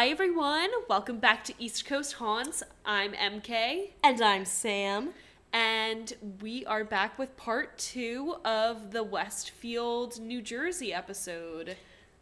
Hi 0.00 0.08
everyone, 0.08 0.70
welcome 0.88 1.18
back 1.18 1.44
to 1.44 1.52
East 1.58 1.84
Coast 1.84 2.14
Haunts. 2.14 2.62
I'm 2.86 3.12
MK, 3.12 3.90
And 4.02 4.22
I'm 4.22 4.46
Sam. 4.46 5.10
and 5.52 6.10
we 6.40 6.64
are 6.64 6.84
back 6.84 7.18
with 7.18 7.36
part 7.36 7.76
two 7.76 8.36
of 8.42 8.92
the 8.92 9.02
Westfield, 9.02 10.18
New 10.18 10.40
Jersey 10.40 10.94
episode. 10.94 11.76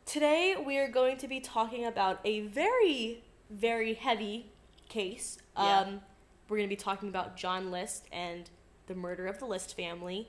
Today 0.07 0.57
we 0.57 0.77
are 0.79 0.89
going 0.89 1.19
to 1.19 1.29
be 1.29 1.39
talking 1.39 1.87
about 1.87 2.19
a 2.25 2.41
very, 2.49 3.23
very 3.49 3.95
heavy 3.95 4.51
case. 4.89 5.39
Yeah. 5.57 5.83
Um, 5.83 6.01
we're 6.49 6.57
going 6.57 6.69
to 6.69 6.75
be 6.75 6.75
talking 6.75 7.09
about 7.09 7.37
John 7.37 7.71
List 7.71 8.09
and 8.11 8.51
the 8.89 8.97
murder 8.97 9.29
of 9.29 9.39
the 9.39 9.47
List 9.47 9.77
family. 9.77 10.27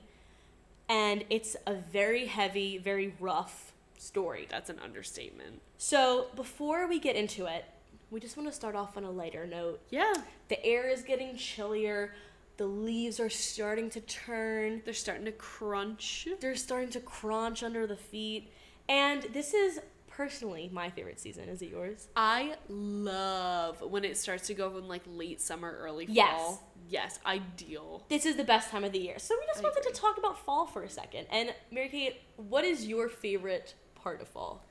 And 0.88 1.24
it's 1.28 1.56
a 1.66 1.74
very 1.74 2.26
heavy, 2.26 2.78
very 2.78 3.12
rough 3.18 3.69
story. 4.00 4.46
That's 4.50 4.70
an 4.70 4.78
understatement. 4.82 5.60
So 5.78 6.26
before 6.36 6.86
we 6.88 6.98
get 6.98 7.16
into 7.16 7.46
it, 7.46 7.64
we 8.10 8.18
just 8.20 8.36
want 8.36 8.48
to 8.48 8.54
start 8.54 8.74
off 8.74 8.96
on 8.96 9.04
a 9.04 9.10
lighter 9.10 9.46
note. 9.46 9.80
Yeah, 9.90 10.14
The 10.48 10.64
air 10.64 10.88
is 10.88 11.02
getting 11.02 11.36
chillier. 11.36 12.14
The 12.56 12.66
leaves 12.66 13.20
are 13.20 13.30
starting 13.30 13.88
to 13.90 14.00
turn. 14.00 14.82
they're 14.84 14.92
starting 14.94 15.24
to 15.26 15.32
crunch. 15.32 16.26
They're 16.40 16.56
starting 16.56 16.90
to 16.90 17.00
crunch 17.00 17.62
under 17.62 17.86
the 17.86 17.96
feet. 17.96 18.50
And 18.88 19.22
this 19.32 19.54
is 19.54 19.80
personally 20.08 20.68
my 20.72 20.90
favorite 20.90 21.20
season. 21.20 21.48
Is 21.48 21.62
it 21.62 21.70
yours? 21.70 22.08
I 22.16 22.56
love 22.68 23.80
when 23.82 24.04
it 24.04 24.16
starts 24.18 24.46
to 24.48 24.54
go 24.54 24.70
from 24.70 24.88
like 24.88 25.02
late 25.06 25.40
summer, 25.40 25.76
early 25.80 26.06
fall. 26.06 26.14
Yes. 26.16 26.58
Yes, 26.88 27.18
ideal. 27.24 28.04
This 28.08 28.26
is 28.26 28.34
the 28.36 28.42
best 28.44 28.70
time 28.70 28.82
of 28.82 28.90
the 28.92 28.98
year. 28.98 29.18
So 29.18 29.36
we 29.38 29.46
just 29.46 29.60
I 29.60 29.62
wanted 29.62 29.78
agree. 29.80 29.92
to 29.92 30.00
talk 30.00 30.18
about 30.18 30.44
fall 30.44 30.66
for 30.66 30.82
a 30.82 30.90
second. 30.90 31.26
And 31.30 31.54
Mary 31.70 31.88
Kate, 31.88 32.16
what 32.36 32.64
is 32.64 32.84
your 32.86 33.08
favorite 33.08 33.74
part 34.02 34.20
of 34.20 34.28
fall? 34.28 34.64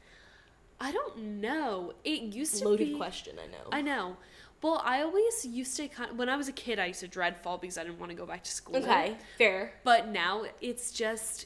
I 0.80 0.92
don't 0.92 1.18
know. 1.42 1.94
It 2.04 2.22
used 2.22 2.54
to 2.56 2.60
be 2.60 2.66
Loaded 2.66 2.88
be 2.90 2.96
question, 2.96 3.36
I 3.42 3.48
know. 3.48 3.68
I 3.72 3.82
know. 3.82 4.18
Well, 4.62 4.82
I 4.84 5.02
always 5.02 5.46
used 5.46 5.76
to 5.78 5.88
kind 5.88 6.18
when 6.18 6.30
I 6.30 6.36
was 6.36 6.48
a 6.48 6.54
kid, 6.54 6.80
I 6.80 6.88
used 6.88 7.00
to 7.00 7.08
dread 7.08 7.42
fall 7.42 7.58
because 7.58 7.78
I 7.78 7.84
didn't 7.84 8.00
want 8.00 8.12
to 8.12 8.18
go 8.18 8.26
back 8.26 8.44
to 8.44 8.52
school. 8.52 8.78
okay, 8.78 9.16
fair. 9.38 9.74
But 9.84 10.10
now 10.10 10.44
it's 10.62 10.92
just, 10.92 11.46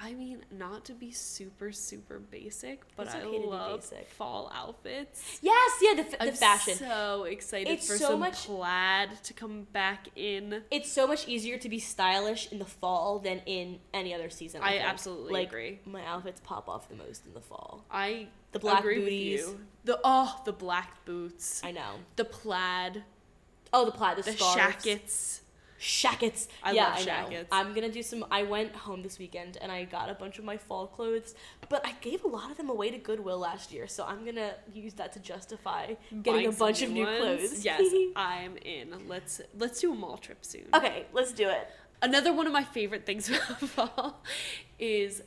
I 0.00 0.14
mean, 0.14 0.44
not 0.52 0.84
to 0.84 0.92
be 0.92 1.10
super 1.10 1.72
super 1.72 2.20
basic, 2.20 2.82
but 2.96 3.08
I 3.08 3.22
okay 3.22 3.38
be 3.38 3.44
love 3.46 3.80
basic. 3.80 4.08
fall 4.10 4.50
outfits. 4.54 5.40
Yes, 5.42 5.70
yeah, 5.82 5.94
the, 5.94 6.02
f- 6.02 6.10
the 6.18 6.22
I'm 6.28 6.32
fashion. 6.34 6.74
so 6.76 7.24
excited 7.24 7.68
It's 7.72 7.86
for 7.88 7.96
so 7.98 8.10
some 8.10 8.20
much- 8.20 8.44
plaid 8.46 9.10
to 9.24 9.32
come 9.34 9.66
back 9.72 10.06
in. 10.14 10.62
it's 10.70 10.90
so 10.92 11.06
much 11.08 11.26
easier 11.26 11.58
to 11.58 11.68
be 11.68 11.80
stylish 11.80 12.52
in 12.52 12.60
the 12.60 12.64
fall 12.64 13.18
than 13.18 13.40
in 13.46 13.80
any 13.92 14.14
other 14.14 14.30
season. 14.30 14.60
I, 14.62 14.76
I 14.76 14.78
absolutely 14.82 15.32
like, 15.32 15.48
agree. 15.48 15.80
My 15.84 16.04
outfits 16.06 16.40
pop 16.44 16.68
off 16.68 16.88
the 16.88 16.94
most 16.94 17.26
in 17.26 17.34
the 17.34 17.40
fall. 17.40 17.84
I 17.90 18.28
The 18.52 18.60
black 18.60 18.84
booties. 18.84 19.40
With 19.46 19.50
you. 19.54 19.60
The 19.84 19.98
oh, 20.04 20.40
the 20.44 20.52
black 20.52 21.04
boots, 21.06 21.60
I 21.64 21.72
know. 21.72 21.94
the 22.16 22.24
plaid, 22.24 23.02
Oh, 23.72 23.84
the 23.84 23.90
plaid, 23.92 24.16
the, 24.18 24.22
the 24.22 24.32
scarves. 24.32 24.54
shackets. 24.54 25.40
Shackets. 25.78 26.48
I 26.62 26.72
yeah, 26.72 26.88
love 26.88 27.00
shackets. 27.00 27.48
I'm 27.52 27.72
gonna 27.72 27.90
do 27.90 28.02
some. 28.02 28.24
I 28.30 28.42
went 28.42 28.74
home 28.74 29.02
this 29.02 29.18
weekend 29.18 29.58
and 29.62 29.70
I 29.70 29.84
got 29.84 30.10
a 30.10 30.14
bunch 30.14 30.38
of 30.38 30.44
my 30.44 30.56
fall 30.56 30.88
clothes, 30.88 31.34
but 31.68 31.86
I 31.86 31.92
gave 32.00 32.24
a 32.24 32.28
lot 32.28 32.50
of 32.50 32.56
them 32.56 32.68
away 32.68 32.90
to 32.90 32.98
Goodwill 32.98 33.38
last 33.38 33.72
year, 33.72 33.86
so 33.86 34.04
I'm 34.04 34.24
gonna 34.24 34.54
use 34.72 34.94
that 34.94 35.12
to 35.12 35.20
justify 35.20 35.94
getting 36.10 36.22
Buying 36.22 36.46
a 36.48 36.52
bunch 36.52 36.82
of 36.82 36.90
new 36.90 37.04
ones. 37.04 37.18
clothes. 37.20 37.64
Yes, 37.64 37.92
I'm 38.16 38.56
in. 38.58 39.08
Let's 39.08 39.40
let's 39.56 39.80
do 39.80 39.92
a 39.92 39.94
mall 39.94 40.16
trip 40.18 40.44
soon. 40.44 40.64
okay, 40.74 41.06
let's 41.12 41.32
do 41.32 41.48
it. 41.48 41.68
Another 42.02 42.32
one 42.32 42.46
of 42.46 42.52
my 42.52 42.64
favorite 42.64 43.06
things 43.06 43.28
about 43.30 43.60
fall 43.60 44.22
is 44.78 45.22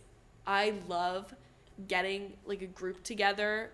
I 0.46 0.74
love 0.88 1.34
getting 1.88 2.34
like 2.46 2.62
a 2.62 2.68
group 2.68 3.04
together 3.04 3.72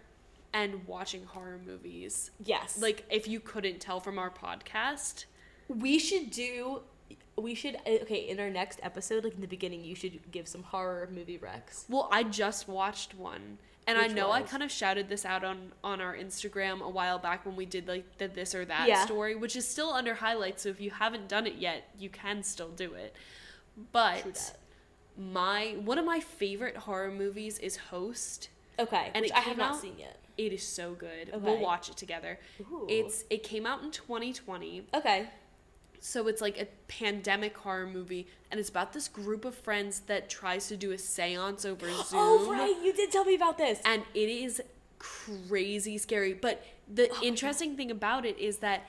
and 0.54 0.86
watching 0.88 1.26
horror 1.26 1.60
movies. 1.66 2.32
Yes. 2.44 2.82
Like 2.82 3.06
if 3.10 3.28
you 3.28 3.40
couldn't 3.40 3.80
tell 3.80 4.00
from 4.00 4.18
our 4.18 4.30
podcast, 4.32 5.26
we 5.68 6.00
should 6.00 6.32
do. 6.32 6.82
We 7.36 7.54
should 7.54 7.76
uh, 7.86 8.02
okay 8.04 8.28
in 8.30 8.40
our 8.40 8.50
next 8.50 8.80
episode, 8.84 9.24
like 9.24 9.36
in 9.36 9.42
the 9.42 9.48
beginning, 9.48 9.84
you 9.84 9.96
should 9.96 10.20
give 10.32 10.48
some 10.48 10.64
horror 10.64 11.08
movie 11.14 11.38
recs. 11.38 11.86
well, 11.90 12.10
I 12.12 12.24
just 12.24 12.68
watched 12.68 13.14
one. 13.16 13.60
And 13.90 13.98
I 13.98 14.08
Which 14.08 14.16
know 14.18 14.32
I 14.34 14.42
kind 14.42 14.64
of 14.64 14.70
shouted 14.72 15.08
this 15.08 15.24
out 15.24 15.46
on 15.46 15.72
on 15.84 16.02
our 16.02 16.14
Instagram 16.16 16.82
a 16.82 16.90
while 16.90 17.20
back 17.20 17.46
when 17.46 17.56
we 17.56 17.66
did 17.66 17.88
like 17.88 18.18
the 18.18 18.28
this 18.28 18.54
or 18.54 18.66
that 18.66 18.88
Yeah. 18.88 19.06
story, 19.06 19.34
which 19.36 19.56
is 19.56 19.66
still 19.68 19.92
under 19.92 20.16
highlights. 20.16 20.64
So 20.64 20.70
if 20.70 20.82
you 20.82 20.92
haven't 20.92 21.30
done 21.30 21.48
it 21.48 21.56
yet, 21.56 21.90
you 21.98 22.10
can 22.10 22.44
still 22.44 22.68
do 22.70 22.94
it. 22.96 23.16
But 23.94 24.54
my 25.18 25.78
one 25.84 25.98
of 25.98 26.06
my 26.06 26.20
favorite 26.20 26.76
horror 26.78 27.12
movies 27.12 27.60
is 27.60 27.78
Host. 27.78 28.50
Okay, 28.80 29.10
And 29.16 29.26
it 29.26 29.32
I 29.36 29.40
have 29.40 29.58
not 29.58 29.72
out- 29.76 29.82
seen 29.82 29.96
yet. 29.98 30.18
It 30.38 30.54
is 30.54 30.62
so 30.68 30.94
good. 30.94 31.32
We'll 31.34 31.58
watch 31.58 31.90
it 31.90 31.98
together. 31.98 32.40
Ooh. 32.62 32.86
It's 32.90 33.24
it 33.30 33.42
came 33.42 33.66
out 33.66 33.82
in 33.84 33.90
2020. 33.92 34.86
Okay. 34.94 35.30
So 36.00 36.28
it's 36.28 36.42
like 36.42 36.60
a 36.60 36.68
pandemic 36.88 37.58
horror 37.58 37.88
movie 37.88 38.28
and 38.52 38.60
it's 38.60 38.70
about 38.70 38.94
this 38.94 39.08
group 39.08 39.46
of 39.46 39.56
friends 39.56 40.02
that 40.02 40.30
tries 40.30 40.68
to 40.70 40.78
do 40.78 40.92
a 40.92 40.96
séance 40.96 41.66
over 41.66 41.86
oh, 41.90 42.04
Zoom. 42.08 42.20
Oh 42.22 42.52
right, 42.52 42.76
you 42.84 42.94
did 42.94 43.12
tell 43.12 43.26
me 43.26 43.36
about 43.36 43.58
this. 43.58 43.82
And 43.86 44.04
it 44.14 44.30
is 44.30 44.62
crazy 45.00 45.98
scary, 45.98 46.34
but 46.34 46.64
the 46.94 47.10
Oh 47.12 47.20
interesting 47.24 47.76
thing 47.76 47.92
about 47.92 48.26
it 48.26 48.38
is 48.40 48.58
that 48.58 48.84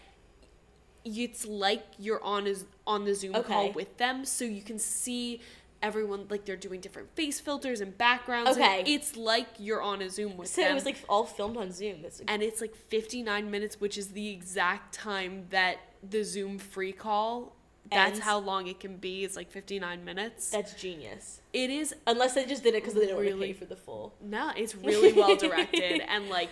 it's 1.04 1.46
like 1.46 1.84
you're 1.98 2.22
on 2.22 2.46
a, 2.46 2.54
on 2.86 3.04
the 3.04 3.14
Zoom 3.14 3.42
call 3.42 3.72
with 3.72 3.96
them 3.98 4.24
so 4.24 4.44
you 4.44 4.62
can 4.62 4.78
see 4.78 5.40
everyone 5.80 6.26
like 6.28 6.44
they're 6.44 6.56
doing 6.56 6.80
different 6.80 7.08
face 7.14 7.38
filters 7.38 7.80
and 7.80 7.96
backgrounds 7.96 8.56
and 8.56 8.60
Okay. 8.60 8.82
it's 8.92 9.16
like 9.16 9.46
you're 9.58 9.80
on 9.80 10.02
a 10.02 10.10
Zoom 10.10 10.36
with 10.36 10.48
So 10.48 10.60
them 10.62 10.72
it 10.72 10.74
was 10.74 10.84
like 10.84 10.96
all 11.08 11.24
filmed 11.24 11.56
on 11.56 11.70
Zoom. 11.70 12.02
That's 12.02 12.20
and 12.26 12.42
it's 12.42 12.60
like 12.60 12.74
59 12.74 13.48
minutes 13.50 13.80
which 13.80 13.96
is 13.96 14.08
the 14.08 14.28
exact 14.28 14.92
time 14.92 15.46
that 15.50 15.78
the 16.02 16.22
zoom 16.24 16.58
free 16.58 16.92
call 16.92 17.54
that's 17.90 18.12
Ends. 18.12 18.20
how 18.24 18.38
long 18.38 18.66
it 18.66 18.80
can 18.80 18.96
be 18.96 19.24
it's 19.24 19.34
like 19.36 19.50
59 19.50 20.04
minutes 20.04 20.50
that's 20.50 20.74
genius. 20.74 21.40
it 21.52 21.70
is 21.70 21.94
Unless 22.06 22.34
they 22.34 22.44
just 22.44 22.62
did 22.62 22.74
it 22.74 22.82
because 22.82 22.94
they 22.94 23.00
didn't 23.00 23.16
want 23.16 23.28
to 23.28 23.34
Really? 23.34 23.46
pay 23.48 23.52
for 23.54 23.64
the 23.64 23.76
full. 23.76 24.14
no 24.20 24.50
it's 24.56 24.74
really 24.74 25.12
well 25.14 25.36
directed 25.36 26.00
and 26.08 26.28
like 26.28 26.50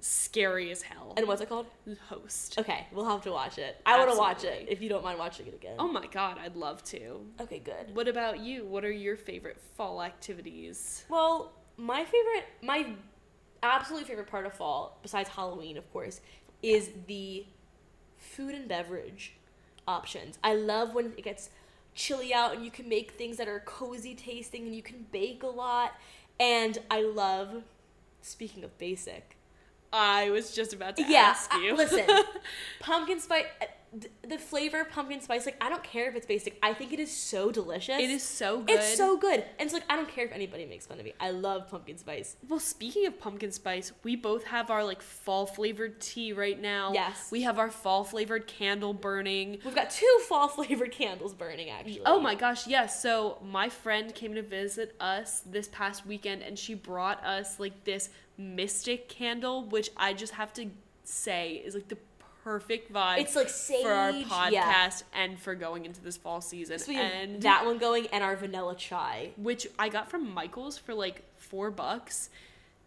scary 0.00 0.70
as 0.70 0.82
hell 0.82 1.14
And 1.16 1.26
what's 1.26 1.40
it 1.40 1.48
called? 1.48 1.66
host 2.08 2.58
Okay, 2.58 2.86
we'll 2.92 3.08
have 3.08 3.22
to 3.22 3.32
watch 3.32 3.58
it. 3.58 3.80
I 3.86 3.98
want 3.98 4.12
to 4.12 4.18
watch 4.18 4.44
it 4.44 4.66
if 4.68 4.80
you 4.80 4.88
don't 4.88 5.02
mind 5.02 5.18
watching 5.18 5.46
it 5.46 5.54
again. 5.54 5.74
oh 5.78 5.88
my 5.88 6.06
god 6.06 6.38
i'd 6.44 6.54
love 6.54 6.84
to 6.84 7.20
Okay, 7.40 7.58
good. 7.58 7.94
what 7.94 8.06
about 8.06 8.38
you 8.38 8.64
what 8.64 8.84
are 8.84 8.92
your 8.92 9.16
favorite 9.16 9.58
fall 9.76 10.02
activities 10.02 11.04
Well, 11.08 11.52
my 11.78 12.04
favorite, 12.04 12.44
my 12.62 12.86
absolute 13.62 14.06
favorite 14.06 14.28
part 14.28 14.46
of 14.46 14.52
fall, 14.54 14.98
besides 15.02 15.28
Halloween, 15.28 15.76
of 15.76 15.90
course, 15.92 16.20
is 16.62 16.90
the 17.06 17.44
food 18.36 18.54
and 18.54 18.68
beverage 18.68 19.34
options. 19.88 20.38
I 20.44 20.54
love 20.54 20.94
when 20.94 21.06
it 21.16 21.24
gets 21.24 21.48
chilly 21.94 22.34
out 22.34 22.54
and 22.54 22.64
you 22.64 22.70
can 22.70 22.88
make 22.88 23.12
things 23.12 23.38
that 23.38 23.48
are 23.48 23.60
cozy 23.60 24.14
tasting 24.14 24.66
and 24.66 24.74
you 24.74 24.82
can 24.82 25.06
bake 25.10 25.42
a 25.42 25.48
lot. 25.48 25.94
And 26.38 26.78
I 26.90 27.02
love, 27.02 27.62
speaking 28.20 28.62
of 28.62 28.76
basic, 28.76 29.36
i 29.92 30.28
was 30.30 30.54
just 30.54 30.74
about 30.74 30.96
to 30.96 31.02
yeah, 31.08 31.20
ask 31.20 31.52
you. 31.54 31.60
you 31.60 31.76
listen, 31.76 32.04
pumpkin 32.80 33.20
spice. 33.20 33.46
Th- 34.00 34.12
The 34.28 34.38
flavor 34.38 34.80
of 34.80 34.90
pumpkin 34.90 35.20
spice, 35.20 35.46
like 35.46 35.56
I 35.60 35.68
don't 35.68 35.82
care 35.82 36.08
if 36.08 36.14
it's 36.16 36.26
basic. 36.26 36.58
I 36.62 36.74
think 36.74 36.92
it 36.92 37.00
is 37.00 37.14
so 37.14 37.50
delicious. 37.50 37.98
it 38.00 38.10
is 38.10 38.22
so 38.22 38.60
good 38.60 38.76
It's 38.76 38.96
so 38.96 39.16
good, 39.16 39.40
and 39.58 39.66
it's 39.66 39.72
like 39.72 39.84
I 39.88 39.96
don't 39.96 40.08
care 40.08 40.24
if 40.24 40.32
anybody 40.32 40.64
makes 40.66 40.86
fun 40.86 40.98
of 40.98 41.04
me. 41.04 41.14
I 41.20 41.30
love 41.30 41.68
pumpkin 41.70 41.96
spice. 41.98 42.36
Well, 42.48 42.60
speaking 42.60 43.06
of 43.06 43.18
pumpkin 43.18 43.52
spice, 43.52 43.92
we 44.02 44.16
both 44.16 44.44
have 44.44 44.70
our 44.70 44.84
like 44.84 45.02
fall 45.02 45.46
flavored 45.46 46.00
tea 46.00 46.32
right 46.32 46.60
now. 46.60 46.92
Yes. 46.92 47.28
We 47.30 47.42
have 47.42 47.58
our 47.58 47.70
fall 47.70 48.04
flavored 48.04 48.46
candle 48.46 48.92
burning. 48.94 49.58
We've 49.64 49.74
got 49.74 49.90
two 49.90 50.18
fall 50.28 50.48
flavored 50.48 50.92
candles 50.92 51.34
burning, 51.34 51.70
actually. 51.70 52.02
Oh 52.06 52.20
my 52.20 52.34
gosh, 52.34 52.66
yes. 52.66 53.00
So 53.02 53.38
my 53.44 53.68
friend 53.68 54.14
came 54.14 54.34
to 54.34 54.42
visit 54.42 54.94
us 55.00 55.42
this 55.46 55.68
past 55.68 56.06
weekend 56.06 56.42
and 56.42 56.58
she 56.58 56.74
brought 56.74 57.24
us 57.24 57.58
like 57.60 57.84
this 57.84 58.10
mystic 58.38 59.08
candle, 59.08 59.64
which 59.68 59.90
I 59.96 60.12
just 60.12 60.34
have 60.34 60.52
to 60.54 60.66
say 61.04 61.62
is 61.64 61.74
like 61.74 61.88
the 61.88 61.96
perfect 62.46 62.92
vibe 62.92 63.18
It's 63.18 63.34
like 63.34 63.48
for 63.48 63.90
our 63.90 64.12
podcast 64.12 64.52
yeah. 64.52 64.90
and 65.12 65.36
for 65.36 65.56
going 65.56 65.84
into 65.84 66.00
this 66.00 66.16
fall 66.16 66.40
season. 66.40 66.78
So 66.78 66.92
and 66.92 67.42
that 67.42 67.66
one 67.66 67.78
going 67.78 68.06
and 68.12 68.22
our 68.22 68.36
vanilla 68.36 68.76
chai. 68.76 69.32
which 69.36 69.66
I 69.80 69.88
got 69.88 70.08
from 70.08 70.32
Michael's 70.32 70.78
for 70.78 70.94
like 70.94 71.24
four 71.36 71.72
bucks. 71.72 72.30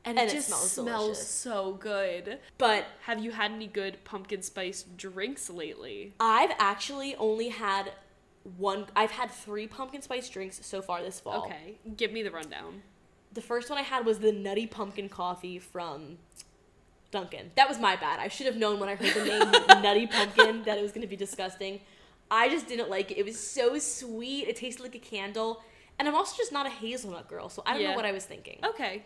And, 0.05 0.17
And 0.17 0.29
it 0.29 0.31
it 0.31 0.35
just 0.37 0.47
smells 0.47 0.71
smells 0.71 1.27
so 1.27 1.73
good. 1.73 2.39
But 2.57 2.85
Have 3.01 3.21
you 3.21 3.31
had 3.31 3.51
any 3.51 3.67
good 3.67 3.97
pumpkin 4.05 4.41
spice 4.43 4.85
drinks 4.95 5.49
lately? 5.49 6.13
I've 6.21 6.51
actually 6.57 7.15
only 7.17 7.49
had 7.49 7.91
one. 8.57 8.85
I've 8.95 9.11
had 9.11 9.29
three 9.29 9.67
pumpkin 9.67 10.01
spice 10.01 10.29
drinks 10.29 10.65
so 10.65 10.81
far 10.81 11.03
this 11.03 11.19
fall. 11.19 11.43
Okay, 11.43 11.79
give 11.97 12.13
me 12.13 12.23
the 12.23 12.31
rundown. 12.31 12.83
The 13.33 13.41
first 13.41 13.69
one 13.69 13.77
I 13.77 13.83
had 13.83 14.05
was 14.05 14.19
the 14.19 14.31
nutty 14.31 14.67
pumpkin 14.67 15.09
coffee 15.09 15.59
from 15.59 16.17
Dunkin'. 17.11 17.51
That 17.55 17.67
was 17.67 17.79
my 17.79 17.95
bad. 17.95 18.19
I 18.19 18.27
should 18.27 18.45
have 18.45 18.55
known 18.57 18.79
when 18.79 18.89
I 18.89 18.95
heard 18.95 19.13
the 19.13 19.25
name 19.25 19.51
Nutty 19.83 20.07
Pumpkin 20.07 20.63
that 20.63 20.77
it 20.77 20.81
was 20.81 20.91
going 20.91 21.01
to 21.01 21.07
be 21.07 21.15
disgusting. 21.15 21.79
I 22.31 22.49
just 22.49 22.67
didn't 22.67 22.89
like 22.89 23.09
it. 23.11 23.17
It 23.17 23.25
was 23.25 23.39
so 23.39 23.79
sweet. 23.79 24.47
It 24.47 24.55
tasted 24.55 24.83
like 24.83 24.95
a 24.95 24.99
candle. 24.99 25.63
And 25.97 26.07
I'm 26.07 26.15
also 26.15 26.35
just 26.37 26.51
not 26.51 26.65
a 26.65 26.69
hazelnut 26.69 27.27
girl, 27.27 27.49
so 27.49 27.63
I 27.65 27.73
don't 27.73 27.81
Yeah. 27.81 27.89
know 27.91 27.95
what 27.95 28.05
I 28.05 28.11
was 28.11 28.25
thinking. 28.25 28.59
Okay. 28.63 29.03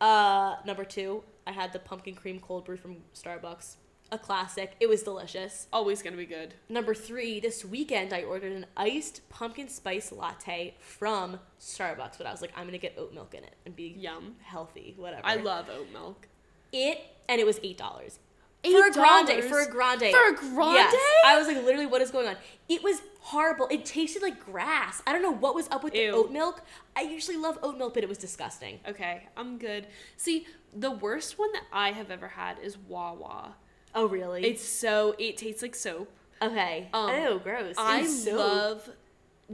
Uh, 0.00 0.56
number 0.64 0.84
two, 0.84 1.22
I 1.46 1.52
had 1.52 1.72
the 1.72 1.78
pumpkin 1.78 2.14
cream 2.14 2.40
cold 2.40 2.64
brew 2.64 2.76
from 2.76 2.96
Starbucks. 3.14 3.76
A 4.10 4.18
classic. 4.18 4.72
It 4.80 4.88
was 4.88 5.02
delicious. 5.02 5.66
Always 5.70 6.00
gonna 6.00 6.16
be 6.16 6.24
good. 6.24 6.54
Number 6.70 6.94
three, 6.94 7.40
this 7.40 7.62
weekend 7.62 8.14
I 8.14 8.22
ordered 8.22 8.52
an 8.52 8.64
iced 8.74 9.28
pumpkin 9.28 9.68
spice 9.68 10.10
latte 10.12 10.76
from 10.80 11.38
Starbucks, 11.60 12.16
but 12.16 12.26
I 12.26 12.30
was 12.30 12.40
like, 12.40 12.52
I'm 12.56 12.64
gonna 12.64 12.78
get 12.78 12.94
oat 12.96 13.12
milk 13.12 13.34
in 13.34 13.44
it 13.44 13.54
and 13.66 13.76
be 13.76 13.88
Yum. 13.98 14.36
healthy, 14.40 14.94
whatever. 14.96 15.20
I 15.26 15.34
love 15.36 15.68
oat 15.70 15.88
milk. 15.92 16.26
it, 16.72 16.98
and 17.28 17.40
it 17.40 17.46
was 17.46 17.60
eight 17.62 17.78
dollars. 17.78 18.18
For 18.64 18.86
a 18.88 18.90
grande, 18.90 19.44
for 19.44 19.60
a 19.60 19.70
grande. 19.70 20.10
For 20.10 20.28
a 20.30 20.34
grande? 20.34 20.74
Yes. 20.74 20.94
I 21.24 21.38
was 21.38 21.46
like, 21.46 21.58
literally, 21.58 21.86
what 21.86 22.02
is 22.02 22.10
going 22.10 22.26
on? 22.26 22.34
It 22.68 22.82
was 22.82 23.00
horrible. 23.20 23.68
It 23.70 23.84
tasted 23.84 24.20
like 24.20 24.44
grass. 24.44 25.00
I 25.06 25.12
don't 25.12 25.22
know 25.22 25.30
what 25.32 25.54
was 25.54 25.68
up 25.70 25.84
with 25.84 25.94
Ew. 25.94 26.10
the 26.10 26.16
oat 26.16 26.32
milk. 26.32 26.62
I 26.96 27.02
usually 27.02 27.36
love 27.36 27.58
oat 27.62 27.78
milk, 27.78 27.94
but 27.94 28.02
it 28.02 28.08
was 28.08 28.18
disgusting. 28.18 28.80
Okay, 28.86 29.28
I'm 29.36 29.58
good. 29.58 29.86
See, 30.16 30.46
the 30.74 30.90
worst 30.90 31.38
one 31.38 31.52
that 31.52 31.64
I 31.72 31.92
have 31.92 32.10
ever 32.10 32.28
had 32.28 32.58
is 32.58 32.76
Wawa. 32.76 33.54
Oh, 33.94 34.06
really? 34.06 34.44
It's 34.44 34.62
so 34.64 35.14
it 35.18 35.36
tastes 35.36 35.62
like 35.62 35.76
soap. 35.76 36.10
okay. 36.42 36.88
Um, 36.92 37.10
oh, 37.10 37.38
gross. 37.38 37.76
I 37.78 38.06
love 38.32 38.90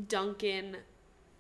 Dunkin', 0.08 0.76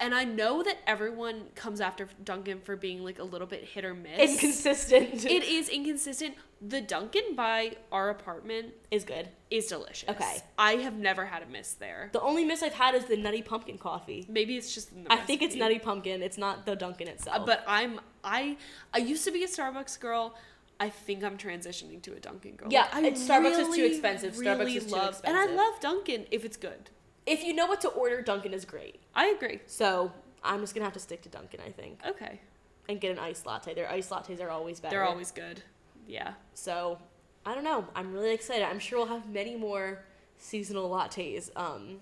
and 0.04 0.14
I 0.14 0.24
know 0.24 0.62
that 0.62 0.76
everyone 0.86 1.46
comes 1.54 1.80
after 1.80 2.06
Dunkin' 2.22 2.60
for 2.60 2.76
being 2.76 3.02
like 3.02 3.18
a 3.18 3.22
little 3.24 3.46
bit 3.46 3.64
hit 3.64 3.84
or 3.86 3.94
miss. 3.94 4.18
inconsistent. 4.32 5.24
it 5.24 5.42
is 5.42 5.68
inconsistent. 5.70 6.34
The 6.60 6.80
Dunkin' 6.82 7.34
by 7.34 7.76
our 7.90 8.10
apartment 8.10 8.74
is 8.90 9.04
good. 9.04 9.28
is 9.50 9.66
delicious. 9.66 10.08
Okay. 10.10 10.36
I 10.58 10.72
have 10.76 10.96
never 10.98 11.24
had 11.24 11.42
a 11.42 11.46
miss 11.46 11.72
there. 11.72 12.10
The 12.12 12.20
only 12.20 12.44
miss 12.44 12.62
I've 12.62 12.74
had 12.74 12.94
is 12.94 13.06
the 13.06 13.16
nutty 13.16 13.40
pumpkin 13.42 13.78
coffee. 13.78 14.26
Maybe 14.28 14.56
it's 14.58 14.74
just 14.74 14.90
the 14.94 15.10
I 15.10 15.16
think 15.16 15.40
it's 15.42 15.54
nutty 15.56 15.78
pumpkin. 15.78 16.22
It's 16.22 16.38
not 16.38 16.66
the 16.66 16.76
Dunkin' 16.76 17.08
itself. 17.08 17.38
Uh, 17.42 17.46
But 17.46 17.64
I'm 17.66 17.98
I 18.22 18.56
I 18.92 18.98
used 18.98 19.24
to 19.24 19.30
be 19.32 19.42
a 19.44 19.48
Starbucks 19.48 19.98
girl. 20.00 20.34
I 20.80 20.90
think 20.90 21.22
I'm 21.24 21.38
transitioning 21.38 22.02
to 22.02 22.12
a 22.12 22.20
Dunkin' 22.20 22.56
girl. 22.56 22.68
Yeah, 22.70 22.88
I 22.92 23.00
it's- 23.00 23.26
Starbucks 23.26 23.58
is 23.58 23.74
too 23.74 23.84
expensive. 23.84 24.34
Starbucks 24.34 24.58
really 24.58 24.76
is 24.76 24.86
too 24.86 24.92
love, 24.92 25.20
And 25.24 25.36
I 25.36 25.46
love 25.46 25.80
Dunkin' 25.80 26.26
if 26.30 26.44
it's 26.44 26.56
good. 26.56 26.90
If 27.26 27.42
you 27.44 27.54
know 27.54 27.66
what 27.66 27.80
to 27.82 27.88
order, 27.88 28.20
Dunkin' 28.22 28.52
is 28.52 28.64
great. 28.64 29.00
I 29.14 29.26
agree. 29.28 29.60
So 29.66 30.12
I'm 30.42 30.60
just 30.60 30.74
gonna 30.74 30.84
have 30.84 30.92
to 30.94 31.00
stick 31.00 31.22
to 31.22 31.28
Dunkin', 31.28 31.60
I 31.66 31.70
think, 31.70 32.00
Okay. 32.06 32.40
and 32.88 33.00
get 33.00 33.10
an 33.10 33.18
iced 33.18 33.46
latte. 33.46 33.74
Their 33.74 33.90
iced 33.90 34.10
lattes 34.10 34.40
are 34.42 34.50
always 34.50 34.80
better. 34.80 34.96
They're 34.96 35.04
always 35.04 35.30
good. 35.30 35.62
Yeah. 36.06 36.34
So 36.54 36.98
I 37.46 37.54
don't 37.54 37.64
know. 37.64 37.86
I'm 37.94 38.12
really 38.12 38.32
excited. 38.32 38.64
I'm 38.64 38.78
sure 38.78 38.98
we'll 38.98 39.08
have 39.08 39.28
many 39.28 39.56
more 39.56 40.04
seasonal 40.38 40.90
lattes 40.90 41.50
um, 41.56 42.00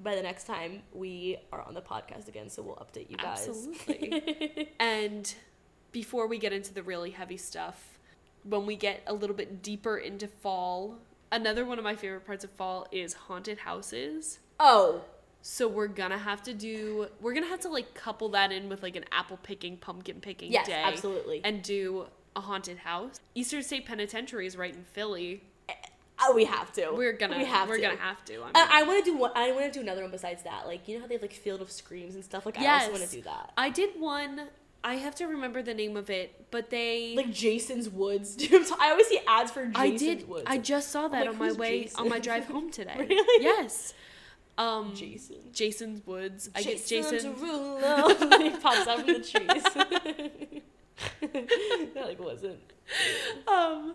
by 0.00 0.14
the 0.14 0.22
next 0.22 0.44
time 0.44 0.82
we 0.92 1.36
are 1.52 1.62
on 1.62 1.74
the 1.74 1.80
podcast 1.82 2.28
again. 2.28 2.48
So 2.48 2.62
we'll 2.62 2.76
update 2.76 3.10
you 3.10 3.16
guys. 3.16 3.46
Absolutely. 3.48 4.70
and 4.80 5.32
before 5.92 6.26
we 6.26 6.38
get 6.38 6.52
into 6.52 6.72
the 6.72 6.82
really 6.82 7.10
heavy 7.10 7.36
stuff, 7.36 7.98
when 8.44 8.66
we 8.66 8.76
get 8.76 9.02
a 9.06 9.12
little 9.12 9.34
bit 9.36 9.62
deeper 9.62 9.98
into 9.98 10.26
fall, 10.28 10.96
another 11.32 11.64
one 11.64 11.78
of 11.78 11.84
my 11.84 11.94
favorite 11.96 12.26
parts 12.26 12.44
of 12.44 12.50
fall 12.52 12.86
is 12.92 13.12
haunted 13.14 13.58
houses. 13.58 14.38
Oh, 14.60 15.00
So 15.42 15.66
we're 15.66 15.88
gonna 15.88 16.18
have 16.18 16.42
to 16.44 16.54
do 16.54 17.08
we're 17.20 17.34
gonna 17.34 17.46
have 17.46 17.60
to 17.60 17.68
like 17.68 17.94
couple 17.94 18.28
that 18.30 18.52
in 18.52 18.68
with 18.68 18.82
like 18.82 18.94
an 18.96 19.04
apple 19.10 19.38
picking, 19.42 19.76
pumpkin 19.78 20.20
picking 20.20 20.52
yes, 20.52 20.66
day. 20.66 20.82
absolutely. 20.84 21.40
And 21.42 21.62
do 21.62 22.06
a 22.36 22.40
haunted 22.40 22.78
house. 22.78 23.18
Eastern 23.34 23.62
State 23.62 23.86
Penitentiary 23.86 24.46
is 24.46 24.56
right 24.56 24.74
in 24.74 24.84
Philly. 24.92 25.42
oh, 26.22 26.32
we 26.34 26.44
have 26.44 26.72
to. 26.74 26.90
We're 26.92 27.14
gonna 27.14 27.38
We 27.38 27.44
have 27.46 27.68
we're 27.68 27.76
to. 27.76 27.82
gonna 27.82 27.96
have 27.96 28.24
to. 28.26 28.34
I 28.34 28.44
mean, 28.44 28.52
I, 28.54 28.68
I 28.70 28.82
want 28.84 29.04
to 29.04 29.10
do 29.10 29.16
one. 29.16 29.32
I 29.34 29.50
want 29.52 29.64
to 29.64 29.72
do 29.72 29.80
another 29.80 30.02
one 30.02 30.10
besides 30.10 30.42
that. 30.44 30.66
Like 30.66 30.86
you 30.86 30.96
know 30.96 31.00
how 31.02 31.08
they 31.08 31.14
have 31.14 31.22
like 31.22 31.32
Field 31.32 31.60
of 31.62 31.70
Screams 31.70 32.14
and 32.14 32.22
stuff. 32.22 32.44
Like 32.46 32.58
I 32.58 32.66
also 32.80 32.92
want 32.92 33.02
to 33.02 33.10
do 33.10 33.22
that. 33.22 33.52
I 33.56 33.70
did 33.70 33.98
one 33.98 34.42
I 34.82 34.94
have 34.94 35.14
to 35.16 35.26
remember 35.26 35.62
the 35.62 35.74
name 35.74 35.96
of 35.96 36.08
it, 36.08 36.46
but 36.50 36.70
they 36.70 37.14
Like 37.16 37.32
Jason's 37.32 37.88
Woods. 37.88 38.36
I 38.80 38.90
always 38.90 39.06
see 39.08 39.20
ads 39.26 39.50
for 39.50 39.66
Jason's 39.66 39.76
I 39.76 39.96
did. 39.96 40.28
Woods. 40.28 40.44
I 40.46 40.58
just 40.58 40.90
saw 40.90 41.08
that 41.08 41.20
like, 41.26 41.28
on 41.30 41.38
my 41.38 41.52
way 41.52 41.82
Jason? 41.84 42.00
on 42.00 42.08
my 42.08 42.18
drive 42.18 42.46
home 42.46 42.70
today. 42.78 42.94
Really? 42.98 43.44
Yes. 43.44 43.94
Um, 44.62 44.94
Jason. 44.94 45.36
Jason's 45.52 46.06
Woods. 46.06 46.50
I 46.54 46.62
get 46.62 46.86
Jason's 46.86 47.22
Jason. 47.24 47.34
Derulo. 47.34 48.42
he 48.42 48.50
pops 48.50 48.86
out 48.86 48.98
from 49.00 49.06
the 49.06 49.20
trees. 49.20 50.62
that 51.94 52.04
like 52.06 52.20
wasn't. 52.20 52.58
Um, 53.48 53.94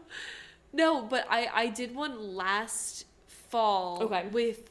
no, 0.73 1.01
but 1.03 1.25
I 1.29 1.50
I 1.53 1.67
did 1.67 1.95
one 1.95 2.35
last 2.35 3.06
fall. 3.27 4.01
Okay. 4.03 4.25
With 4.31 4.69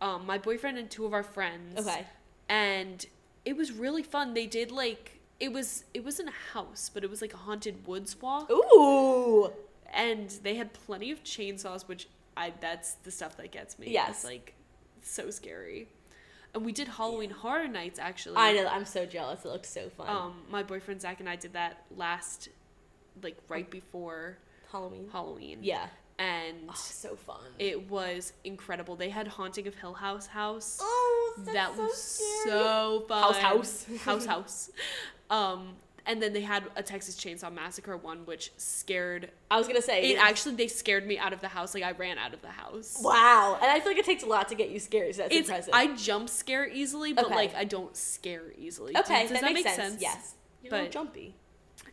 um 0.00 0.26
my 0.26 0.38
boyfriend 0.38 0.78
and 0.78 0.90
two 0.90 1.04
of 1.06 1.12
our 1.12 1.22
friends. 1.22 1.78
Okay. 1.86 2.06
And 2.48 3.04
it 3.44 3.56
was 3.56 3.72
really 3.72 4.02
fun. 4.02 4.34
They 4.34 4.46
did 4.46 4.70
like 4.70 5.20
it 5.40 5.52
was 5.52 5.84
it 5.94 6.04
wasn't 6.04 6.30
a 6.30 6.52
house, 6.52 6.90
but 6.92 7.04
it 7.04 7.10
was 7.10 7.22
like 7.22 7.32
a 7.34 7.36
haunted 7.38 7.86
woods 7.86 8.20
walk. 8.20 8.50
Ooh. 8.50 9.50
and 9.92 10.28
they 10.42 10.54
had 10.56 10.72
plenty 10.72 11.10
of 11.10 11.22
chainsaws 11.24 11.88
which 11.88 12.08
i 12.36 12.52
that's 12.60 12.94
the 13.04 13.10
stuff 13.10 13.38
that 13.38 13.50
gets 13.50 13.78
me 13.78 13.86
Yes. 13.90 14.10
it's 14.10 14.24
like 14.24 14.52
so 15.08 15.30
scary 15.30 15.88
and 16.54 16.64
we 16.64 16.72
did 16.72 16.88
halloween 16.88 17.30
horror 17.30 17.68
nights 17.68 17.98
actually 17.98 18.36
I 18.36 18.52
know. 18.52 18.66
I'm 18.66 18.84
so 18.84 19.04
jealous. 19.06 19.44
It 19.44 19.48
looked 19.48 19.66
so 19.66 19.88
fun. 19.90 20.08
um 20.08 20.34
my 20.50 20.62
boyfriend 20.62 21.00
zach 21.00 21.20
and 21.20 21.28
i 21.28 21.36
did 21.36 21.52
that 21.54 21.84
last 21.96 22.48
like 23.22 23.36
right 23.48 23.68
before 23.70 24.38
Halloween. 24.72 25.08
halloween 25.12 25.58
Yeah. 25.62 25.86
and 26.18 26.56
Oh, 26.68 26.74
so 26.76 27.16
fun. 27.16 27.40
it 27.58 27.88
was 27.90 28.32
incredible 28.44 28.96
they 28.96 29.10
had 29.10 29.26
haunting 29.28 29.66
of 29.66 29.74
hill 29.74 29.94
house 29.94 30.26
house 30.26 30.78
oh, 30.80 31.34
that 31.54 31.74
so 31.74 31.82
was 31.82 31.96
scary. 31.96 32.50
so 32.50 33.04
fun 33.08 33.22
House 33.22 33.38
house. 33.38 33.86
house 34.04 34.26
house 34.26 34.70
um 35.30 35.76
and 36.08 36.20
then 36.20 36.32
they 36.32 36.40
had 36.40 36.64
a 36.74 36.82
texas 36.82 37.14
chainsaw 37.16 37.52
massacre 37.52 37.96
one 37.96 38.26
which 38.26 38.50
scared 38.56 39.30
I 39.50 39.58
was 39.58 39.68
gonna 39.68 39.80
say 39.82 40.10
it 40.10 40.18
actually 40.18 40.56
they 40.56 40.66
scared 40.66 41.06
me 41.06 41.18
out 41.18 41.32
of 41.32 41.40
the 41.40 41.48
house 41.48 41.74
like 41.74 41.84
i 41.84 41.92
ran 41.92 42.18
out 42.18 42.34
of 42.34 42.42
the 42.42 42.48
house 42.50 42.98
Wow, 43.00 43.58
and 43.62 43.70
I 43.70 43.78
feel 43.78 43.92
like 43.92 43.98
it 43.98 44.04
takes 44.04 44.22
a 44.24 44.26
lot 44.26 44.48
to 44.48 44.54
get 44.56 44.70
you 44.70 44.80
scared. 44.80 45.14
So 45.14 45.22
that's 45.22 45.34
it's 45.34 45.48
impressive. 45.48 45.74
i 45.74 45.94
jump 45.94 46.28
scare 46.28 46.66
easily 46.68 47.12
but 47.12 47.26
Okay. 47.26 47.34
like 47.36 47.54
i 47.54 47.64
don't 47.64 47.96
scare 47.96 48.42
easily 48.58 48.96
okay, 48.96 49.22
does, 49.22 49.30
that, 49.32 49.42
that 49.42 49.52
makes 49.52 49.64
make 49.64 49.74
sense. 49.74 49.90
sense, 49.92 50.02
Yes, 50.02 50.34
you're 50.62 50.70
But- 50.70 50.90
jumpy. 50.90 51.36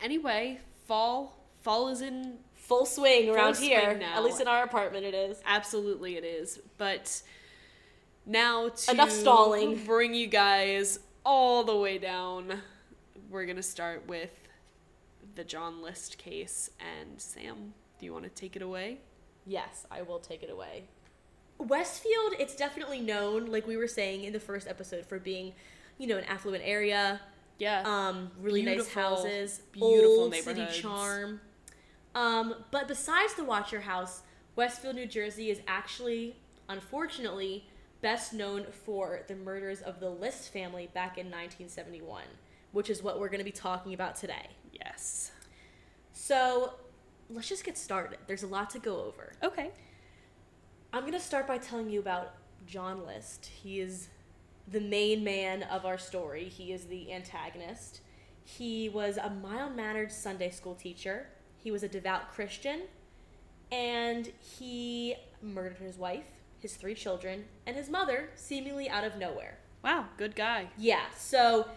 anyway 0.02 0.60
fall 0.88 1.38
fall 1.62 1.90
is 1.90 2.02
in 2.02 2.38
Full 2.56 2.86
swing 2.88 3.26
Full 3.28 3.36
around 3.36 3.54
swing 3.56 3.70
here. 3.70 3.96
now. 3.96 4.16
At 4.18 4.24
least 4.24 4.42
in 4.42 4.48
our 4.48 4.64
apartment, 4.64 5.06
it 5.06 5.14
is. 5.14 5.40
absolutely 5.46 6.16
it 6.18 6.24
is 6.24 6.60
but 6.80 7.22
now 8.26 8.70
to 8.70 8.92
Enough 8.92 9.12
stalling. 9.12 9.84
bring 9.86 10.14
you 10.16 10.26
guys 10.28 10.98
all 11.24 11.64
the 11.64 11.76
way 11.76 11.98
down 12.00 12.62
we're 13.36 13.46
gonna 13.46 13.62
start 13.62 14.08
with 14.08 14.32
the 15.36 15.44
john 15.44 15.82
list 15.82 16.18
case 16.18 16.70
and 16.80 17.22
sam 17.22 17.74
do 18.00 18.06
you 18.06 18.14
want 18.14 18.24
to 18.24 18.30
take 18.30 18.56
it 18.56 18.62
away 18.62 18.98
Yes, 19.46 19.86
I 19.92 20.02
will 20.02 20.20
take 20.20 20.42
it 20.42 20.50
away. 20.50 20.86
Westfield, 21.60 22.34
it's 22.40 22.56
definitely 22.56 23.00
known, 23.00 23.46
like 23.46 23.68
we 23.68 23.78
were 23.78 23.88
saying 23.88 24.24
in 24.24 24.34
the 24.34 24.40
first 24.40 24.68
episode, 24.68 25.06
for 25.06 25.20
being, 25.20 25.54
you 25.98 26.08
know, 26.08 26.18
an 26.18 26.24
affluent 26.26 26.64
area. 26.66 27.22
yeah 27.60 27.84
Um, 27.86 28.32
really 28.42 28.64
nice 28.64 28.92
houses, 28.92 29.62
beautiful 29.72 30.24
old 30.24 30.36
city 30.36 30.66
charm. 30.72 31.42
Um, 32.14 32.56
but 32.72 32.88
besides 32.88 33.36
the 33.36 33.44
Watcher 33.44 33.82
House, 33.82 34.24
Westfield, 34.56 34.96
New 34.96 35.06
Jersey 35.06 35.50
is 35.52 35.62
actually, 35.68 36.36
unfortunately, 36.68 37.68
best 38.02 38.34
known 38.34 38.66
for 38.86 39.22
the 39.28 39.36
murders 39.36 39.82
of 39.82 40.00
the 40.00 40.10
List 40.10 40.52
family 40.52 40.90
back 40.94 41.18
in 41.18 41.28
1971, 41.28 42.24
which 42.76 42.90
is 42.90 43.02
what 43.02 43.20
we're 43.20 43.30
going 43.30 43.40
to 43.40 43.46
be 43.46 43.52
talking 43.52 43.94
about 43.94 44.16
today. 44.18 44.50
yes 44.74 45.32
So, 46.12 46.74
let's 47.30 47.48
just 47.48 47.64
get 47.64 47.78
started. 47.78 48.20
There's 48.28 48.44
a 48.44 48.48
lot 48.48 48.70
to 48.72 48.80
go 48.80 49.02
over. 49.02 49.32
okay 49.42 49.72
I'm 50.92 51.02
going 51.02 51.14
to 51.14 51.20
start 51.20 51.48
by 51.48 51.58
telling 51.58 51.90
you 51.90 52.00
about 52.00 52.34
John 52.68 53.06
List. 53.06 53.46
He 53.48 53.80
is 53.80 54.10
the 54.68 54.82
main 54.82 55.24
man 55.24 55.64
of 55.64 55.86
our 55.86 55.98
story, 55.98 56.46
he 56.50 56.74
is 56.74 56.86
the 56.86 57.14
antagonist. 57.14 58.02
He 58.44 58.90
was 58.90 59.18
a 59.18 59.30
mild 59.30 59.76
mannered 59.76 60.12
Sunday 60.12 60.50
school 60.52 60.76
teacher, 60.76 61.28
he 61.64 61.72
was 61.72 61.82
a 61.84 61.88
devout 61.88 62.32
Christian, 62.34 62.82
and 63.72 64.32
he 64.58 65.16
murdered 65.42 65.78
his 65.78 65.98
wife, 65.98 66.26
his 66.60 66.76
three 66.76 66.96
children, 66.96 67.46
and 67.66 67.76
his 67.76 67.90
mother 67.90 68.30
seemingly 68.36 68.90
out 68.90 69.04
of 69.06 69.18
nowhere. 69.18 69.60
wow 69.84 70.06
good 70.18 70.36
guy 70.36 70.68
Yeah, 70.78 71.06
so 71.18 71.68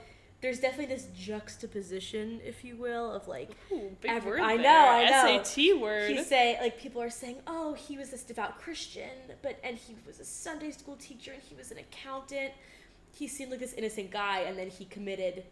there's 0.41 0.61
definitely 0.61 0.95
this 0.95 1.09
juxtaposition, 1.17 2.41
if 2.45 2.65
you 2.65 2.77
will, 2.77 3.11
of 3.13 3.27
like 3.29 3.51
Ooh, 3.73 3.91
big 4.01 4.11
Every- 4.11 4.31
word 4.33 4.41
I 4.41 4.57
know, 4.57 4.63
there. 4.63 4.73
I 4.89 5.11
know. 5.37 5.43
SAT 5.43 5.81
word. 5.81 6.11
he 6.11 6.23
say 6.23 6.59
like 6.61 6.79
people 6.79 7.03
are 7.03 7.11
saying, 7.11 7.37
oh, 7.47 7.75
he 7.75 7.99
was 7.99 8.11
this 8.11 8.23
devout 8.23 8.59
Christian, 8.59 9.11
but 9.43 9.59
and 9.65 9.77
he 9.77 9.97
was 10.07 10.21
a 10.21 10.25
Sunday 10.25 10.71
school 10.71 10.97
teacher 10.97 11.33
and 11.33 11.43
he 11.43 11.55
was 11.55 11.71
an 11.73 11.79
accountant. 11.79 12.53
He 13.13 13.27
seemed 13.27 13.51
like 13.51 13.61
this 13.61 13.73
innocent 13.73 14.11
guy, 14.11 14.41
and 14.41 14.57
then 14.57 14.69
he 14.69 14.85
committed 14.85 15.45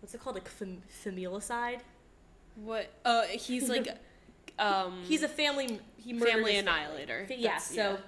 what's 0.00 0.14
it 0.14 0.20
called, 0.20 0.34
like 0.36 0.48
fam- 0.48 0.82
familicide. 1.04 1.80
what? 2.56 2.90
Uh, 3.04 3.22
he's 3.24 3.68
like, 3.68 3.88
um, 4.58 5.02
He's 5.06 5.22
a 5.22 5.28
family. 5.28 5.78
He 5.96 6.12
murdered 6.12 6.32
family 6.32 6.56
annihilator. 6.56 7.26
Fa- 7.28 7.36
Yeah. 7.38 7.58
So, 7.58 7.98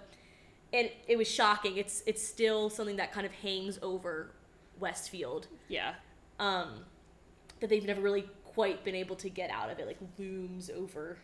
and 0.73 0.91
it 1.07 1.17
was 1.17 1.29
shocking. 1.29 1.77
It's 1.77 2.03
it's 2.07 2.27
still 2.27 2.71
something 2.71 2.97
that 2.97 3.13
kind 3.13 3.25
of 3.27 3.33
hangs 3.33 3.79
over 3.83 4.33
Westfield. 4.81 5.47
yeah, 5.69 5.95
um, 6.39 6.85
that 7.61 7.69
they've 7.71 7.85
never 7.85 8.01
really 8.01 8.29
quite 8.45 8.85
been 8.85 8.95
able 8.95 9.17
to 9.17 9.29
get 9.29 9.51
out 9.51 9.71
of 9.71 9.79
it, 9.79 9.87
like 9.87 9.99
looms 10.19 10.71
over 10.71 11.17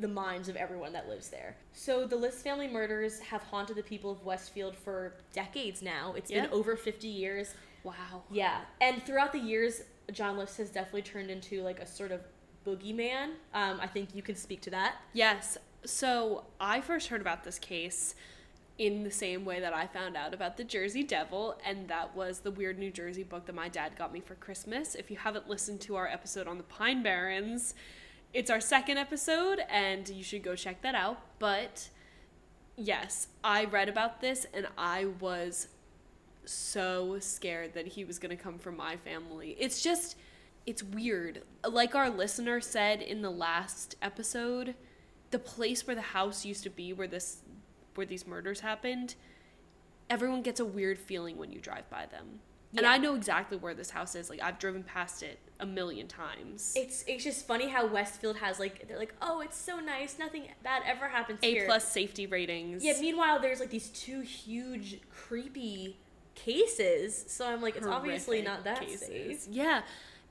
the 0.00 0.08
minds 0.08 0.48
of 0.48 0.54
everyone 0.56 0.92
that 0.92 1.08
lives 1.08 1.28
there. 1.28 1.56
So 1.72 2.06
the 2.06 2.14
List 2.16 2.38
family 2.44 2.68
murders 2.68 3.18
have 3.20 3.42
haunted 3.42 3.76
the 3.76 3.82
people 3.82 4.12
of 4.12 4.24
Westfield 4.24 4.76
for 4.76 5.14
decades 5.32 5.82
now. 5.82 6.14
It's 6.16 6.30
Yeah. 6.30 6.42
been 6.42 6.50
over 6.52 6.76
50 6.76 7.08
years. 7.08 7.54
Wow. 7.82 8.22
Yeah, 8.30 8.60
and 8.80 9.02
throughout 9.02 9.32
the 9.32 9.38
years, 9.40 9.82
John 10.12 10.36
List 10.38 10.56
has 10.58 10.70
definitely 10.70 11.02
turned 11.02 11.30
into 11.30 11.62
like 11.62 11.80
a 11.80 11.86
sort 11.86 12.12
of 12.12 12.20
boogeyman. 12.64 13.30
Um, 13.54 13.80
I 13.80 13.86
think 13.88 14.14
you 14.14 14.22
can 14.22 14.36
speak 14.36 14.60
to 14.62 14.70
that. 14.70 14.96
Yes. 15.12 15.58
So 15.84 16.44
I 16.60 16.80
first 16.80 17.08
heard 17.08 17.20
about 17.20 17.44
this 17.44 17.58
case 17.58 18.14
in 18.78 19.02
the 19.02 19.10
same 19.10 19.44
way 19.44 19.58
that 19.58 19.74
I 19.74 19.88
found 19.88 20.16
out 20.16 20.32
about 20.32 20.56
the 20.56 20.64
Jersey 20.64 21.02
Devil, 21.02 21.58
and 21.66 21.88
that 21.88 22.14
was 22.14 22.40
the 22.40 22.50
Weird 22.52 22.78
New 22.78 22.92
Jersey 22.92 23.24
book 23.24 23.46
that 23.46 23.54
my 23.54 23.68
dad 23.68 23.96
got 23.98 24.12
me 24.12 24.20
for 24.20 24.36
Christmas. 24.36 24.94
If 24.94 25.10
you 25.10 25.16
haven't 25.16 25.48
listened 25.48 25.80
to 25.82 25.96
our 25.96 26.06
episode 26.06 26.46
on 26.46 26.58
the 26.58 26.62
Pine 26.62 27.02
Barrens, 27.02 27.74
it's 28.32 28.50
our 28.50 28.60
second 28.60 28.98
episode, 28.98 29.60
and 29.68 30.08
you 30.08 30.22
should 30.22 30.44
go 30.44 30.54
check 30.54 30.80
that 30.82 30.94
out. 30.94 31.20
But 31.40 31.88
yes, 32.76 33.28
I 33.42 33.64
read 33.64 33.88
about 33.88 34.20
this, 34.20 34.46
and 34.54 34.68
I 34.78 35.06
was 35.18 35.68
so 36.44 37.18
scared 37.18 37.74
that 37.74 37.88
he 37.88 38.04
was 38.04 38.20
going 38.20 38.34
to 38.36 38.42
come 38.42 38.58
from 38.58 38.76
my 38.76 38.96
family. 38.96 39.56
It's 39.58 39.82
just, 39.82 40.16
it's 40.66 40.84
weird. 40.84 41.42
Like 41.68 41.96
our 41.96 42.10
listener 42.10 42.60
said 42.60 43.02
in 43.02 43.22
the 43.22 43.30
last 43.30 43.96
episode, 44.00 44.76
the 45.30 45.38
place 45.38 45.86
where 45.86 45.96
the 45.96 46.00
house 46.00 46.44
used 46.44 46.62
to 46.62 46.70
be 46.70 46.92
where 46.92 47.08
this 47.08 47.38
where 47.98 48.06
these 48.06 48.26
murders 48.26 48.60
happened, 48.60 49.16
everyone 50.08 50.40
gets 50.40 50.60
a 50.60 50.64
weird 50.64 50.98
feeling 50.98 51.36
when 51.36 51.52
you 51.52 51.60
drive 51.60 51.90
by 51.90 52.06
them. 52.06 52.38
And 52.76 52.86
I 52.86 52.98
know 52.98 53.14
exactly 53.14 53.56
where 53.56 53.72
this 53.74 53.90
house 53.90 54.14
is. 54.14 54.28
Like 54.30 54.40
I've 54.42 54.58
driven 54.58 54.82
past 54.82 55.22
it 55.22 55.38
a 55.58 55.64
million 55.66 56.06
times. 56.06 56.74
It's 56.76 57.02
it's 57.08 57.24
just 57.24 57.46
funny 57.46 57.66
how 57.68 57.86
Westfield 57.86 58.36
has 58.36 58.60
like 58.60 58.86
they're 58.86 58.98
like 58.98 59.14
oh 59.22 59.40
it's 59.40 59.56
so 59.56 59.80
nice 59.80 60.18
nothing 60.18 60.44
bad 60.62 60.82
ever 60.86 61.08
happens 61.08 61.38
A 61.42 61.50
here. 61.50 61.64
plus 61.66 61.90
safety 61.90 62.26
ratings. 62.26 62.84
Yeah. 62.84 62.92
Meanwhile, 63.00 63.40
there's 63.40 63.58
like 63.60 63.70
these 63.70 63.88
two 63.88 64.20
huge 64.20 65.00
creepy 65.10 65.96
cases. 66.34 67.24
So 67.28 67.46
I'm 67.46 67.62
like 67.62 67.76
it's 67.76 67.86
obviously 67.86 68.42
not 68.42 68.64
that 68.64 68.80
cases. 68.80 69.00
safe. 69.00 69.46
Yeah. 69.50 69.82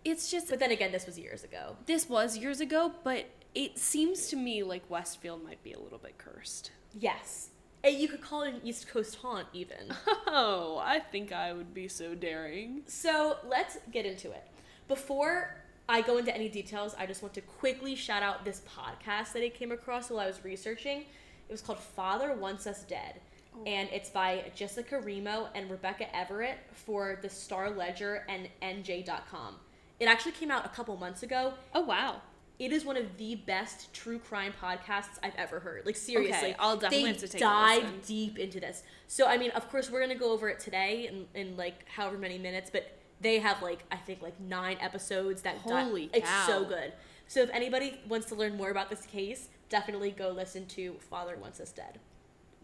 It's 0.06 0.30
just 0.32 0.48
But 0.48 0.60
then 0.60 0.72
again, 0.72 0.92
this 0.92 1.06
was 1.08 1.18
years 1.18 1.44
ago. 1.44 1.76
this 1.88 2.08
was 2.08 2.38
years 2.38 2.62
ago, 2.62 2.94
but 3.04 3.26
it 3.56 3.80
seems 3.80 4.28
to 4.28 4.36
me 4.36 4.62
like 4.62 4.84
Westfield 4.90 5.44
might 5.44 5.62
be 5.64 5.74
a 5.74 5.80
little 5.80 5.98
bit 5.98 6.20
cursed. 6.20 6.70
Yes. 6.94 7.50
And 7.84 7.96
you 7.96 8.08
could 8.08 8.22
call 8.22 8.44
it 8.44 8.54
an 8.54 8.62
East 8.64 8.88
Coast 8.90 9.16
haunt 9.18 9.48
even. 9.54 9.94
Oh, 10.30 10.78
I 10.84 11.00
think 11.00 11.32
I 11.32 11.54
would 11.54 11.74
be 11.74 11.88
so 11.88 12.14
daring. 12.14 12.82
So 12.86 13.38
let's 13.48 13.78
get 13.92 14.06
into 14.06 14.30
it. 14.32 14.44
Before 14.88 15.56
I 15.90 16.02
go 16.02 16.18
into 16.18 16.36
any 16.36 16.50
details, 16.50 16.94
I 17.00 17.06
just 17.06 17.22
want 17.22 17.34
to 17.36 17.42
quickly 17.42 17.96
shout 17.96 18.22
out 18.22 18.44
this 18.44 18.62
podcast 18.68 19.32
that 19.34 19.42
I 19.42 19.50
came 19.50 19.72
across 19.72 20.10
while 20.10 20.20
I 20.20 20.28
was 20.28 20.44
researching. 20.44 21.00
It 21.00 21.52
was 21.52 21.62
called 21.62 21.80
Father 21.80 22.34
Wants 22.34 22.68
Us 22.68 22.84
Dead. 22.84 23.22
Oh. 23.56 23.64
And 23.66 23.88
it's 23.92 24.10
by 24.10 24.52
Jessica 24.54 25.00
Remo 25.00 25.48
and 25.56 25.72
Rebecca 25.72 26.14
Everett 26.16 26.58
for 26.74 27.20
the 27.22 27.30
Star 27.30 27.72
Ledger 27.72 28.26
and 28.28 28.50
NJ.com. 28.62 29.56
It 30.00 30.06
actually 30.06 30.34
came 30.34 30.52
out 30.52 30.66
a 30.66 30.70
couple 30.70 30.96
months 30.98 31.24
ago. 31.24 31.54
Oh 31.74 31.82
wow. 31.82 32.22
It 32.60 32.72
is 32.72 32.84
one 32.84 32.98
of 32.98 33.18
the 33.18 33.36
best 33.36 33.94
true 33.94 34.18
crime 34.18 34.54
podcasts 34.60 35.20
I've 35.22 35.36
ever 35.38 35.60
heard. 35.60 35.86
Like 35.86 35.96
seriously, 35.96 36.50
Okay, 36.50 36.56
I'll 36.58 36.76
definitely 36.78 37.10
have 37.10 37.18
to 37.20 37.28
take 37.28 37.40
dive 37.42 38.06
deep 38.06 38.40
into 38.40 38.60
this. 38.60 38.84
So 39.08 39.28
I 39.28 39.38
mean, 39.38 39.52
of 39.52 39.70
course, 39.70 39.92
we're 39.92 40.02
gonna 40.02 40.16
go 40.16 40.32
over 40.32 40.50
it 40.50 40.60
today 40.60 41.08
in, 41.08 41.28
in 41.40 41.56
like 41.58 41.88
however 41.88 42.18
many 42.18 42.38
minutes, 42.38 42.70
but 42.72 42.98
they 43.22 43.40
have 43.40 43.62
like 43.62 43.84
I 43.92 43.98
think 43.98 44.22
like 44.22 44.40
nine 44.40 44.78
episodes 44.80 45.44
that 45.44 45.64
di- 45.68 45.84
Holy 45.84 46.10
it's 46.14 46.30
so 46.46 46.66
good. 46.66 46.94
So 47.28 47.42
if 47.42 47.50
anybody 47.52 48.00
wants 48.08 48.28
to 48.28 48.36
learn 48.36 48.58
more 48.58 48.72
about 48.72 48.90
this 48.90 49.06
case, 49.06 49.50
definitely 49.70 50.12
go 50.12 50.30
listen 50.30 50.66
to 50.68 50.94
Father 51.10 51.38
Wants 51.38 51.60
Us 51.60 51.72
Dead. 51.72 52.00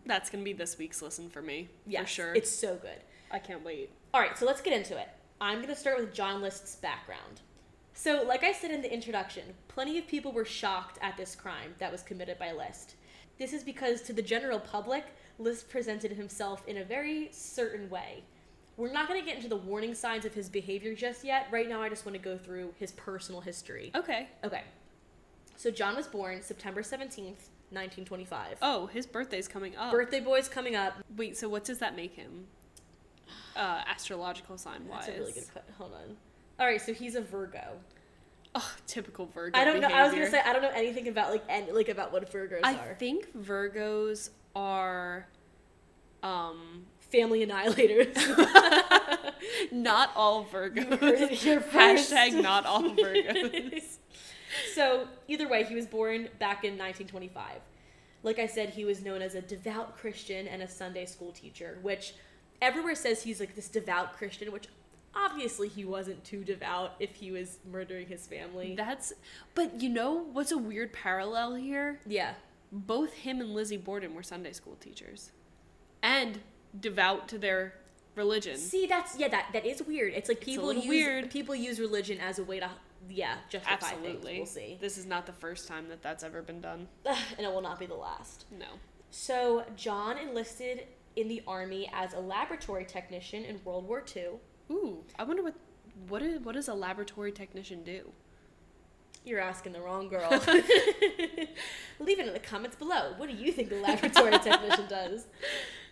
That's 0.06 0.30
gonna 0.30 0.44
be 0.44 0.54
this 0.54 0.78
week's 0.78 1.02
listen 1.02 1.30
for 1.30 1.42
me. 1.42 1.70
Yes, 1.86 2.04
for 2.04 2.08
sure. 2.08 2.34
it's 2.34 2.50
so 2.50 2.76
good. 2.76 3.00
I 3.32 3.40
can't 3.40 3.64
wait. 3.64 3.90
All 4.14 4.22
right, 4.22 4.38
so 4.38 4.46
let's 4.46 4.62
get 4.62 4.74
into 4.74 4.98
it. 4.98 5.10
I'm 5.42 5.58
going 5.58 5.70
to 5.70 5.76
start 5.76 6.00
with 6.00 6.14
John 6.14 6.40
List's 6.42 6.76
background. 6.76 7.42
So, 7.94 8.24
like 8.28 8.44
I 8.44 8.52
said 8.52 8.72
in 8.72 8.82
the 8.82 8.92
introduction, 8.92 9.44
plenty 9.68 9.98
of 9.98 10.08
people 10.08 10.32
were 10.32 10.46
shocked 10.46 10.98
at 11.02 11.16
this 11.16 11.36
crime 11.36 11.76
that 11.78 11.92
was 11.92 12.02
committed 12.02 12.40
by 12.40 12.52
List. 12.52 12.96
This 13.38 13.54
is 13.54 13.64
because 13.64 14.02
to 14.04 14.14
the 14.14 14.22
general 14.22 14.60
public, 14.60 15.06
List 15.40 15.70
presented 15.70 16.12
himself 16.12 16.68
in 16.68 16.78
a 16.78 16.84
very 16.84 17.30
certain 17.32 17.90
way. 17.90 18.24
We're 18.78 18.92
not 18.92 19.08
going 19.08 19.20
to 19.20 19.26
get 19.26 19.36
into 19.36 19.50
the 19.50 19.56
warning 19.56 19.94
signs 19.94 20.26
of 20.26 20.34
his 20.34 20.50
behavior 20.50 20.96
just 20.96 21.24
yet. 21.24 21.48
Right 21.52 21.70
now, 21.70 21.82
I 21.82 21.90
just 21.90 22.06
want 22.06 22.16
to 22.16 22.22
go 22.22 22.38
through 22.38 22.74
his 22.80 22.92
personal 22.94 23.42
history. 23.42 23.92
Okay. 23.96 24.28
Okay. 24.44 24.64
So, 25.56 25.70
John 25.70 25.96
was 25.96 26.08
born 26.08 26.42
September 26.42 26.82
17th, 26.82 27.50
1925. 27.70 28.58
Oh, 28.64 28.88
his 28.88 29.06
birthday's 29.06 29.48
coming 29.48 29.76
up. 29.76 29.92
Birthday 29.92 30.20
boy's 30.20 30.50
coming 30.50 30.76
up. 30.76 30.96
Wait, 31.16 31.38
so 31.38 31.48
what 31.48 31.64
does 31.64 31.78
that 31.78 31.96
make 31.96 32.16
him? 32.16 32.48
Uh, 33.56 33.82
astrological 33.88 34.58
sign 34.58 34.88
wise. 34.88 35.06
That's 35.06 35.18
a 35.18 35.20
really 35.20 35.32
good 35.32 35.54
cut. 35.54 35.70
Hold 35.78 35.94
on. 35.94 36.18
All 36.64 36.70
right, 36.70 36.80
so 36.80 36.94
he's 36.94 37.16
a 37.16 37.22
Virgo. 37.22 37.74
Oh, 38.56 38.72
typical 38.88 39.26
Virgo. 39.26 39.60
I 39.60 39.66
don't 39.66 39.82
know. 39.82 39.90
I 39.90 40.04
was 40.04 40.14
gonna 40.14 40.30
say 40.30 40.40
I 40.40 40.54
don't 40.54 40.62
know 40.62 40.72
anything 40.74 41.10
about 41.10 41.30
like 41.30 41.44
any, 41.50 41.70
like 41.74 41.90
about 41.90 42.14
what 42.14 42.32
Virgos 42.32 42.62
I 42.64 42.76
are. 42.76 42.92
I 42.92 42.94
think 42.94 43.36
Virgos 43.38 44.30
are, 44.56 45.28
um, 46.24 46.86
Family 47.12 47.46
annihilators. 47.46 48.16
not 49.74 50.12
all 50.16 50.44
You 50.44 50.58
Virgos. 50.58 51.64
first. 51.64 52.14
Hashtag 52.14 52.42
not 52.42 52.66
all 52.66 52.96
Virgos. 52.96 53.84
so 54.74 55.10
either 55.28 55.50
way, 55.50 55.66
he 55.66 55.76
was 55.76 55.86
born 55.86 56.30
back 56.40 56.64
in 56.64 56.78
1925. 56.78 57.60
Like 58.24 58.40
I 58.40 58.48
said, 58.48 58.70
he 58.70 58.86
was 58.86 59.04
known 59.04 59.22
as 59.22 59.36
a 59.36 59.42
devout 59.42 59.98
Christian 59.98 60.48
and 60.48 60.62
a 60.62 60.70
Sunday 60.70 61.08
school 61.08 61.34
teacher, 61.34 61.78
which 61.82 62.14
everywhere 62.62 62.96
says 62.96 63.24
he's 63.24 63.42
like 63.42 63.54
this 63.54 63.68
devout 63.68 64.14
Christian, 64.14 64.50
which 64.54 64.70
obviously 65.16 65.68
he 65.68 65.86
wasn't 65.86 66.24
too 66.24 66.44
devout 66.44 66.96
if 67.00 67.16
he 67.16 67.32
was 67.32 67.60
murdering 67.72 68.08
his 68.08 68.28
family. 68.28 68.76
That's, 68.76 69.14
but 69.56 69.82
you 69.82 69.90
know 69.90 70.26
what's 70.34 70.52
a 70.52 70.58
weird 70.58 70.94
parallel 70.94 71.56
here? 71.56 72.00
yeah. 72.06 72.34
Both 72.76 73.14
him 73.14 73.40
and 73.40 73.54
Lizzie 73.54 73.78
Borden 73.78 74.16
were 74.16 74.24
Sunday 74.24 74.52
school 74.52 74.76
teachers, 74.80 75.30
and 76.02 76.40
devout 76.80 77.28
to 77.28 77.38
their 77.38 77.76
religion. 78.16 78.58
See, 78.58 78.88
that's 78.88 79.16
yeah, 79.16 79.28
that 79.28 79.50
that 79.54 79.64
is 79.64 79.84
weird. 79.84 80.14
It's 80.16 80.28
like 80.28 80.42
people 80.42 80.66
little 80.66 80.82
use 80.82 80.90
weird. 80.90 81.30
people 81.30 81.54
use 81.56 81.80
religion 81.80 82.18
as 82.20 82.40
a 82.40 82.44
way 82.44 82.60
to 82.60 82.70
yeah 83.08 83.36
justify 83.48 83.74
Absolutely. 83.76 84.34
things. 84.38 84.38
We'll 84.56 84.66
see, 84.66 84.78
This 84.82 84.98
is 84.98 85.06
not 85.06 85.28
the 85.28 85.34
first 85.34 85.68
time 85.68 85.88
that 85.90 86.02
that's 86.02 86.24
ever 86.24 86.42
been 86.42 86.62
done. 86.62 86.88
and 87.06 87.46
it 87.46 87.54
will 87.54 87.62
not 87.62 87.80
be 87.80 87.86
the 87.86 87.94
last. 87.94 88.46
No. 88.52 88.66
So 89.12 89.64
John 89.76 90.18
enlisted 90.18 90.88
in 91.16 91.28
the 91.28 91.44
army 91.46 91.92
as 91.94 92.14
a 92.16 92.20
laboratory 92.20 92.86
technician 92.86 93.46
in 93.46 93.60
World 93.64 93.88
War 93.88 94.04
II. 94.16 94.40
Ooh, 94.72 95.04
I 95.18 95.24
wonder 95.24 95.44
what 95.44 95.56
what 96.08 96.22
is 96.22 96.40
what 96.42 96.56
does 96.56 96.68
a 96.68 96.74
laboratory 96.74 97.32
technician 97.32 97.84
do? 97.84 98.12
You're 99.26 99.40
asking 99.40 99.72
the 99.72 99.82
wrong 99.82 100.10
girl. 100.10 100.30
Leave 102.00 102.20
it 102.20 102.28
in 102.28 102.34
the 102.34 102.40
comments 102.40 102.76
below. 102.76 103.14
What 103.18 103.30
do 103.30 103.36
you 103.36 103.52
think 103.52 103.72
a 103.72 103.76
laboratory 103.76 104.32
technician 104.40 104.88
does? 104.90 105.28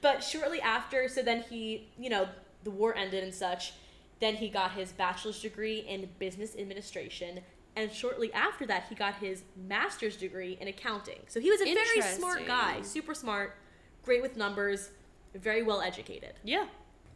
But 0.02 0.22
shortly 0.24 0.60
after, 0.60 1.08
so 1.08 1.22
then 1.22 1.44
he, 1.50 1.88
you 1.98 2.10
know, 2.10 2.28
the 2.64 2.72
war 2.72 2.96
ended 2.96 3.24
and 3.24 3.34
such. 3.34 3.74
Then 4.20 4.36
he 4.36 4.50
got 4.50 4.72
his 4.74 4.92
bachelor's 4.92 5.42
degree 5.42 5.80
in 5.80 6.10
business 6.20 6.56
administration. 6.58 7.40
And 7.76 7.92
shortly 7.92 8.34
after 8.34 8.66
that, 8.68 8.88
he 8.90 8.96
got 8.96 9.16
his 9.16 9.44
master's 9.56 10.18
degree 10.18 10.58
in 10.60 10.68
accounting. 10.68 11.20
So 11.28 11.40
he 11.40 11.50
was 11.50 11.62
a 11.62 11.74
very 11.74 12.02
smart 12.02 12.46
guy, 12.46 12.82
super 12.82 13.14
smart, 13.14 13.56
great 14.04 14.22
with 14.22 14.36
numbers, 14.36 14.90
very 15.34 15.64
well 15.64 15.82
educated. 15.82 16.34
Yeah. 16.44 16.66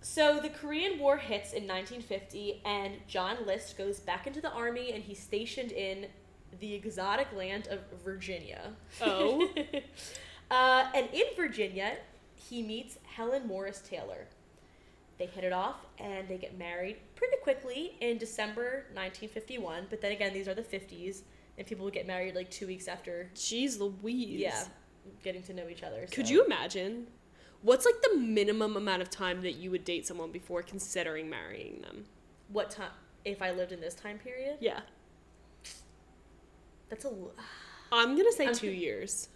So 0.02 0.40
the 0.40 0.50
Korean 0.50 1.00
War 1.00 1.18
hits 1.18 1.54
in 1.54 1.68
1950, 1.68 2.62
and 2.64 2.94
John 3.08 3.46
List 3.46 3.78
goes 3.78 4.00
back 4.00 4.28
into 4.28 4.42
the 4.42 4.52
army, 4.52 4.92
and 4.92 5.04
he's 5.04 5.20
stationed 5.20 5.72
in 5.72 6.08
the 6.60 6.74
exotic 6.74 7.28
land 7.36 7.68
of 7.68 7.80
Virginia. 8.04 8.74
Oh. 9.02 9.50
uh, 10.52 10.86
and 10.94 11.08
in 11.12 11.25
Virginia, 11.36 11.98
he 12.36 12.62
meets 12.62 12.98
Helen 13.04 13.48
Morris 13.48 13.82
Taylor. 13.82 14.28
They 15.18 15.25
hit 15.25 15.44
it 15.44 15.54
off, 15.54 15.86
and 15.98 16.28
they 16.28 16.38
get 16.38 16.58
married 16.58 16.98
pretty 17.16 17.38
quickly 17.42 17.96
in 18.02 18.18
December 18.18 18.86
1951. 18.94 19.88
But 19.90 20.02
then 20.02 20.12
again, 20.12 20.34
these 20.34 20.48
are 20.48 20.54
the 20.54 20.62
50s, 20.62 21.22
and 21.58 21.66
people 21.66 21.86
would 21.86 21.94
get 21.94 22.06
married 22.06 22.36
like 22.36 22.52
two 22.52 22.68
weeks 22.68 22.88
after, 22.88 23.30
Jeez 23.34 23.80
Louise. 23.80 24.40
yeah, 24.40 24.66
getting 25.24 25.42
to 25.44 25.54
know 25.54 25.70
each 25.70 25.84
other. 25.84 26.06
Could 26.12 26.30
you 26.30 26.44
imagine? 26.46 27.08
What's 27.65 27.84
like 27.84 28.00
the 28.03 28.15
minimum 28.19 28.77
amount 28.77 29.01
of 29.01 29.10
time 29.10 29.41
that 29.41 29.53
you 29.53 29.72
would 29.72 29.84
date 29.84 30.05
someone 30.05 30.31
before 30.31 30.62
considering 30.62 31.27
marrying 31.31 31.81
them? 31.81 32.05
What 32.50 32.69
time? 32.69 32.91
If 33.25 33.41
I 33.41 33.50
lived 33.50 33.72
in 33.72 33.81
this 33.81 33.95
time 33.95 34.19
period, 34.19 34.57
Yeah. 34.60 34.81
that's 36.89 37.05
a. 37.05 37.07
l- 37.07 37.31
I'm 37.91 38.15
gonna 38.15 38.31
say 38.31 38.45
I'm 38.48 38.53
two 38.53 38.69
years. 38.69 39.29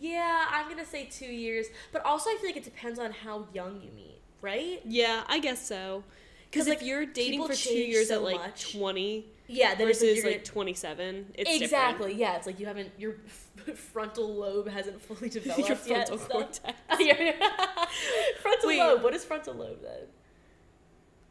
Yeah, 0.00 0.46
I'm 0.50 0.66
gonna 0.70 0.86
say 0.86 1.04
two 1.10 1.26
years, 1.26 1.66
but 1.92 2.02
also 2.06 2.30
I 2.30 2.36
feel 2.40 2.46
like 2.48 2.56
it 2.56 2.64
depends 2.64 2.98
on 2.98 3.12
how 3.12 3.46
young 3.52 3.82
you 3.82 3.90
meet, 3.94 4.18
right? 4.40 4.80
Yeah, 4.86 5.24
I 5.28 5.40
guess 5.40 5.66
so. 5.68 6.02
Because 6.50 6.64
'Cause, 6.64 6.72
if 6.72 6.78
like, 6.80 6.88
you're 6.88 7.04
dating 7.04 7.46
for 7.46 7.52
two 7.54 7.74
years 7.74 8.08
so 8.08 8.14
at 8.14 8.22
like 8.22 8.40
much. 8.40 8.72
20, 8.72 9.26
Yeah, 9.52 9.74
then 9.74 9.88
it's 9.88 10.00
versus 10.00 10.22
gonna- 10.22 10.36
like 10.36 10.44
27. 10.44 11.32
It's 11.34 11.60
exactly. 11.62 12.14
Yeah, 12.14 12.36
it's 12.36 12.46
like 12.46 12.60
you 12.60 12.66
haven't 12.66 12.90
your 12.98 13.16
frontal 13.74 14.34
lobe 14.34 14.68
hasn't 14.68 15.00
fully 15.02 15.28
developed 15.38 15.68
Your 15.68 15.78
yet. 15.98 16.08
frontal 16.08 16.18
and 16.18 16.28
cortex. 16.30 16.78
Frontal 18.42 18.68
Wait. 18.68 18.78
lobe. 18.78 19.02
What 19.02 19.14
is 19.14 19.24
frontal 19.24 19.54
lobe 19.54 19.82
then? 19.82 20.06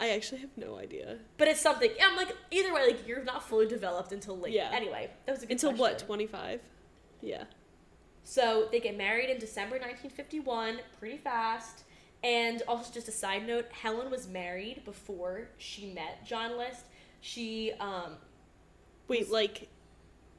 I 0.02 0.10
actually 0.12 0.42
have 0.42 0.52
no 0.58 0.78
idea. 0.78 1.18
But 1.38 1.48
it's 1.50 1.60
something. 1.62 1.90
I'm 2.02 2.16
like 2.16 2.36
either 2.52 2.74
way. 2.74 2.88
Like 2.88 3.08
you're 3.08 3.24
not 3.24 3.48
fully 3.48 3.68
developed 3.68 4.12
until 4.12 4.38
late. 4.38 4.54
Yeah. 4.54 4.70
Anyway, 4.74 5.10
that 5.26 5.32
was 5.34 5.44
a 5.44 5.46
good 5.46 5.54
Until 5.54 5.74
what? 5.74 6.00
25? 6.00 6.62
Yeah. 7.22 7.44
So 8.24 8.68
they 8.72 8.80
get 8.80 8.98
married 8.98 9.30
in 9.30 9.40
December 9.40 9.76
1951, 9.78 10.80
pretty 11.00 11.18
fast. 11.18 11.84
And 12.24 12.62
also, 12.68 12.94
just 12.94 13.08
a 13.08 13.12
side 13.14 13.48
note, 13.48 13.68
Helen 13.72 14.12
was 14.12 14.28
married 14.28 14.84
before 14.86 15.50
she 15.58 15.88
met 15.94 16.26
John 16.26 16.58
List. 16.58 16.84
She, 17.22 17.72
um, 17.80 18.14
Wait, 19.08 19.30
like 19.32 19.68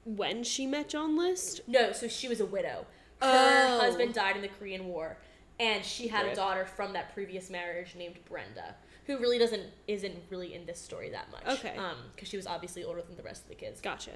when 0.04 0.42
she 0.44 0.66
met 0.66 0.88
John 0.88 1.16
List? 1.16 1.60
no, 1.66 1.92
so 1.92 2.08
she 2.08 2.28
was 2.28 2.40
a 2.40 2.46
widow. 2.46 2.86
Her 3.20 3.66
Oh. 3.76 3.80
husband 3.80 4.14
died 4.14 4.36
in 4.36 4.42
the 4.42 4.48
Korean 4.48 4.86
War, 4.88 5.18
and 5.58 5.84
she 5.84 6.08
had 6.08 6.26
a 6.26 6.34
daughter 6.34 6.64
from 6.64 6.92
that 6.94 7.12
previous 7.12 7.50
marriage 7.50 7.94
named 7.94 8.18
Brenda, 8.24 8.76
who 9.06 9.18
really 9.18 9.38
doesn't 9.38 9.72
isn't 9.88 10.14
really 10.30 10.54
in 10.54 10.64
this 10.66 10.80
story 10.80 11.10
that 11.10 11.30
much. 11.30 11.46
Okay. 11.46 11.76
Um, 11.76 11.96
because 12.14 12.28
she 12.28 12.36
was 12.36 12.46
obviously 12.46 12.82
older 12.84 13.02
than 13.02 13.16
the 13.16 13.22
rest 13.22 13.42
of 13.42 13.48
the 13.50 13.54
kids. 13.56 13.80
Gotcha. 13.80 14.12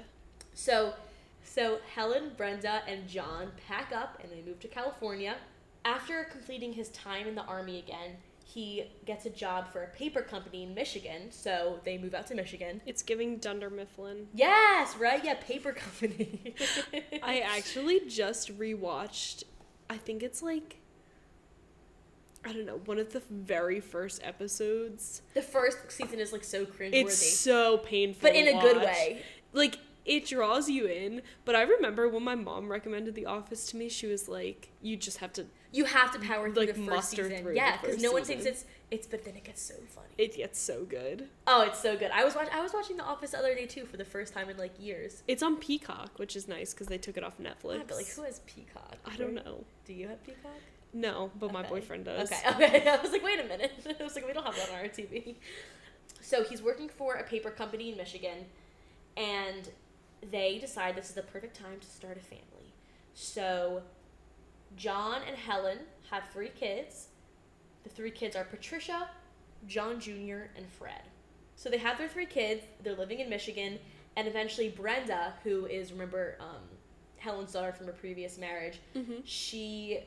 So, 0.54 0.94
so 1.42 1.80
Helen, 1.94 2.32
Brenda, 2.36 2.82
and 2.86 3.06
John 3.08 3.52
pack 3.68 3.92
up 3.92 4.18
and 4.22 4.32
they 4.32 4.40
move 4.40 4.60
to 4.60 4.68
California. 4.68 5.36
After 5.84 6.24
completing 6.24 6.72
his 6.72 6.88
time 6.90 7.26
in 7.26 7.34
the 7.34 7.42
army 7.42 7.78
again, 7.78 8.16
he 8.54 8.84
gets 9.04 9.26
a 9.26 9.30
job 9.30 9.66
for 9.72 9.82
a 9.82 9.88
paper 9.88 10.22
company 10.22 10.62
in 10.62 10.74
Michigan. 10.74 11.30
So 11.30 11.80
they 11.84 11.98
move 11.98 12.14
out 12.14 12.28
to 12.28 12.34
Michigan. 12.36 12.80
It's 12.86 13.02
giving 13.02 13.38
Dunder 13.38 13.68
Mifflin. 13.68 14.28
Yes, 14.32 14.96
right? 14.96 15.22
Yeah, 15.24 15.34
paper 15.34 15.72
company. 15.72 16.54
I 17.22 17.40
actually 17.40 18.00
just 18.08 18.56
rewatched, 18.56 19.42
I 19.90 19.96
think 19.96 20.22
it's 20.22 20.40
like, 20.40 20.76
I 22.44 22.52
don't 22.52 22.66
know, 22.66 22.80
one 22.84 22.98
of 22.98 23.12
the 23.12 23.22
very 23.28 23.80
first 23.80 24.20
episodes. 24.22 25.22
the 25.34 25.42
first 25.42 25.90
season 25.90 26.20
is 26.20 26.32
like 26.32 26.44
so 26.44 26.64
cringeworthy, 26.64 27.04
It's 27.06 27.38
so 27.40 27.78
painful. 27.78 28.20
but 28.28 28.36
in 28.36 28.46
a 28.46 28.60
good 28.60 28.76
way. 28.76 29.22
Like, 29.52 29.78
it 30.04 30.26
draws 30.26 30.68
you 30.68 30.86
in, 30.86 31.22
but 31.44 31.56
I 31.56 31.62
remember 31.62 32.08
when 32.08 32.22
my 32.22 32.34
mom 32.34 32.70
recommended 32.70 33.14
The 33.14 33.26
Office 33.26 33.66
to 33.70 33.76
me, 33.76 33.88
she 33.88 34.06
was 34.06 34.28
like, 34.28 34.68
you 34.82 34.96
just 34.96 35.18
have 35.18 35.32
to, 35.34 35.46
You 35.74 35.84
have 35.86 36.12
to 36.12 36.18
power 36.20 36.48
through 36.50 36.66
Like, 36.66 36.74
the 36.74 36.82
first 36.86 37.10
season. 37.10 37.42
through 37.42 37.54
yeah, 37.56 37.78
because 37.80 38.00
no 38.00 38.12
one 38.12 38.24
season. 38.24 38.42
thinks 38.44 38.60
it's 38.62 38.70
it's. 38.92 39.06
But 39.08 39.24
then 39.24 39.34
it 39.34 39.44
gets 39.44 39.60
so 39.60 39.74
funny. 39.88 40.06
it 40.18 40.36
gets 40.36 40.60
so 40.60 40.84
good. 40.84 41.28
Oh, 41.48 41.62
it's 41.62 41.80
so 41.80 41.96
good. 41.96 42.10
I 42.12 42.24
was 42.24 42.34
watch- 42.36 42.52
I 42.52 42.60
was 42.62 42.72
watching 42.72 42.96
The 42.96 43.02
Office 43.04 43.32
the 43.32 43.38
other 43.38 43.54
day 43.54 43.66
too 43.66 43.84
for 43.84 43.96
the 43.96 44.04
first 44.04 44.32
time 44.32 44.48
in 44.48 44.56
like 44.56 44.72
years. 44.78 45.22
It's 45.26 45.42
on 45.42 45.56
Peacock, 45.56 46.18
which 46.18 46.36
is 46.36 46.46
nice 46.46 46.72
because 46.72 46.86
they 46.86 46.98
took 46.98 47.16
it 47.16 47.24
off 47.24 47.38
Netflix. 47.38 47.78
Yeah, 47.78 47.82
but 47.88 47.96
like, 47.96 48.08
who 48.08 48.22
has 48.22 48.40
Peacock? 48.46 48.96
I 49.04 49.16
don't 49.16 49.34
know. 49.34 49.64
Do 49.84 49.92
you 49.94 50.06
have 50.08 50.22
Peacock? 50.24 50.52
No, 50.92 51.32
but 51.40 51.52
my 51.52 51.62
boyfriend 51.64 52.04
does. 52.04 52.30
Okay, 52.30 52.48
okay. 52.50 52.88
I 52.88 53.02
was 53.02 53.10
like, 53.10 53.24
wait 53.24 53.40
a 53.40 53.44
minute. 53.44 53.72
I 54.00 54.04
was 54.04 54.14
like, 54.14 54.26
we 54.28 54.32
don't 54.32 54.44
have 54.46 54.54
that 54.54 54.70
on 54.70 54.76
our 54.76 54.84
TV. 54.84 55.34
So 56.20 56.44
he's 56.44 56.62
working 56.62 56.88
for 56.88 57.14
a 57.16 57.24
paper 57.24 57.50
company 57.50 57.90
in 57.90 57.96
Michigan, 57.96 58.46
and 59.16 59.68
they 60.30 60.58
decide 60.58 60.94
this 60.96 61.08
is 61.08 61.14
the 61.16 61.22
perfect 61.22 61.56
time 61.56 61.80
to 61.80 61.86
start 61.86 62.16
a 62.16 62.20
family. 62.20 62.72
So 63.14 63.82
John 64.76 65.22
and 65.26 65.36
Helen 65.36 65.78
have 66.10 66.24
three 66.32 66.50
kids. 66.50 67.08
The 67.84 67.90
three 67.90 68.10
kids 68.10 68.34
are 68.36 68.44
Patricia, 68.44 69.08
John 69.66 70.00
Jr., 70.00 70.48
and 70.56 70.66
Fred. 70.78 71.02
So 71.56 71.68
they 71.70 71.78
have 71.78 71.98
their 71.98 72.08
three 72.08 72.26
kids. 72.26 72.62
They're 72.82 72.96
living 72.96 73.20
in 73.20 73.28
Michigan, 73.30 73.78
and 74.16 74.26
eventually 74.26 74.68
Brenda, 74.68 75.34
who 75.44 75.66
is 75.66 75.92
remember 75.92 76.36
um, 76.40 76.62
Helen's 77.16 77.52
daughter 77.52 77.72
from 77.72 77.88
a 77.88 77.92
previous 77.92 78.38
marriage, 78.38 78.80
hmm 78.94 79.16
she 79.24 80.00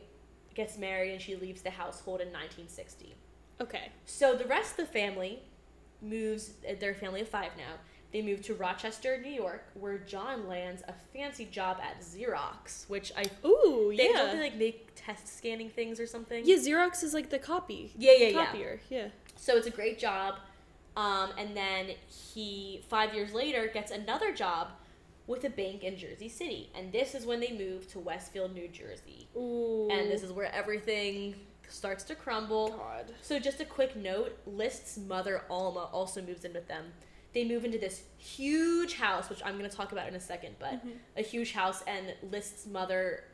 gets 0.53 0.77
married 0.77 1.11
and 1.11 1.21
she 1.21 1.35
leaves 1.35 1.61
the 1.61 1.69
household 1.69 2.19
in 2.19 2.27
1960. 2.29 3.15
Okay. 3.61 3.91
So 4.05 4.35
the 4.35 4.45
rest 4.45 4.71
of 4.71 4.87
the 4.87 4.91
family 4.91 5.39
moves, 6.01 6.53
uh, 6.67 6.73
they're 6.79 6.91
a 6.91 6.95
family 6.95 7.21
of 7.21 7.29
five 7.29 7.51
now. 7.57 7.75
They 8.13 8.21
move 8.21 8.41
to 8.43 8.53
Rochester, 8.53 9.19
New 9.21 9.31
York, 9.31 9.65
where 9.73 9.97
John 9.97 10.47
lands 10.47 10.81
a 10.87 10.93
fancy 11.13 11.45
job 11.45 11.77
at 11.83 12.01
Xerox, 12.01 12.89
which 12.89 13.11
I 13.17 13.25
Ooh, 13.45 13.93
they 13.95 14.07
yeah. 14.09 14.13
don't 14.13 14.37
they 14.37 14.43
like 14.43 14.55
make 14.55 14.91
test 14.95 15.37
scanning 15.37 15.69
things 15.69 15.99
or 15.99 16.07
something. 16.07 16.43
yeah, 16.45 16.55
Xerox 16.55 17.03
is 17.03 17.13
like 17.13 17.29
the 17.29 17.39
copy. 17.39 17.91
yeah, 17.97 18.13
yeah, 18.17 18.27
yeah. 18.29 18.45
Copier, 18.45 18.79
yeah. 18.89 19.07
So 19.35 19.55
it's 19.57 19.67
a 19.67 19.71
great 19.71 19.99
job. 19.99 20.35
Um, 20.95 21.29
and 21.37 21.55
then 21.55 21.91
he 22.07 22.83
five 22.89 23.13
years 23.13 23.33
later 23.33 23.67
gets 23.71 23.91
another 23.91 24.33
job 24.33 24.69
with 25.27 25.43
a 25.43 25.49
bank 25.49 25.83
in 25.83 25.97
Jersey 25.97 26.29
City, 26.29 26.71
and 26.73 26.91
this 26.91 27.13
is 27.13 27.25
when 27.25 27.39
they 27.41 27.51
move 27.51 27.87
to 27.91 27.99
Westfield, 27.99 28.53
New 28.53 28.69
Jersey. 28.69 29.27
Ooh. 29.35 29.89
and 29.91 30.09
this 30.09 30.23
is 30.23 30.31
where 30.31 30.51
everything 30.55 31.35
starts 31.67 32.05
to 32.05 32.15
crumble. 32.15 32.69
God. 32.69 33.11
So 33.21 33.37
just 33.37 33.59
a 33.59 33.65
quick 33.65 33.95
note, 33.97 34.37
List's 34.47 34.97
mother 34.97 35.43
Alma 35.49 35.89
also 35.91 36.21
moves 36.21 36.45
in 36.45 36.53
with 36.53 36.67
them. 36.69 36.85
They 37.33 37.43
move 37.43 37.65
into 37.65 37.77
this 37.77 38.03
huge 38.17 38.95
house, 38.95 39.29
which 39.29 39.41
I'm 39.45 39.57
going 39.57 39.69
to 39.69 39.75
talk 39.75 39.91
about 39.91 40.07
in 40.07 40.15
a 40.15 40.19
second, 40.19 40.55
but 40.59 40.73
Mhm. 40.85 40.97
a 41.17 41.21
huge 41.21 41.51
house 41.53 41.83
and 41.85 42.15
List's 42.31 42.65
mother 42.65 43.25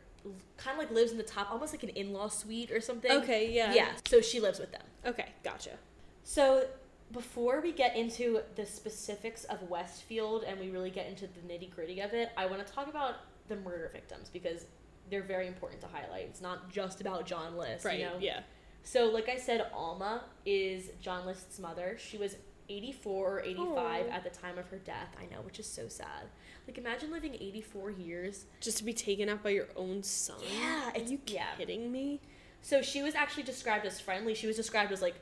kind 0.57 0.77
of 0.77 0.83
like 0.83 0.91
lives 0.91 1.11
in 1.11 1.17
the 1.17 1.23
top, 1.23 1.51
almost 1.51 1.73
like 1.73 1.83
an 1.83 1.89
in-law 1.89 2.27
suite 2.29 2.71
or 2.71 2.79
something. 2.79 3.11
Okay, 3.11 3.51
yeah. 3.51 3.73
Yeah, 3.73 3.95
so 4.07 4.21
she 4.21 4.39
lives 4.39 4.57
with 4.59 4.71
them. 4.71 4.83
Okay, 5.05 5.29
gotcha. 5.43 5.77
So 6.23 6.67
before 7.11 7.59
we 7.61 7.71
get 7.73 7.95
into 7.95 8.41
the 8.55 8.65
specifics 8.65 9.43
of 9.45 9.69
Westfield 9.69 10.43
and 10.45 10.59
we 10.59 10.69
really 10.69 10.89
get 10.91 11.07
into 11.07 11.27
the 11.27 11.41
nitty-gritty 11.41 11.99
of 11.99 12.13
it, 12.13 12.31
I 12.37 12.45
want 12.45 12.65
to 12.65 12.73
talk 12.73 12.87
about 12.87 13.15
the 13.49 13.57
murder 13.57 13.89
victims 13.91 14.29
because 14.29 14.65
they're 15.09 15.21
very 15.23 15.47
important 15.47 15.81
to 15.81 15.87
highlight. 15.87 16.25
It's 16.27 16.41
not 16.41 16.69
just 16.71 17.01
about 17.01 17.25
John 17.25 17.57
List, 17.57 17.83
Right, 17.85 17.99
you 17.99 18.05
know? 18.05 18.17
yeah. 18.19 18.43
So, 18.83 19.05
like 19.05 19.27
I 19.29 19.37
said, 19.37 19.69
Alma 19.73 20.23
is 20.45 20.89
John 21.01 21.25
List's 21.25 21.59
mother. 21.59 21.97
She 21.99 22.17
was 22.17 22.37
84 22.69 23.37
or 23.37 23.41
85 23.41 23.67
Aw. 23.67 24.11
at 24.11 24.23
the 24.23 24.29
time 24.29 24.57
of 24.57 24.67
her 24.67 24.77
death. 24.77 25.09
I 25.19 25.23
know, 25.33 25.41
which 25.41 25.59
is 25.59 25.67
so 25.67 25.87
sad. 25.87 26.25
Like, 26.67 26.77
imagine 26.77 27.11
living 27.11 27.35
84 27.35 27.91
years. 27.91 28.45
Just 28.61 28.77
to 28.77 28.83
be 28.83 28.93
taken 28.93 29.29
out 29.29 29.43
by 29.43 29.49
your 29.51 29.67
own 29.75 30.03
son? 30.03 30.37
Yeah, 30.59 30.91
Are 30.95 30.99
you 31.01 31.19
yeah. 31.27 31.55
kidding 31.57 31.91
me? 31.91 32.19
So, 32.61 32.81
she 32.81 33.01
was 33.03 33.15
actually 33.15 33.43
described 33.43 33.85
as 33.85 33.99
friendly. 33.99 34.33
She 34.35 34.47
was 34.47 34.55
described 34.55 34.91
as, 34.91 35.01
like, 35.01 35.15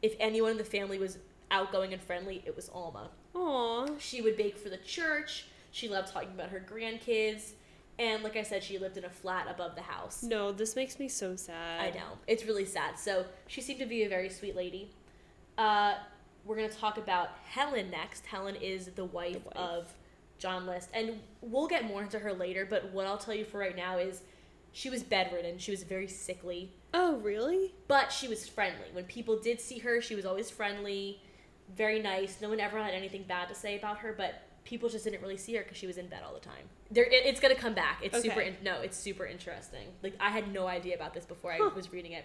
if 0.00 0.14
anyone 0.18 0.52
in 0.52 0.56
the 0.56 0.64
family 0.64 0.98
was 0.98 1.18
outgoing 1.50 1.92
and 1.92 2.02
friendly, 2.02 2.42
it 2.46 2.56
was 2.56 2.68
Alma. 2.70 3.10
Aw. 3.34 3.86
She 3.98 4.22
would 4.22 4.36
bake 4.36 4.56
for 4.56 4.68
the 4.70 4.78
church. 4.78 5.46
She 5.70 5.88
loved 5.88 6.08
talking 6.12 6.30
about 6.30 6.50
her 6.50 6.60
grandkids. 6.66 7.52
And, 7.98 8.22
like 8.22 8.36
I 8.36 8.42
said, 8.42 8.64
she 8.64 8.78
lived 8.78 8.96
in 8.96 9.04
a 9.04 9.10
flat 9.10 9.46
above 9.50 9.74
the 9.74 9.82
house. 9.82 10.22
No, 10.22 10.50
this 10.50 10.74
makes 10.76 10.98
me 10.98 11.08
so 11.08 11.36
sad. 11.36 11.80
I 11.80 11.90
know. 11.90 12.18
It's 12.26 12.44
really 12.46 12.64
sad. 12.64 12.98
So 12.98 13.26
she 13.46 13.60
seemed 13.60 13.80
to 13.80 13.86
be 13.86 14.02
a 14.04 14.08
very 14.08 14.30
sweet 14.30 14.56
lady. 14.56 14.90
Uh, 15.58 15.94
we're 16.44 16.56
going 16.56 16.68
to 16.68 16.76
talk 16.76 16.98
about 16.98 17.30
Helen 17.48 17.90
next. 17.90 18.26
Helen 18.26 18.56
is 18.56 18.86
the 18.86 19.04
wife, 19.04 19.34
The 19.34 19.40
wife. 19.40 19.56
of 19.56 19.94
John 20.38 20.66
List. 20.66 20.88
And 20.92 21.20
we'll 21.40 21.68
get 21.68 21.84
more 21.84 22.02
into 22.02 22.18
her 22.18 22.32
later, 22.32 22.66
but 22.68 22.92
what 22.92 23.06
I'll 23.06 23.18
tell 23.18 23.34
you 23.34 23.44
for 23.44 23.58
right 23.58 23.76
now 23.76 23.98
is 23.98 24.22
she 24.72 24.90
was 24.90 25.02
bedridden. 25.02 25.58
She 25.58 25.70
was 25.70 25.82
very 25.84 26.08
sickly, 26.08 26.72
Oh, 26.94 27.16
really? 27.18 27.74
but 27.88 28.10
she 28.10 28.26
was 28.28 28.48
friendly. 28.48 28.86
When 28.92 29.04
people 29.04 29.38
did 29.38 29.60
see 29.60 29.78
her, 29.78 30.00
she 30.00 30.14
was 30.14 30.24
always 30.26 30.50
friendly, 30.50 31.20
very 31.76 32.00
nice. 32.00 32.40
No 32.40 32.48
one 32.48 32.58
ever 32.60 32.82
had 32.82 32.92
anything 32.94 33.24
bad 33.24 33.48
to 33.48 33.54
say 33.54 33.78
about 33.78 33.98
her, 33.98 34.12
but 34.16 34.42
people 34.64 34.88
just 34.88 35.04
didn't 35.04 35.20
really 35.22 35.36
see 35.36 35.54
her 35.54 35.62
because 35.62 35.76
she 35.76 35.86
was 35.86 35.96
in 35.98 36.06
bed 36.06 36.20
all 36.26 36.34
the 36.34 36.40
time. 36.40 36.64
There, 36.90 37.04
it, 37.04 37.24
it's 37.26 37.40
gonna 37.40 37.54
come 37.54 37.74
back. 37.74 38.00
It's 38.02 38.20
super. 38.20 38.40
In, 38.40 38.56
no, 38.62 38.80
it's 38.80 38.96
super 38.96 39.26
interesting. 39.26 39.86
Like 40.02 40.14
I 40.20 40.30
had 40.30 40.52
no 40.52 40.66
idea 40.66 40.94
about 40.94 41.14
this 41.14 41.24
before 41.24 41.52
I 41.52 41.58
was 41.74 41.92
reading 41.92 42.12
it. 42.12 42.24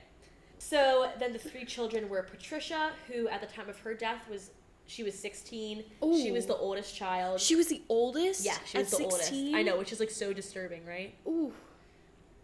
So 0.59 1.09
then 1.19 1.33
the 1.33 1.39
three 1.39 1.65
children 1.65 2.09
were 2.09 2.23
Patricia, 2.23 2.91
who 3.07 3.27
at 3.27 3.41
the 3.41 3.47
time 3.47 3.69
of 3.69 3.79
her 3.79 3.93
death 3.93 4.27
was 4.29 4.51
she 4.87 5.03
was 5.03 5.19
16. 5.19 5.83
She 6.01 6.31
was 6.31 6.45
the 6.45 6.55
oldest 6.55 6.95
child. 6.95 7.41
She 7.41 7.55
was 7.55 7.67
the 7.67 7.81
oldest? 7.89 8.45
yeah, 8.45 8.55
she 8.65 8.77
was 8.77 8.89
the 8.89 8.97
16? 8.97 9.11
oldest. 9.11 9.33
I 9.55 9.61
know, 9.61 9.77
which 9.77 9.91
is 9.91 9.99
like 9.99 10.09
so 10.09 10.31
disturbing, 10.31 10.85
right? 10.85 11.13
Ooh. 11.27 11.51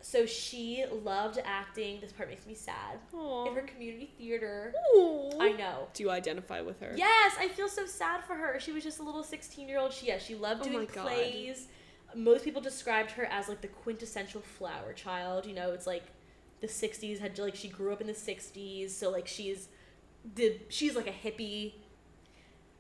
So 0.02 0.26
she 0.26 0.84
loved 0.92 1.40
acting. 1.46 2.02
This 2.02 2.12
part 2.12 2.30
makes 2.30 2.46
me 2.46 2.54
sad. 2.54 3.00
Aw. 3.14 3.48
In 3.48 3.56
her 3.56 3.62
community 3.62 4.12
theater. 4.18 4.74
Ooh. 4.98 5.30
I 5.40 5.54
know. 5.54 5.88
Do 5.94 6.04
you 6.04 6.12
identify 6.12 6.60
with 6.60 6.82
her? 6.82 6.94
Yes, 6.98 7.36
I 7.40 7.48
feel 7.48 7.70
so 7.70 7.86
sad 7.86 8.26
for 8.26 8.36
her. 8.36 8.60
She 8.60 8.74
was 8.74 8.84
just 8.84 9.00
a 9.00 9.04
little 9.04 9.24
16 9.24 9.70
year 9.70 9.80
old. 9.80 9.94
She, 9.94 10.08
yeah, 10.08 10.18
she 10.18 10.36
loved 10.36 10.64
Oh 10.66 10.70
doing 10.70 10.90
God. 10.94 11.08
plays. 11.08 11.68
Most 12.14 12.44
people 12.44 12.62
described 12.62 13.12
her 13.12 13.26
as 13.28 13.48
like 13.48 13.62
the 13.62 13.70
quintessential 13.70 14.42
flower 14.42 14.92
child. 14.92 15.46
You 15.46 15.54
know, 15.54 15.72
it's 15.72 15.88
like 15.88 16.04
the 16.64 16.70
60s 16.70 17.20
had 17.20 17.38
like 17.38 17.56
she 17.56 17.68
grew 17.68 17.92
up 17.94 18.00
in 18.02 18.08
the 18.08 18.14
60s, 18.14 18.90
so 18.92 19.10
like 19.12 19.28
she's 19.28 19.68
did 20.34 20.62
she's 20.70 20.96
like 20.96 21.08
a 21.08 21.12
hippie. 21.12 21.74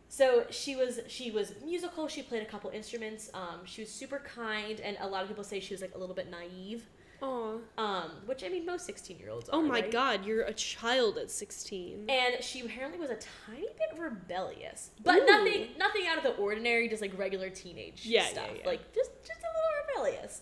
So 0.08 0.46
she 0.50 0.76
was 0.76 1.00
she 1.08 1.32
was 1.32 1.54
musical. 1.66 2.08
She 2.08 2.22
played 2.22 2.44
a 2.44 2.46
couple 2.46 2.70
instruments. 2.70 3.30
Um, 3.34 3.60
she 3.66 3.82
was 3.82 3.90
super 3.92 4.20
kind, 4.20 4.80
and 4.80 4.96
a 5.02 5.08
lot 5.08 5.24
of 5.24 5.28
people 5.28 5.44
say 5.44 5.60
she 5.60 5.74
was 5.74 5.82
like 5.82 5.96
a 5.96 5.98
little 5.98 6.16
bit 6.16 6.30
naive. 6.32 6.86
Aw. 7.22 7.58
Um, 7.78 8.12
which 8.26 8.44
I 8.44 8.50
mean, 8.50 8.66
most 8.66 8.86
sixteen-year-olds. 8.86 9.50
Oh 9.52 9.60
are, 9.60 9.64
my 9.64 9.82
right? 9.82 9.92
god, 9.92 10.26
you're 10.26 10.44
a 10.44 10.54
child 10.54 11.18
at 11.18 11.32
16. 11.32 12.06
And 12.10 12.44
she 12.44 12.62
apparently 12.62 13.00
was 13.00 13.10
a 13.12 13.18
tiny 13.48 13.68
bit 13.78 13.98
rebellious, 14.00 14.92
but 15.04 15.16
Ooh. 15.16 15.26
nothing, 15.26 15.68
nothing 15.78 16.04
out 16.10 16.18
of 16.18 16.24
the 16.24 16.36
ordinary. 16.36 16.88
Just 16.90 17.02
like 17.02 17.18
regular 17.18 17.50
teenage 17.50 18.06
Yeah, 18.06 18.24
yeah, 18.24 18.28
stuff, 18.30 18.50
yeah. 18.60 18.68
like 18.68 18.94
just, 18.94 19.12
just 19.26 19.40
a 19.40 19.52
little 19.56 20.12
rebellious. 20.12 20.42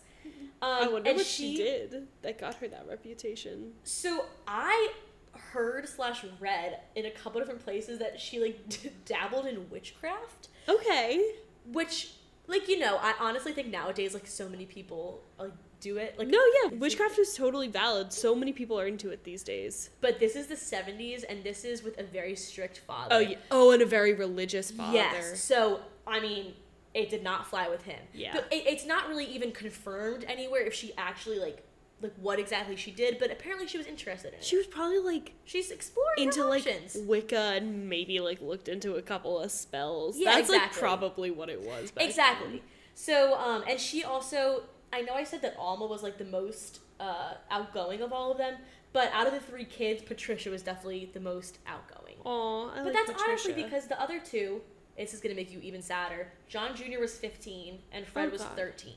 Um, 0.62 0.69
I 0.69 0.88
wonder 0.88 1.10
and 1.10 1.17
what 1.17 1.26
she, 1.26 1.58
did 1.58 2.08
that 2.21 2.39
got 2.39 2.56
her 2.56 2.67
that 2.67 2.86
reputation. 2.88 3.71
So 3.84 4.26
I 4.47 4.89
heard 5.34 5.88
slash 5.88 6.24
read 6.39 6.80
in 6.95 7.06
a 7.06 7.12
couple 7.12 7.39
different 7.39 7.63
places 7.63 8.00
that 8.00 8.19
she 8.19 8.39
like 8.39 8.60
dabbled 9.06 9.47
in 9.47 9.69
witchcraft, 9.69 10.50
Okay. 10.69 11.34
which 11.65 12.12
like 12.47 12.67
you 12.67 12.78
know 12.80 12.97
I 13.02 13.13
honestly 13.19 13.54
think 13.54 13.69
nowadays 13.69 14.13
like 14.13 14.28
so 14.28 14.47
many 14.50 14.65
people 14.65 15.21
like 15.39 15.52
do 15.80 15.97
it 15.97 16.17
like 16.19 16.28
no, 16.28 16.39
yeah, 16.63 16.69
witchcraft 16.78 17.17
is 17.17 17.34
totally 17.34 17.67
valid. 17.67 18.13
So 18.13 18.36
many 18.36 18.54
people 18.54 18.80
are 18.80 18.86
into 18.86 19.10
it 19.10 19.24
these 19.24 19.41
days. 19.41 19.89
But 20.00 20.19
this 20.19 20.36
is 20.36 20.45
the 20.45 20.56
'70s, 20.56 21.24
and 21.28 21.43
this 21.43 21.65
is 21.65 21.82
with 21.82 21.97
a 22.00 22.04
very 22.04 22.36
strict 22.36 22.80
father. 22.80 23.15
Oh, 23.15 23.19
yeah. 23.19 23.38
Oh, 23.50 23.71
and 23.71 23.82
a 23.82 23.86
very 23.88 24.13
religious 24.13 24.69
father. 24.69 24.93
Yes. 24.93 25.43
So 25.43 25.80
I 26.06 26.19
mean, 26.19 26.54
it 26.93 27.10
did 27.10 27.23
not 27.23 27.47
fly 27.47 27.69
with 27.69 27.84
him. 27.84 27.99
Yeah. 28.13 28.32
But 28.34 28.47
it, 28.51 28.63
it's 28.67 28.86
not 28.86 29.08
really 29.08 29.25
even 29.25 29.51
confirmed 29.51 30.25
anywhere 30.27 30.62
if 30.62 30.73
she 30.73 30.93
actually 30.97 31.39
like 31.39 31.63
like 32.01 32.13
what 32.19 32.39
exactly 32.39 32.75
she 32.75 32.89
did, 32.91 33.19
but 33.19 33.32
apparently 33.32 33.67
she 33.67 33.77
was 33.77 33.86
interested 33.86 34.30
in 34.30 34.39
it. 34.39 34.43
She 34.43 34.58
was 34.58 34.65
probably 34.65 34.99
like 34.99 35.34
She's 35.45 35.69
exploring 35.71 36.17
into 36.17 36.43
like 36.45 36.65
options. 36.65 36.97
Wicca 37.06 37.38
and 37.56 37.88
maybe 37.88 38.19
like 38.19 38.41
looked 38.41 38.67
into 38.67 38.95
a 38.95 39.01
couple 39.01 39.39
of 39.39 39.51
spells. 39.51 40.17
Yeah, 40.17 40.36
That's 40.36 40.49
like 40.49 40.71
probably 40.73 41.30
what 41.32 41.49
it 41.49 41.62
was. 41.62 41.91
Back 41.91 42.06
exactly. 42.06 42.49
then. 42.49 42.62
So 42.95 43.36
um, 43.38 43.63
and 43.69 43.80
she 43.80 44.04
also 44.04 44.63
I 44.91 45.01
know 45.01 45.13
I 45.13 45.23
said 45.23 45.41
that 45.43 45.56
Alma 45.58 45.86
was 45.86 46.04
like 46.04 46.17
the 46.17 46.25
most 46.25 46.80
uh 46.99 47.34
outgoing 47.49 48.01
of 48.01 48.12
all 48.12 48.32
of 48.32 48.38
them, 48.38 48.56
but 48.93 49.12
out 49.13 49.27
of 49.27 49.34
the 49.34 49.39
three 49.39 49.65
kids, 49.65 50.01
Patricia 50.01 50.49
was 50.49 50.63
definitely 50.63 51.10
the 51.13 51.19
most 51.19 51.60
outgoing. 51.67 52.15
Aw, 52.25 52.71
I 52.71 52.75
But 52.77 52.86
like 52.86 52.93
that's 52.93 53.12
Patricia. 53.12 53.30
honestly 53.30 53.54
because 53.63 53.88
the 53.88 53.99
other 54.01 54.19
two, 54.19 54.62
this 55.02 55.14
is 55.14 55.22
gonna 55.22 55.36
make 55.36 55.52
you 55.52 55.60
even 55.62 55.82
sadder. 55.82 56.28
John 56.48 56.76
Jr. 56.76 57.00
was 57.00 57.16
15 57.18 57.80
and 57.92 58.06
Fred 58.08 58.30
Oh, 58.30 58.32
was 58.32 58.42
God. 58.42 58.56
13 58.56 58.94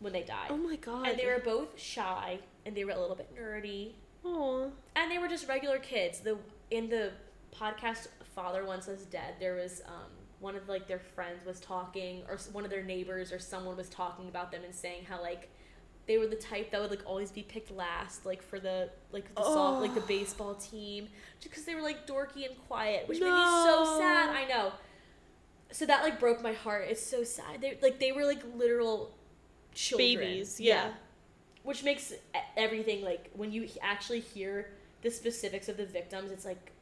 when 0.00 0.12
they 0.12 0.22
died. 0.22 0.48
Oh 0.50 0.56
my 0.56 0.76
god. 0.76 1.06
and 1.08 1.18
they 1.18 1.26
were 1.26 1.40
both 1.44 1.78
shy 1.80 2.38
and 2.66 2.74
they 2.76 2.84
were 2.84 2.90
a 2.92 3.00
little 3.00 3.16
bit 3.16 3.30
nerdy 3.36 3.92
Aw. 4.24 4.68
and 4.96 5.10
they 5.10 5.18
were 5.18 5.28
just 5.28 5.48
regular 5.48 5.78
kids. 5.78 6.20
The 6.20 6.36
in 6.70 6.88
the 6.88 7.12
podcast 7.54 8.08
Father 8.34 8.64
Wants 8.64 8.88
Us 8.88 9.02
Dead, 9.02 9.34
there 9.38 9.54
was 9.54 9.82
um, 9.86 10.10
one 10.40 10.56
of 10.56 10.68
like 10.68 10.88
their 10.88 10.98
friends 10.98 11.44
was 11.46 11.60
talking 11.60 12.22
or 12.28 12.36
one 12.52 12.64
of 12.64 12.70
their 12.70 12.82
neighbors 12.82 13.30
or 13.32 13.38
someone 13.38 13.76
was 13.76 13.88
talking 13.88 14.28
about 14.28 14.50
them 14.50 14.62
and 14.64 14.74
saying 14.74 15.04
how 15.08 15.20
like 15.20 15.48
they 16.06 16.18
were 16.18 16.26
the 16.26 16.34
type 16.34 16.72
that 16.72 16.80
would 16.80 16.90
like 16.90 17.02
always 17.06 17.30
be 17.30 17.42
picked 17.42 17.70
last 17.70 18.26
like 18.26 18.42
for 18.42 18.58
the 18.58 18.90
like 19.12 19.32
the 19.36 19.42
soft, 19.42 19.82
like 19.82 19.94
the 19.94 20.00
Oh. 20.00 20.06
baseball 20.06 20.54
team 20.56 21.06
just 21.38 21.50
because 21.50 21.64
they 21.64 21.76
were 21.76 21.82
like 21.82 22.08
dorky 22.08 22.44
and 22.44 22.56
quiet 22.66 23.06
which 23.08 23.20
made 23.20 23.26
me 23.30 23.44
so 23.64 23.98
sad 24.00 24.30
i 24.30 24.44
know 24.48 24.72
so 25.72 25.86
that 25.86 26.02
like 26.02 26.20
broke 26.20 26.42
my 26.42 26.52
heart 26.52 26.86
it's 26.88 27.04
so 27.04 27.24
sad 27.24 27.60
they 27.60 27.78
like 27.82 27.98
they 27.98 28.12
were 28.12 28.24
like 28.24 28.42
literal 28.54 29.12
children 29.74 30.18
Babies, 30.18 30.60
yeah. 30.60 30.90
which 31.62 31.82
makes 31.82 32.12
everything 32.56 33.02
like 33.02 33.30
when 33.34 33.50
you 33.52 33.68
actually 33.80 34.20
hear 34.20 34.70
the 35.02 35.10
specifics 35.10 35.68
of 35.68 35.76
the 35.76 35.86
victims 35.86 36.30
it's 36.30 36.44
like 36.44 36.72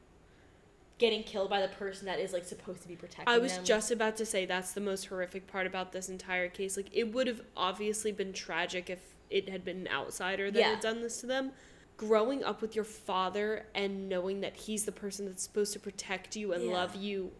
getting 0.99 1.23
killed 1.23 1.49
by 1.49 1.63
the 1.63 1.69
person 1.69 2.05
that 2.07 2.19
is 2.21 2.33
like 2.33 2.45
supposed 2.45 2.83
to 2.83 2.89
be 2.89 2.95
protecting 2.95 3.33
I 3.33 3.39
was 3.39 3.55
them. 3.55 3.65
just 3.65 3.91
about 3.91 4.17
to 4.19 4.27
say 4.27 4.45
that's 4.45 4.73
the 4.73 4.83
most 4.83 5.07
horrific 5.07 5.47
part 5.47 5.67
about 5.67 5.93
this 5.93 6.11
entire 6.11 6.49
case. 6.51 6.77
Like 6.77 6.91
it 6.93 7.11
would 7.15 7.27
have 7.27 7.41
obviously 7.57 8.13
been 8.13 8.35
tragic 8.35 8.91
if 8.91 8.99
it 9.31 9.49
had 9.49 9.65
been 9.65 9.79
an 9.79 9.89
outsider 9.89 10.51
that 10.51 10.59
Yeah. 10.61 10.71
had 10.73 10.81
done 10.81 11.01
this 11.01 11.19
to 11.23 11.27
them. 11.27 11.53
Growing 11.97 12.45
up 12.45 12.61
with 12.61 12.75
your 12.75 12.85
father 12.85 13.65
and 13.75 14.11
knowing 14.11 14.43
that 14.43 14.55
he's 14.57 14.85
the 14.85 14.93
person 14.93 15.25
that's 15.25 15.43
supposed 15.43 15.73
to 15.73 15.81
protect 15.81 16.37
you 16.37 16.53
and 16.53 16.65
Yeah. 16.65 16.73
love 16.73 16.95
you 16.95 17.33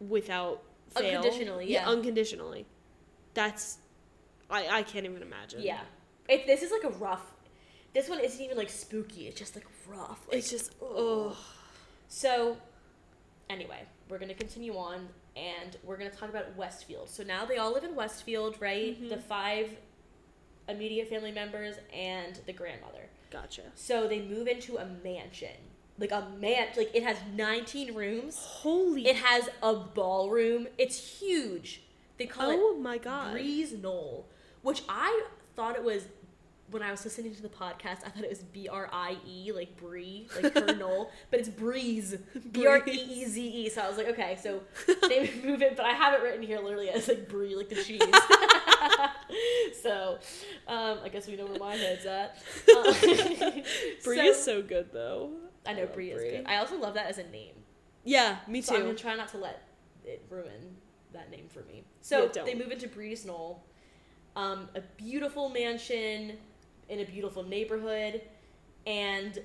without 0.00 0.64
fail. 0.90 1.16
Unconditionally, 1.18 1.70
yeah. 1.72 1.88
unconditionally. 1.88 2.66
That's 3.34 3.78
I 4.50 4.66
I 4.78 4.82
can't 4.82 5.04
even 5.06 5.22
imagine. 5.22 5.62
yeah 5.62 5.80
it, 6.28 6.46
this 6.46 6.62
is 6.62 6.70
like 6.70 6.84
a 6.84 6.96
rough 6.98 7.32
this 7.92 8.08
one 8.08 8.18
isn't 8.20 8.40
even 8.40 8.56
like 8.56 8.70
spooky 8.70 9.26
it's 9.28 9.38
just 9.38 9.54
like 9.54 9.66
rough 9.88 10.26
like, 10.28 10.38
It's 10.38 10.50
just 10.50 10.72
oh 10.82 11.36
So, 12.08 12.56
anyway, 13.50 13.82
we're 14.08 14.18
gonna 14.18 14.34
continue 14.34 14.74
on, 14.76 15.08
and 15.36 15.76
we're 15.82 15.96
gonna 15.96 16.10
talk 16.10 16.28
about 16.28 16.54
Westfield. 16.56 17.08
So 17.08 17.22
now 17.24 17.44
they 17.44 17.56
all 17.56 17.72
live 17.72 17.84
in 17.84 17.94
Westfield, 17.96 18.60
right? 18.60 19.00
Mhm. 19.00 19.08
The 19.08 19.18
five 19.18 19.76
immediate 20.68 21.08
family 21.08 21.32
members 21.32 21.76
and 21.92 22.36
the 22.46 22.52
grandmother. 22.52 23.08
gotcha. 23.30 23.62
So 23.74 24.06
they 24.06 24.20
move 24.22 24.46
into 24.46 24.76
a 24.78 24.86
mansion, 24.86 25.56
like 25.98 26.10
a 26.12 26.26
man, 26.40 26.68
like 26.76 26.90
it 26.94 27.02
has 27.02 27.16
19 27.34 27.94
rooms. 27.94 28.36
Holy 28.38 29.06
It 29.06 29.16
has 29.16 29.48
a 29.62 29.74
ballroom. 29.74 30.66
It's 30.78 31.18
huge. 31.20 31.82
They 32.18 32.26
call 32.26 32.50
it 32.50 32.58
Oh 32.60 32.76
my 32.78 32.98
god. 32.98 33.32
Breeze 33.32 33.72
Knoll, 33.72 34.26
which 34.62 34.82
I 34.88 35.26
thought 35.56 35.76
it 35.76 35.84
was 35.84 36.04
when 36.70 36.82
I 36.82 36.90
was 36.90 37.04
listening 37.04 37.34
to 37.34 37.42
the 37.42 37.48
podcast. 37.48 37.98
I 38.04 38.08
thought 38.08 38.24
it 38.24 38.30
was 38.30 38.40
B 38.40 38.68
R 38.68 38.88
I 38.92 39.16
E, 39.26 39.52
like 39.52 39.76
Bree, 39.76 40.26
like 40.42 40.54
her 40.54 40.74
Knoll, 40.78 41.10
but 41.30 41.38
it's 41.40 41.48
Breeze, 41.48 42.16
B 42.52 42.66
R 42.66 42.82
E 42.86 42.90
E 42.90 43.24
Z 43.26 43.40
E. 43.46 43.68
So 43.68 43.82
I 43.82 43.88
was 43.88 43.96
like, 43.96 44.08
okay, 44.08 44.36
so 44.42 44.60
they 45.08 45.30
move 45.44 45.62
it, 45.62 45.76
but 45.76 45.86
I 45.86 45.92
have 45.92 46.14
it 46.14 46.22
written 46.22 46.42
here 46.42 46.58
literally 46.60 46.88
as 46.90 47.06
like 47.06 47.28
Brie, 47.28 47.54
like 47.54 47.68
the 47.68 47.76
cheese. 47.76 48.02
so 49.82 50.18
um, 50.66 50.98
I 51.04 51.08
guess 51.08 51.26
we 51.28 51.36
know 51.36 51.46
where 51.46 51.58
my 51.58 51.76
head's 51.76 52.06
at. 52.06 52.38
Um, 52.74 52.84
Brie 54.02 54.16
so- 54.16 54.22
is 54.24 54.42
so 54.42 54.62
good 54.62 54.90
though. 54.92 55.30
I 55.66 55.72
know 55.72 55.80
love 55.82 55.94
Brie 55.94 56.10
is 56.10 56.22
good. 56.22 56.44
I 56.46 56.56
also 56.56 56.78
love 56.78 56.94
that 56.94 57.06
as 57.06 57.18
a 57.18 57.28
name. 57.28 57.54
Yeah, 58.04 58.38
me 58.48 58.60
So 58.62 58.74
I'm 58.74 58.80
too. 58.82 58.86
gonna 58.88 58.98
try 58.98 59.14
not 59.16 59.28
to 59.28 59.38
let 59.38 59.62
it 60.04 60.24
ruin 60.28 60.76
that 61.12 61.30
name 61.30 61.46
for 61.48 61.62
me. 61.62 61.84
So 62.00 62.30
Yeah, 62.34 62.42
they 62.44 62.54
move 62.54 62.70
into 62.70 62.88
Breeze 62.88 63.24
Knoll, 63.24 63.64
um, 64.36 64.68
a 64.74 64.80
beautiful 64.96 65.48
mansion 65.48 66.36
in 66.88 67.00
a 67.00 67.04
beautiful 67.04 67.42
neighborhood, 67.42 68.20
and 68.86 69.38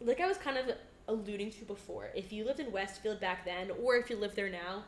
like 0.00 0.20
I 0.20 0.26
was 0.26 0.36
kind 0.36 0.58
of 0.58 0.76
alluding 1.08 1.50
to 1.52 1.64
before, 1.64 2.10
if 2.14 2.32
you 2.32 2.44
lived 2.44 2.60
in 2.60 2.70
Westfield 2.72 3.20
back 3.20 3.44
then, 3.44 3.70
or 3.82 3.96
if 3.96 4.10
you 4.10 4.16
live 4.16 4.34
there 4.34 4.50
now, 4.50 4.84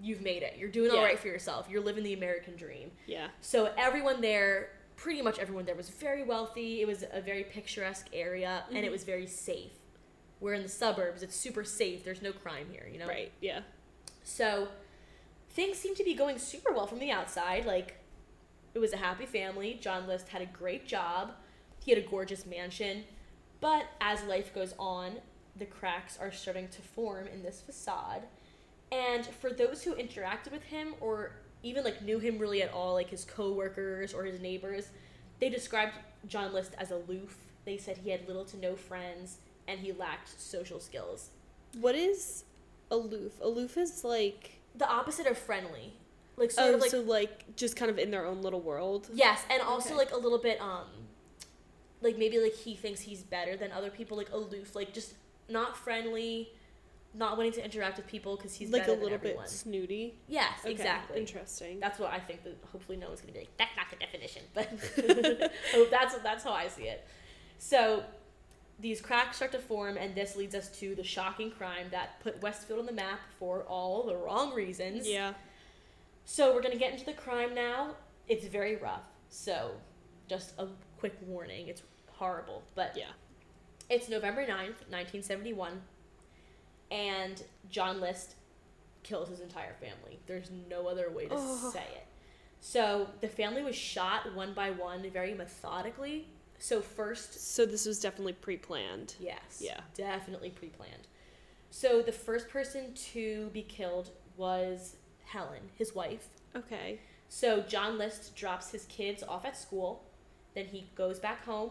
you've 0.00 0.20
made 0.20 0.42
it. 0.42 0.56
You're 0.58 0.68
doing 0.70 0.90
all 0.90 0.98
Yeah. 0.98 1.04
right 1.04 1.18
for 1.18 1.28
yourself. 1.28 1.66
You're 1.70 1.80
living 1.82 2.04
the 2.04 2.12
American 2.12 2.54
dream. 2.54 2.92
yeah. 3.06 3.28
So 3.40 3.72
everyone 3.78 4.20
there, 4.20 4.70
pretty 4.94 5.22
much 5.22 5.38
everyone 5.38 5.64
there, 5.64 5.74
was 5.74 5.88
very 5.88 6.22
wealthy. 6.22 6.82
It 6.82 6.86
was 6.86 7.02
a 7.10 7.20
very 7.22 7.44
picturesque 7.44 8.08
area, 8.12 8.64
and 8.68 8.78
it 8.84 8.88
Mhm. 8.88 8.92
was 8.92 9.04
very 9.04 9.26
safe. 9.26 9.72
We're 10.40 10.54
in 10.54 10.62
the 10.62 10.68
suburbs. 10.68 11.22
It's 11.22 11.34
super 11.34 11.64
safe. 11.64 12.04
There's 12.04 12.22
no 12.22 12.32
crime 12.32 12.66
here, 12.70 12.88
you 12.92 12.98
know. 12.98 13.06
Right. 13.06 13.32
Yeah. 13.40 13.60
So 14.22 14.68
things 15.50 15.78
seem 15.78 15.94
to 15.94 16.04
be 16.04 16.14
going 16.14 16.38
super 16.38 16.72
well 16.72 16.86
from 16.86 16.98
the 16.98 17.10
outside. 17.10 17.64
Like 17.64 17.96
it 18.74 18.78
was 18.78 18.92
a 18.92 18.98
happy 18.98 19.26
family. 19.26 19.78
John 19.80 20.06
List 20.06 20.28
had 20.28 20.42
a 20.42 20.46
great 20.46 20.86
job. 20.86 21.32
He 21.82 21.90
had 21.90 22.02
a 22.02 22.06
gorgeous 22.06 22.44
mansion. 22.44 23.04
But 23.60 23.86
as 24.00 24.22
life 24.24 24.54
goes 24.54 24.74
on, 24.78 25.16
the 25.56 25.64
cracks 25.64 26.18
are 26.20 26.30
starting 26.30 26.68
to 26.68 26.82
form 26.82 27.26
in 27.26 27.42
this 27.42 27.62
facade. 27.62 28.22
And 28.92 29.24
for 29.24 29.50
those 29.50 29.82
who 29.82 29.94
interacted 29.94 30.52
with 30.52 30.64
him 30.64 30.94
or 31.00 31.32
even 31.62 31.82
like 31.82 32.02
knew 32.02 32.18
him 32.18 32.38
really 32.38 32.62
at 32.62 32.72
all, 32.72 32.92
like 32.92 33.08
his 33.08 33.24
coworkers 33.24 34.12
or 34.12 34.24
his 34.24 34.40
neighbors, 34.40 34.90
they 35.40 35.48
described 35.48 35.92
John 36.26 36.52
List 36.52 36.74
as 36.78 36.90
aloof. 36.90 37.38
They 37.64 37.78
said 37.78 37.98
he 37.98 38.10
had 38.10 38.28
little 38.28 38.44
to 38.44 38.58
no 38.58 38.76
friends 38.76 39.38
and 39.68 39.80
he 39.80 39.92
lacked 39.92 40.40
social 40.40 40.80
skills. 40.80 41.30
What 41.80 41.94
is 41.94 42.44
aloof? 42.90 43.32
Aloof 43.42 43.76
is 43.76 44.04
like 44.04 44.58
The 44.74 44.88
opposite 44.88 45.26
of 45.26 45.36
friendly. 45.38 45.94
Like 46.36 46.50
sort 46.50 46.68
oh, 46.68 46.74
of 46.74 46.80
like 46.80 46.90
so 46.90 47.00
like 47.00 47.56
just 47.56 47.76
kind 47.76 47.90
of 47.90 47.98
in 47.98 48.10
their 48.10 48.26
own 48.26 48.42
little 48.42 48.60
world. 48.60 49.08
Yes, 49.12 49.42
and 49.50 49.62
also 49.62 49.90
Okay. 49.90 49.98
like 49.98 50.12
a 50.12 50.16
little 50.18 50.38
bit 50.38 50.60
um 50.60 50.86
like 52.02 52.18
maybe 52.18 52.38
like 52.38 52.54
he 52.54 52.74
thinks 52.74 53.00
he's 53.00 53.22
better 53.22 53.56
than 53.56 53.72
other 53.72 53.90
people 53.90 54.16
like 54.16 54.30
aloof, 54.32 54.74
like 54.76 54.92
just 54.92 55.14
not 55.48 55.76
friendly, 55.78 56.50
not 57.14 57.38
wanting 57.38 57.52
to 57.52 57.64
interact 57.64 57.96
with 57.96 58.06
people 58.06 58.36
cuz 58.36 58.54
he's 58.54 58.70
like 58.70 58.86
a 58.86 58.92
little 58.92 59.16
bit 59.18 59.38
snooty. 59.48 60.18
Yes, 60.28 60.60
Okay, 60.60 60.72
exactly. 60.72 61.18
Interesting. 61.18 61.80
That's 61.80 61.98
what 61.98 62.12
I 62.12 62.20
think 62.20 62.44
that 62.44 62.56
hopefully 62.70 62.98
no 62.98 63.08
one's 63.08 63.22
going 63.22 63.32
to 63.32 63.40
be 63.40 63.46
like 63.46 63.56
that's 63.56 63.74
not 63.76 63.88
the 63.90 63.96
definition, 63.96 64.42
but 64.52 64.68
that's 65.90 66.16
that's 66.18 66.44
how 66.44 66.52
I 66.52 66.68
see 66.68 66.84
it. 66.84 67.06
So 67.58 68.04
these 68.78 69.00
cracks 69.00 69.36
start 69.36 69.52
to 69.52 69.58
form 69.58 69.96
and 69.96 70.14
this 70.14 70.36
leads 70.36 70.54
us 70.54 70.68
to 70.80 70.94
the 70.94 71.02
shocking 71.02 71.50
crime 71.50 71.86
that 71.90 72.20
put 72.20 72.40
Westfield 72.42 72.80
on 72.80 72.86
the 72.86 72.92
map 72.92 73.20
for 73.38 73.62
all 73.62 74.02
the 74.04 74.16
wrong 74.16 74.52
reasons. 74.54 75.08
yeah. 75.08 75.32
So 76.24 76.54
we're 76.54 76.62
gonna 76.62 76.76
get 76.76 76.92
into 76.92 77.04
the 77.06 77.12
crime 77.12 77.54
now. 77.54 77.94
It's 78.28 78.44
very 78.46 78.76
rough. 78.76 79.04
So 79.28 79.70
just 80.28 80.52
a 80.58 80.66
quick 80.98 81.16
warning. 81.26 81.68
It's 81.68 81.82
horrible. 82.08 82.64
But 82.74 82.96
Yeah. 82.96 83.10
it's 83.88 84.08
November 84.08 84.44
9th, 84.44 84.88
1971. 84.90 85.82
And 86.90 87.42
John 87.70 88.00
List 88.00 88.34
kills 89.02 89.28
his 89.28 89.40
entire 89.40 89.74
family. 89.74 90.18
There's 90.26 90.50
no 90.68 90.88
other 90.88 91.10
way 91.10 91.26
to 91.28 91.38
say 91.72 91.84
it. 91.94 92.06
So 92.60 93.08
the 93.20 93.28
family 93.28 93.62
was 93.62 93.76
shot 93.76 94.34
one 94.34 94.52
by 94.52 94.70
one 94.70 95.08
very 95.10 95.34
methodically. 95.34 96.28
So 96.58 96.80
first, 96.80 97.54
So 97.54 97.66
this 97.66 97.86
was 97.86 98.00
definitely 98.00 98.32
pre-planned. 98.34 99.14
yes, 99.20 99.58
Yeah. 99.60 99.80
definitely 99.94 100.50
pre-planned. 100.50 101.06
So 101.70 102.00
the 102.02 102.12
first 102.12 102.48
person 102.48 102.94
to 103.12 103.50
be 103.52 103.62
killed 103.62 104.10
was 104.36 104.96
Helen, 105.26 105.62
his 105.76 105.94
wife. 105.94 106.28
Okay. 106.54 107.00
So 107.28 107.60
John 107.62 107.98
List 107.98 108.34
drops 108.36 108.70
his 108.70 108.84
kids 108.86 109.22
off 109.22 109.44
at 109.44 109.56
school, 109.56 110.04
then 110.54 110.66
he 110.66 110.88
goes 110.94 111.18
back 111.18 111.44
home, 111.44 111.70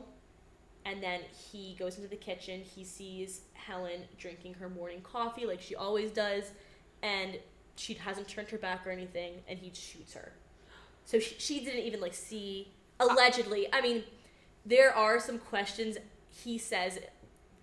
and 0.85 1.01
then 1.01 1.21
he 1.51 1.75
goes 1.79 1.95
into 1.97 2.07
the 2.09 2.15
kitchen. 2.17 2.61
He 2.61 2.83
sees 2.83 3.41
Helen 3.53 4.01
drinking 4.17 4.55
her 4.55 4.69
morning 4.69 5.01
coffee 5.01 5.45
like 5.45 5.61
she 5.61 5.75
always 5.75 6.11
does, 6.11 6.51
and 7.01 7.39
she 7.75 7.95
hasn't 7.95 8.27
turned 8.27 8.49
her 8.49 8.57
back 8.59 8.85
or 8.85 8.91
anything, 8.91 9.41
and 9.47 9.57
he 9.57 9.71
shoots 9.73 10.13
her. 10.13 10.33
So 11.05 11.19
she, 11.19 11.35
she 11.39 11.65
didn't 11.65 11.81
even 11.85 12.01
like 12.01 12.13
see 12.13 12.67
uh, 12.99 13.07
allegedly. 13.09 13.67
I 13.73 13.81
mean, 13.81 14.03
there 14.65 14.93
are 14.93 15.19
some 15.19 15.39
questions. 15.39 15.97
He 16.43 16.57
says, 16.57 16.99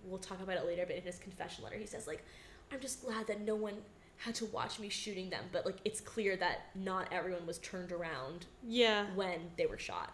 we'll 0.05 0.19
talk 0.19 0.41
about 0.41 0.57
it 0.57 0.65
later, 0.65 0.85
but 0.87 0.95
in 0.95 1.03
his 1.03 1.17
confession 1.19 1.63
letter, 1.63 1.77
he 1.77 1.85
says 1.85 2.07
like, 2.07 2.23
"I'm 2.71 2.79
just 2.79 3.03
glad 3.03 3.27
that 3.27 3.41
no 3.41 3.55
one." 3.55 3.75
had 4.17 4.35
to 4.35 4.45
watch 4.45 4.79
me 4.79 4.87
shooting 4.87 5.29
them 5.31 5.43
but 5.51 5.65
like 5.65 5.75
it's 5.83 5.99
clear 5.99 6.37
that 6.37 6.67
not 6.75 7.11
everyone 7.11 7.45
was 7.45 7.57
turned 7.57 7.91
around 7.91 8.45
Yeah. 8.65 9.07
when 9.15 9.51
they 9.57 9.65
were 9.65 9.79
shot. 9.79 10.13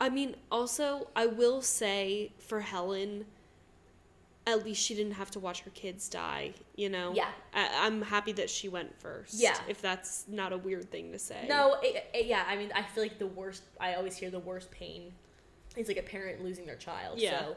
I 0.00 0.08
mean, 0.08 0.34
also, 0.50 1.08
I 1.14 1.26
will 1.26 1.62
say 1.62 2.32
for 2.38 2.60
Helen, 2.62 3.26
at 4.46 4.64
least 4.64 4.82
she 4.82 4.94
didn't 4.94 5.12
have 5.12 5.30
to 5.32 5.38
watch 5.38 5.60
her 5.60 5.70
kids 5.70 6.08
die, 6.08 6.54
you 6.76 6.88
know? 6.88 7.12
Yeah. 7.14 7.28
I- 7.52 7.86
I'm 7.86 8.02
happy 8.02 8.32
that 8.32 8.50
she 8.50 8.68
went 8.68 8.98
first. 9.00 9.34
Yeah. 9.34 9.56
If 9.68 9.80
that's 9.80 10.24
not 10.26 10.52
a 10.52 10.58
weird 10.58 10.90
thing 10.90 11.12
to 11.12 11.18
say. 11.18 11.46
No, 11.48 11.76
it, 11.82 12.06
it- 12.12 12.26
yeah, 12.26 12.44
I 12.48 12.56
mean, 12.56 12.72
I 12.74 12.82
feel 12.82 13.04
like 13.04 13.18
the 13.18 13.26
worst. 13.28 13.62
I 13.78 13.94
always 13.94 14.16
hear 14.16 14.30
the 14.30 14.40
worst 14.40 14.70
pain 14.72 15.12
is 15.76 15.88
like 15.88 15.96
a 15.96 16.02
parent 16.02 16.42
losing 16.44 16.66
their 16.66 16.76
child. 16.76 17.18
Yeah. 17.18 17.38
So 17.40 17.56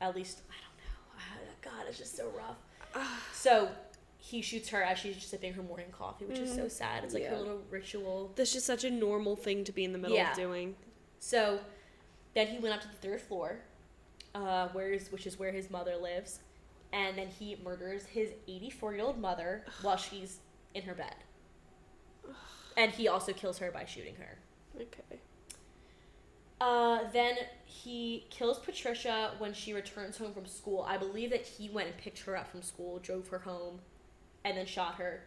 at 0.00 0.14
least 0.16 0.40
I 0.50 0.54
don't 0.64 0.76
know. 0.78 1.50
God, 1.78 1.86
it's 1.88 1.98
just 1.98 2.16
so 2.16 2.30
rough. 2.36 3.08
so 3.34 3.68
he 4.18 4.40
shoots 4.40 4.68
her 4.70 4.82
as 4.82 4.98
she's 4.98 5.16
just 5.16 5.30
sipping 5.30 5.52
her 5.52 5.62
morning 5.62 5.86
coffee, 5.92 6.24
which 6.24 6.38
is 6.38 6.54
so 6.54 6.66
sad. 6.68 7.04
It's 7.04 7.12
like 7.14 7.26
her 7.26 7.34
Mm. 7.36 7.38
Little 7.40 7.62
ritual. 7.70 8.32
That's 8.36 8.52
just 8.52 8.66
such 8.66 8.84
a 8.84 8.90
normal 8.90 9.36
thing 9.36 9.64
to 9.64 9.72
be 9.72 9.84
in 9.84 9.92
the 9.92 9.98
middle 9.98 10.16
Yeah. 10.16 10.30
of 10.30 10.36
doing. 10.36 10.76
So 11.20 11.60
then 12.34 12.46
he 12.48 12.58
went 12.58 12.74
up 12.74 12.80
to 12.82 12.88
the 12.88 12.94
third 12.94 13.20
floor, 13.20 13.60
uh, 14.34 14.68
where 14.68 14.92
is 14.92 15.12
which 15.12 15.26
is 15.26 15.38
where 15.38 15.52
his 15.52 15.70
mother 15.70 15.96
lives, 15.96 16.40
and 16.92 17.18
then 17.18 17.28
he 17.28 17.56
murders 17.62 18.06
his 18.06 18.30
84 18.48 18.94
year 18.94 19.04
old 19.04 19.18
mother 19.18 19.64
while 19.82 19.96
she's 19.98 20.38
in 20.74 20.82
her 20.84 20.94
bed. 20.94 21.16
And 22.76 22.92
he 22.92 23.06
also 23.08 23.32
kills 23.32 23.58
her 23.58 23.70
by 23.70 23.84
shooting 23.84 24.16
her. 24.16 24.38
Okay. 24.76 25.20
Uh, 26.64 27.00
then 27.12 27.34
he 27.66 28.26
kills 28.30 28.58
Patricia 28.58 29.32
when 29.36 29.52
she 29.52 29.74
returns 29.74 30.16
home 30.16 30.32
from 30.32 30.46
school. 30.46 30.82
I 30.88 30.96
believe 30.96 31.28
that 31.30 31.42
he 31.44 31.68
went 31.68 31.88
and 31.88 31.96
picked 31.98 32.20
her 32.20 32.34
up 32.36 32.50
from 32.50 32.62
school, 32.62 32.98
drove 33.00 33.28
her 33.28 33.40
home, 33.40 33.80
and 34.46 34.56
then 34.56 34.64
shot 34.64 34.94
her. 34.94 35.24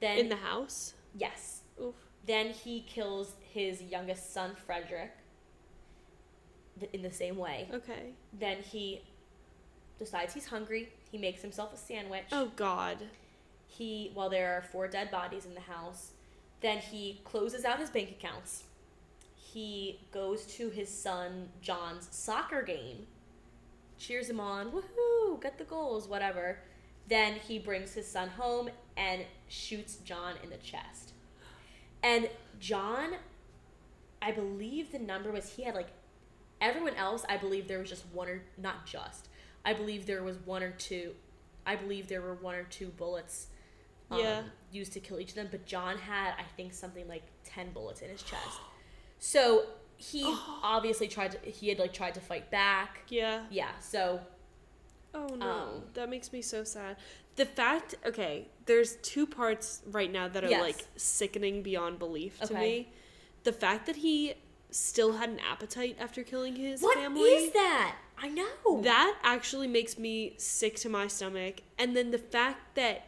Then 0.00 0.18
in 0.18 0.28
the 0.28 0.36
house? 0.36 0.94
yes, 1.16 1.62
Oof. 1.82 1.94
then 2.24 2.50
he 2.50 2.82
kills 2.82 3.32
his 3.52 3.82
youngest 3.82 4.32
son 4.32 4.52
Frederick. 4.64 5.10
th- 6.78 6.92
In 6.92 7.02
the 7.02 7.10
same 7.12 7.36
way. 7.36 7.68
Okay. 7.74 8.12
Then 8.38 8.58
he 8.62 9.00
decides 9.98 10.32
he's 10.34 10.46
hungry. 10.46 10.90
He 11.10 11.18
makes 11.18 11.42
himself 11.42 11.74
a 11.74 11.76
sandwich. 11.76 12.26
Oh, 12.30 12.52
God. 12.54 12.98
He, 13.66 14.12
while 14.14 14.30
there 14.30 14.56
are 14.56 14.62
four 14.62 14.86
dead 14.86 15.10
bodies 15.10 15.46
in 15.46 15.54
the 15.54 15.60
house, 15.62 16.12
then 16.60 16.78
he 16.78 17.20
closes 17.24 17.64
out 17.64 17.80
his 17.80 17.90
bank 17.90 18.10
accounts. 18.10 18.64
He 19.52 20.00
goes 20.12 20.44
to 20.56 20.70
his 20.70 20.88
son 20.88 21.48
John's 21.60 22.08
soccer 22.12 22.62
game, 22.62 23.06
cheers 23.98 24.30
him 24.30 24.38
on, 24.38 24.70
woohoo, 24.70 25.40
get 25.42 25.58
the 25.58 25.64
goals, 25.64 26.06
whatever. 26.06 26.58
Then 27.08 27.34
he 27.34 27.58
brings 27.58 27.92
his 27.92 28.06
son 28.06 28.28
home 28.28 28.70
and 28.96 29.22
shoots 29.48 29.96
John 29.96 30.34
in 30.44 30.50
the 30.50 30.56
chest. 30.58 31.14
And 32.02 32.28
John, 32.60 33.14
I 34.22 34.30
believe 34.30 34.92
the 34.92 34.98
number 35.00 35.32
was 35.32 35.48
he 35.50 35.64
had 35.64 35.74
like 35.74 35.88
everyone 36.60 36.94
else, 36.94 37.24
I 37.28 37.36
believe 37.36 37.66
there 37.66 37.80
was 37.80 37.88
just 37.88 38.04
one 38.12 38.28
or 38.28 38.42
not 38.56 38.86
just. 38.86 39.28
I 39.64 39.72
believe 39.74 40.06
there 40.06 40.22
was 40.22 40.36
one 40.44 40.62
or 40.62 40.70
two. 40.72 41.14
I 41.66 41.74
believe 41.76 42.06
there 42.08 42.22
were 42.22 42.34
one 42.34 42.54
or 42.54 42.64
two 42.64 42.88
bullets 42.88 43.48
um, 44.10 44.20
Yeah. 44.20 44.42
used 44.70 44.92
to 44.92 45.00
kill 45.00 45.18
each 45.18 45.30
of 45.30 45.34
them, 45.34 45.48
but 45.50 45.66
John 45.66 45.98
had 45.98 46.34
I 46.38 46.44
think 46.56 46.72
something 46.72 47.08
like 47.08 47.22
10 47.44 47.72
bullets 47.72 48.00
in 48.00 48.10
his 48.10 48.22
chest. 48.22 48.60
So 49.20 49.66
he 49.96 50.24
obviously 50.62 51.06
tried 51.06 51.32
to 51.32 51.38
he 51.50 51.68
had 51.68 51.78
like 51.78 51.92
tried 51.92 52.14
to 52.14 52.20
fight 52.20 52.50
back. 52.50 53.02
Yeah. 53.08 53.44
Yeah, 53.50 53.70
so 53.78 54.20
Oh 55.14 55.26
no, 55.36 55.46
Um, 55.46 55.82
that 55.94 56.08
makes 56.08 56.32
me 56.32 56.40
so 56.40 56.64
sad. 56.64 56.96
The 57.36 57.44
fact, 57.46 57.94
okay, 58.06 58.48
there's 58.66 58.96
two 58.96 59.26
parts 59.26 59.82
right 59.86 60.10
now 60.10 60.28
that 60.28 60.44
are 60.44 60.48
Yes. 60.50 60.60
like 60.60 60.86
sickening 60.96 61.62
beyond 61.62 61.98
belief 61.98 62.38
to 62.40 62.44
Okay. 62.44 62.60
me. 62.60 62.92
The 63.44 63.52
fact 63.52 63.86
that 63.86 63.96
he 63.96 64.34
still 64.70 65.14
had 65.14 65.28
an 65.30 65.40
appetite 65.40 65.96
after 65.98 66.22
killing 66.22 66.54
his 66.56 66.80
what 66.80 66.96
family. 66.96 67.20
What 67.22 67.32
is 67.32 67.52
that? 67.52 67.96
I 68.16 68.28
know. 68.28 68.82
That 68.82 69.18
actually 69.22 69.66
makes 69.66 69.98
me 69.98 70.34
sick 70.38 70.76
to 70.76 70.88
my 70.88 71.08
stomach. 71.08 71.62
And 71.78 71.96
then 71.96 72.10
the 72.12 72.18
fact 72.18 72.76
that 72.76 73.06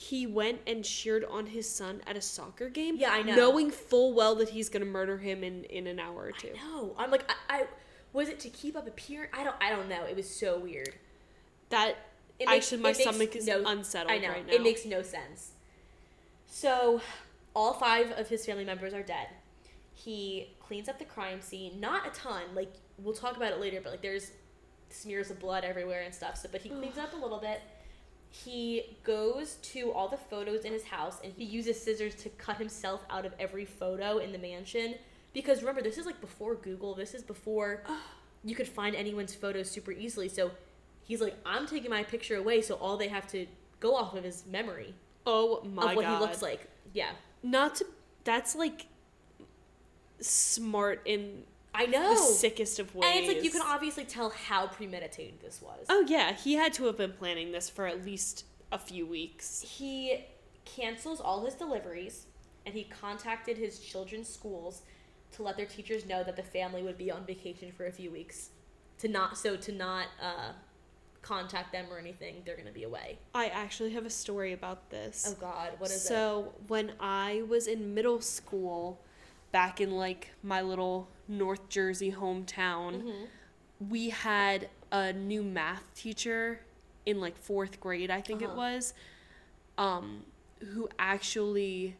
he 0.00 0.28
went 0.28 0.60
and 0.64 0.84
cheered 0.84 1.24
on 1.24 1.46
his 1.46 1.68
son 1.68 2.00
at 2.06 2.16
a 2.16 2.20
soccer 2.20 2.68
game. 2.68 2.94
Yeah, 2.98 3.10
I 3.10 3.22
know. 3.22 3.34
Knowing 3.34 3.72
full 3.72 4.14
well 4.14 4.36
that 4.36 4.50
he's 4.50 4.68
gonna 4.68 4.84
murder 4.84 5.18
him 5.18 5.42
in, 5.42 5.64
in 5.64 5.88
an 5.88 5.98
hour 5.98 6.26
or 6.26 6.30
two. 6.30 6.52
No, 6.54 6.94
I'm 6.96 7.10
like 7.10 7.28
I, 7.28 7.62
I 7.62 7.66
was 8.12 8.28
it 8.28 8.38
to 8.40 8.48
keep 8.48 8.76
up 8.76 8.86
appearance? 8.86 9.32
I 9.36 9.42
don't 9.42 9.56
I 9.60 9.70
don't 9.70 9.88
know. 9.88 10.04
It 10.04 10.14
was 10.14 10.30
so 10.32 10.56
weird. 10.60 10.94
That 11.70 11.96
It 12.38 12.46
makes- 12.48 12.66
actually 12.66 12.82
my 12.82 12.92
stomach 12.92 13.34
is 13.34 13.48
no- 13.48 13.64
unsettled 13.66 14.12
I 14.12 14.18
know. 14.18 14.28
right 14.28 14.46
now. 14.46 14.52
It 14.52 14.62
makes 14.62 14.84
no 14.86 15.02
sense. 15.02 15.50
So, 16.46 17.00
all 17.54 17.72
five 17.72 18.12
of 18.12 18.28
his 18.28 18.46
family 18.46 18.64
members 18.64 18.94
are 18.94 19.02
dead. 19.02 19.26
He 19.94 20.50
cleans 20.60 20.88
up 20.88 21.00
the 21.00 21.04
crime 21.06 21.40
scene, 21.40 21.80
not 21.80 22.06
a 22.06 22.10
ton. 22.10 22.42
Like 22.54 22.72
we'll 22.98 23.14
talk 23.14 23.36
about 23.36 23.50
it 23.52 23.58
later, 23.60 23.80
but 23.82 23.90
like 23.90 24.02
there's 24.02 24.30
smears 24.90 25.30
of 25.32 25.40
blood 25.40 25.64
everywhere 25.64 26.02
and 26.02 26.14
stuff. 26.14 26.36
So, 26.36 26.48
but 26.52 26.60
he 26.60 26.68
cleans 26.68 26.98
up 26.98 27.12
a 27.14 27.16
little 27.16 27.38
bit. 27.40 27.60
He 28.30 28.96
goes 29.04 29.56
to 29.62 29.92
all 29.92 30.08
the 30.08 30.16
photos 30.16 30.64
in 30.64 30.72
his 30.72 30.84
house 30.84 31.18
and 31.24 31.32
he 31.36 31.44
uses 31.44 31.80
scissors 31.82 32.14
to 32.16 32.28
cut 32.30 32.56
himself 32.58 33.00
out 33.10 33.24
of 33.24 33.32
every 33.38 33.64
photo 33.64 34.18
in 34.18 34.32
the 34.32 34.38
mansion. 34.38 34.94
Because 35.32 35.60
remember, 35.60 35.82
this 35.82 35.98
is 35.98 36.06
like 36.06 36.20
before 36.20 36.54
Google. 36.54 36.94
This 36.94 37.14
is 37.14 37.22
before 37.22 37.82
you 38.44 38.54
could 38.54 38.68
find 38.68 38.94
anyone's 38.94 39.34
photos 39.34 39.70
super 39.70 39.92
easily. 39.92 40.28
So 40.28 40.50
he's 41.02 41.20
like, 41.20 41.36
I'm 41.46 41.66
taking 41.66 41.90
my 41.90 42.02
picture 42.02 42.36
away, 42.36 42.60
so 42.60 42.74
all 42.74 42.96
they 42.96 43.08
have 43.08 43.26
to 43.28 43.46
go 43.80 43.94
off 43.94 44.14
of 44.14 44.24
is 44.24 44.44
memory 44.46 44.94
oh 45.26 45.62
my 45.64 45.90
of 45.90 45.96
what 45.96 46.04
god. 46.04 46.14
he 46.14 46.20
looks 46.20 46.42
like. 46.42 46.68
Yeah, 46.92 47.10
Not 47.42 47.76
to 47.76 47.86
that's 48.24 48.54
like 48.56 48.86
smart 50.20 51.00
in 51.04 51.44
I 51.74 51.86
know. 51.86 52.10
the 52.10 52.16
sickest 52.16 52.78
of 52.78 52.94
ways. 52.94 53.04
and 53.06 53.18
it's 53.24 53.34
like 53.34 53.44
you 53.44 53.50
can 53.50 53.62
obviously 53.62 54.04
tell 54.04 54.30
how 54.30 54.66
premeditated 54.66 55.40
this 55.40 55.60
was. 55.62 55.86
Oh 55.88 56.04
yeah, 56.08 56.32
he 56.32 56.54
had 56.54 56.72
to 56.74 56.84
have 56.86 56.96
been 56.96 57.12
planning 57.12 57.52
this 57.52 57.68
for 57.70 57.86
at 57.86 58.04
least 58.04 58.44
a 58.72 58.78
few 58.78 59.06
weeks. 59.06 59.64
He 59.66 60.24
cancels 60.64 61.20
all 61.20 61.44
his 61.44 61.54
deliveries, 61.54 62.26
and 62.66 62.74
he 62.74 62.84
contacted 62.84 63.56
his 63.56 63.78
children's 63.78 64.28
schools 64.28 64.82
to 65.32 65.42
let 65.42 65.56
their 65.56 65.66
teachers 65.66 66.06
know 66.06 66.24
that 66.24 66.36
the 66.36 66.42
family 66.42 66.82
would 66.82 66.98
be 66.98 67.10
on 67.10 67.24
vacation 67.26 67.70
for 67.70 67.86
a 67.86 67.92
few 67.92 68.10
weeks, 68.10 68.50
to 68.98 69.08
not 69.08 69.36
so 69.38 69.56
to 69.56 69.72
not 69.72 70.06
uh, 70.22 70.52
contact 71.22 71.72
them 71.72 71.86
or 71.90 71.98
anything. 71.98 72.42
They're 72.44 72.56
gonna 72.56 72.72
be 72.72 72.84
away. 72.84 73.18
I 73.34 73.46
actually 73.48 73.90
have 73.92 74.06
a 74.06 74.10
story 74.10 74.52
about 74.52 74.90
this. 74.90 75.26
Oh 75.30 75.36
God, 75.40 75.72
what 75.78 75.90
is 75.90 75.96
it? 75.96 76.08
so 76.08 76.54
when 76.66 76.92
I 76.98 77.42
was 77.48 77.66
in 77.66 77.94
middle 77.94 78.20
school, 78.20 79.00
back 79.52 79.80
in 79.80 79.92
like 79.92 80.30
my 80.42 80.60
little 80.62 81.08
North 81.28 81.68
Jersey 81.68 82.12
hometown, 82.12 83.02
Mhm. 83.02 83.26
we 83.88 84.10
had 84.10 84.70
a 84.90 85.12
new 85.12 85.42
math 85.42 85.94
teacher 85.94 86.60
in 87.06 87.20
like 87.20 87.36
fourth 87.36 87.78
grade, 87.80 88.10
I 88.10 88.20
think 88.20 88.42
it 88.42 88.46
Uh-huh. 88.46 88.56
was, 88.56 88.94
um, 89.76 90.24
who 90.72 90.88
actually 90.98 91.96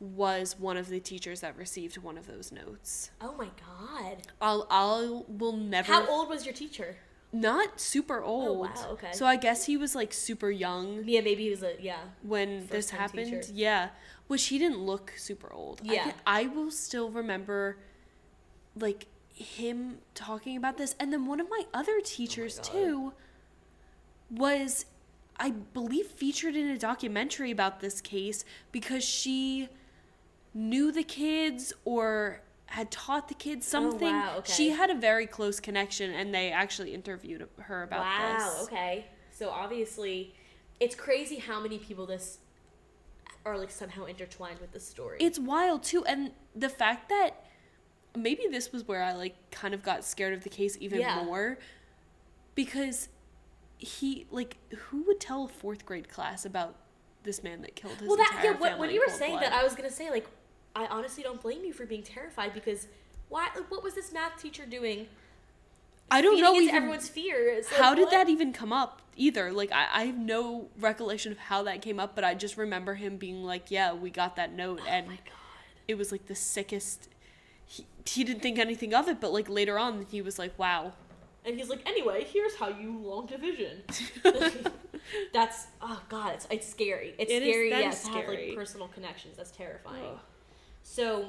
was 0.00 0.56
one 0.58 0.76
of 0.76 0.88
the 0.88 1.00
teachers 1.00 1.40
that 1.40 1.56
received 1.56 1.98
one 1.98 2.16
of 2.16 2.26
those 2.28 2.52
notes. 2.52 3.10
Oh 3.20 3.32
my 3.32 3.50
God. 3.58 4.22
I'll 4.40 4.66
I'll 4.70 5.24
will 5.24 5.56
never 5.56 5.92
How 5.92 6.06
old 6.06 6.28
was 6.28 6.44
your 6.46 6.54
teacher? 6.54 6.98
not 7.32 7.78
super 7.80 8.22
old. 8.22 8.48
Oh 8.48 8.52
wow, 8.82 8.90
okay. 8.92 9.12
So 9.12 9.26
I 9.26 9.36
guess 9.36 9.66
he 9.66 9.76
was 9.76 9.94
like 9.96 10.12
super 10.14 10.50
young 10.50 11.02
Yeah, 11.04 11.20
maybe 11.20 11.44
he 11.44 11.50
was 11.50 11.62
a 11.64 11.76
yeah. 11.80 12.00
when 12.22 12.68
this 12.68 12.90
happened. 12.90 13.26
teacher. 13.42 13.52
Yeah, 13.52 13.90
which 14.28 14.46
he 14.46 14.58
didn't 14.58 14.78
look 14.78 15.12
super 15.16 15.52
old. 15.52 15.80
I, 15.86 15.92
Yeah. 15.92 16.04
can- 16.04 16.20
I 16.26 16.46
will 16.46 16.70
still 16.70 17.10
remember, 17.10 17.78
like 18.80 19.06
him 19.34 19.98
talking 20.14 20.56
about 20.56 20.76
this, 20.76 20.94
and 20.98 21.12
then 21.12 21.26
one 21.26 21.40
of 21.40 21.48
my 21.50 21.62
other 21.72 21.96
oh 21.98 22.02
teachers 22.04 22.58
Oh 22.58 22.62
God. 22.62 22.72
too 22.72 23.12
was, 24.30 24.86
I 25.38 25.50
believe, 25.50 26.06
featured 26.06 26.56
in 26.56 26.68
a 26.68 26.78
documentary 26.78 27.50
about 27.50 27.80
this 27.80 28.00
case 28.00 28.44
because 28.72 29.04
she 29.04 29.68
knew 30.54 30.90
the 30.92 31.02
kids 31.02 31.72
or 31.84 32.42
had 32.66 32.90
taught 32.90 33.28
the 33.28 33.34
kids 33.34 33.66
oh, 33.68 33.70
something. 33.70 34.08
Oh, 34.08 34.18
wow, 34.18 34.34
okay. 34.38 34.52
She 34.52 34.70
had 34.70 34.90
a 34.90 34.94
very 34.94 35.26
close 35.26 35.60
connection, 35.60 36.12
and 36.12 36.34
they 36.34 36.50
actually 36.50 36.94
interviewed 36.94 37.48
her 37.58 37.82
about 37.84 38.00
wow, 38.00 38.36
this. 38.38 38.68
okay. 38.68 39.06
So 39.30 39.50
obviously, 39.50 40.34
it's 40.80 40.94
crazy 40.94 41.36
how 41.36 41.60
many 41.60 41.78
people 41.78 42.06
this 42.06 42.38
are 43.44 43.56
like 43.56 43.70
somehow 43.70 44.04
intertwined 44.04 44.60
with 44.60 44.72
the 44.72 44.80
story. 44.80 45.18
It's 45.20 45.38
wild 45.38 45.82
too, 45.82 46.04
and 46.04 46.32
the 46.54 46.68
fact 46.68 47.08
that 47.08 47.44
maybe 48.22 48.46
this 48.50 48.72
was 48.72 48.86
where 48.86 49.02
I 49.02 49.12
like 49.14 49.36
kind 49.50 49.74
of 49.74 49.82
got 49.82 50.04
scared 50.04 50.34
of 50.34 50.42
the 50.42 50.50
case 50.50 50.76
even 50.80 51.00
Yeah. 51.00 51.24
more, 51.24 51.58
because 52.54 53.08
he 53.78 54.26
like 54.30 54.56
who 54.76 55.02
would 55.04 55.20
tell 55.20 55.44
a 55.44 55.48
fourth 55.48 55.86
grade 55.86 56.08
class 56.08 56.44
about 56.44 56.74
this 57.22 57.42
man 57.42 57.62
that 57.62 57.76
killed 57.76 57.94
his 57.98 58.08
well, 58.08 58.16
that 58.16 58.40
yeah. 58.42 58.76
When, 58.76 58.90
you 58.90 59.04
were 59.06 59.12
saying 59.12 59.32
blood? 59.32 59.44
that, 59.44 59.52
I 59.52 59.62
was 59.62 59.74
gonna 59.74 59.90
say 59.90 60.10
like, 60.10 60.26
I 60.74 60.86
honestly 60.86 61.22
don't 61.22 61.40
blame 61.40 61.64
you 61.64 61.72
for 61.72 61.86
being 61.86 62.02
terrified 62.02 62.54
because 62.54 62.88
why? 63.28 63.48
Like, 63.54 63.70
what 63.70 63.82
was 63.82 63.94
this 63.94 64.12
math 64.12 64.40
teacher 64.40 64.66
doing? 64.66 65.06
I 66.10 66.22
don't 66.22 66.36
feeding 66.36 66.44
know 66.44 66.60
even 66.60 66.74
everyone's 66.74 67.08
fears. 67.08 67.66
Like, 67.70 67.80
how 67.80 67.94
did 67.94 68.04
what? 68.04 68.10
that 68.12 68.28
even 68.28 68.52
come 68.52 68.72
up 68.72 69.02
either. 69.16 69.52
Like 69.52 69.70
I, 69.72 69.86
I 69.92 70.04
have 70.06 70.16
no 70.16 70.68
recollection 70.80 71.32
of 71.32 71.38
how 71.38 71.62
that 71.64 71.82
came 71.82 72.00
up, 72.00 72.14
but 72.14 72.24
I 72.24 72.34
just 72.34 72.56
remember 72.56 72.94
him 72.94 73.16
being 73.18 73.44
like, 73.44 73.70
"Yeah, 73.70 73.92
we 73.92 74.10
got 74.10 74.36
that 74.36 74.52
note," 74.52 74.80
oh 74.82 74.88
and 74.88 75.06
Oh 75.06 75.10
my 75.10 75.16
god. 75.16 75.24
it 75.86 75.98
was 75.98 76.10
like 76.10 76.26
the 76.26 76.34
sickest. 76.34 77.08
He, 77.68 77.86
he 78.04 78.24
didn't 78.24 78.42
think 78.42 78.58
anything 78.58 78.94
of 78.94 79.08
it, 79.08 79.20
but 79.20 79.32
like 79.32 79.48
later 79.48 79.78
on, 79.78 80.06
he 80.10 80.22
was 80.22 80.38
like, 80.38 80.58
"Wow." 80.58 80.94
And 81.44 81.56
he's 81.56 81.70
like, 81.70 81.86
anyway, 81.88 82.26
here's 82.30 82.56
how 82.56 82.68
you 82.68 82.98
long 82.98 83.24
division. 83.26 83.82
That's 85.32 85.68
oh 85.80 86.02
god, 86.08 86.34
it's 86.34 86.46
it's 86.50 86.68
scary. 86.68 87.14
It's 87.18 87.32
It 87.32 87.42
scary, 87.42 87.70
yes, 87.70 88.02
is 88.02 88.08
to 88.08 88.14
have 88.16 88.28
like 88.28 88.54
personal 88.54 88.88
connections. 88.88 89.36
That's 89.38 89.50
terrifying. 89.50 90.04
Ugh. 90.04 90.18
So 90.82 91.26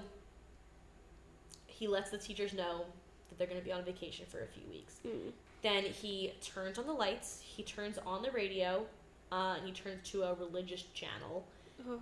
he 1.67 1.88
lets 1.88 2.10
the 2.10 2.17
teachers 2.17 2.54
know 2.54 2.82
that 3.30 3.38
they're 3.38 3.47
going 3.47 3.60
to 3.60 3.65
be 3.65 3.71
on 3.71 3.84
vacation 3.86 4.25
for 4.28 4.43
a 4.43 4.47
few 4.47 4.63
weeks. 4.69 4.95
Mm. 5.08 5.32
Then 5.62 5.84
he 5.84 6.34
turns 6.41 6.78
on 6.78 6.86
the 6.86 6.93
lights. 6.93 7.41
He 7.41 7.63
turns 7.63 7.97
on 8.06 8.21
the 8.21 8.32
radio, 8.32 8.86
uh, 9.32 9.56
and 9.58 9.65
he 9.65 9.71
turns 9.71 10.10
to 10.10 10.23
a 10.23 10.34
religious 10.34 10.84
channel, 10.93 11.45
Ugh. 11.89 11.99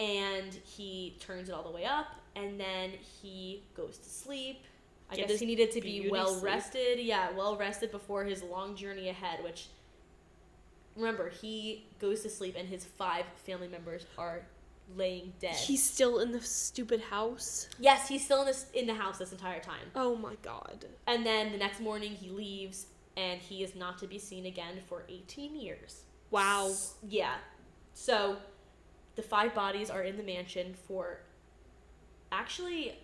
and 0.00 0.54
he 0.64 1.16
turns 1.20 1.48
it 1.48 1.52
all 1.52 1.62
the 1.62 1.70
way 1.70 1.84
up. 1.84 2.16
And 2.36 2.58
then 2.58 2.90
he 3.22 3.62
goes 3.74 3.98
to 3.98 4.08
sleep. 4.08 4.64
I 5.10 5.16
Get 5.16 5.28
guess 5.28 5.40
he 5.40 5.46
needed 5.46 5.70
to 5.72 5.80
be 5.80 6.08
well 6.10 6.28
sleep. 6.28 6.44
rested. 6.44 6.98
Yeah, 7.00 7.30
well 7.36 7.56
rested 7.56 7.90
before 7.90 8.24
his 8.24 8.42
long 8.42 8.74
journey 8.74 9.08
ahead. 9.10 9.44
Which, 9.44 9.66
remember, 10.96 11.28
he 11.28 11.86
goes 11.98 12.22
to 12.22 12.30
sleep, 12.30 12.54
and 12.58 12.68
his 12.68 12.84
five 12.84 13.24
family 13.44 13.68
members 13.68 14.06
are 14.16 14.42
laying 14.96 15.32
dead. 15.40 15.54
He's 15.54 15.82
still 15.82 16.20
in 16.20 16.32
the 16.32 16.40
stupid 16.40 17.00
house. 17.02 17.68
yes, 17.78 18.08
he's 18.08 18.24
still 18.24 18.40
in 18.40 18.46
this 18.46 18.66
in 18.74 18.86
the 18.86 18.94
house 18.94 19.18
this 19.18 19.32
entire 19.32 19.60
time. 19.60 19.86
Oh 19.94 20.16
my 20.16 20.34
god. 20.42 20.86
And 21.06 21.24
then 21.24 21.52
the 21.52 21.58
next 21.58 21.80
morning 21.80 22.12
he 22.12 22.30
leaves 22.30 22.86
and 23.16 23.40
he 23.40 23.62
is 23.62 23.74
not 23.74 23.98
to 23.98 24.06
be 24.06 24.18
seen 24.18 24.46
again 24.46 24.80
for 24.88 25.04
18 25.08 25.54
years. 25.60 26.04
Wow. 26.30 26.72
Yeah. 27.06 27.34
So 27.94 28.36
the 29.14 29.22
five 29.22 29.54
bodies 29.54 29.90
are 29.90 30.02
in 30.02 30.16
the 30.16 30.22
mansion 30.22 30.74
for 30.88 31.20
actually 32.32 32.94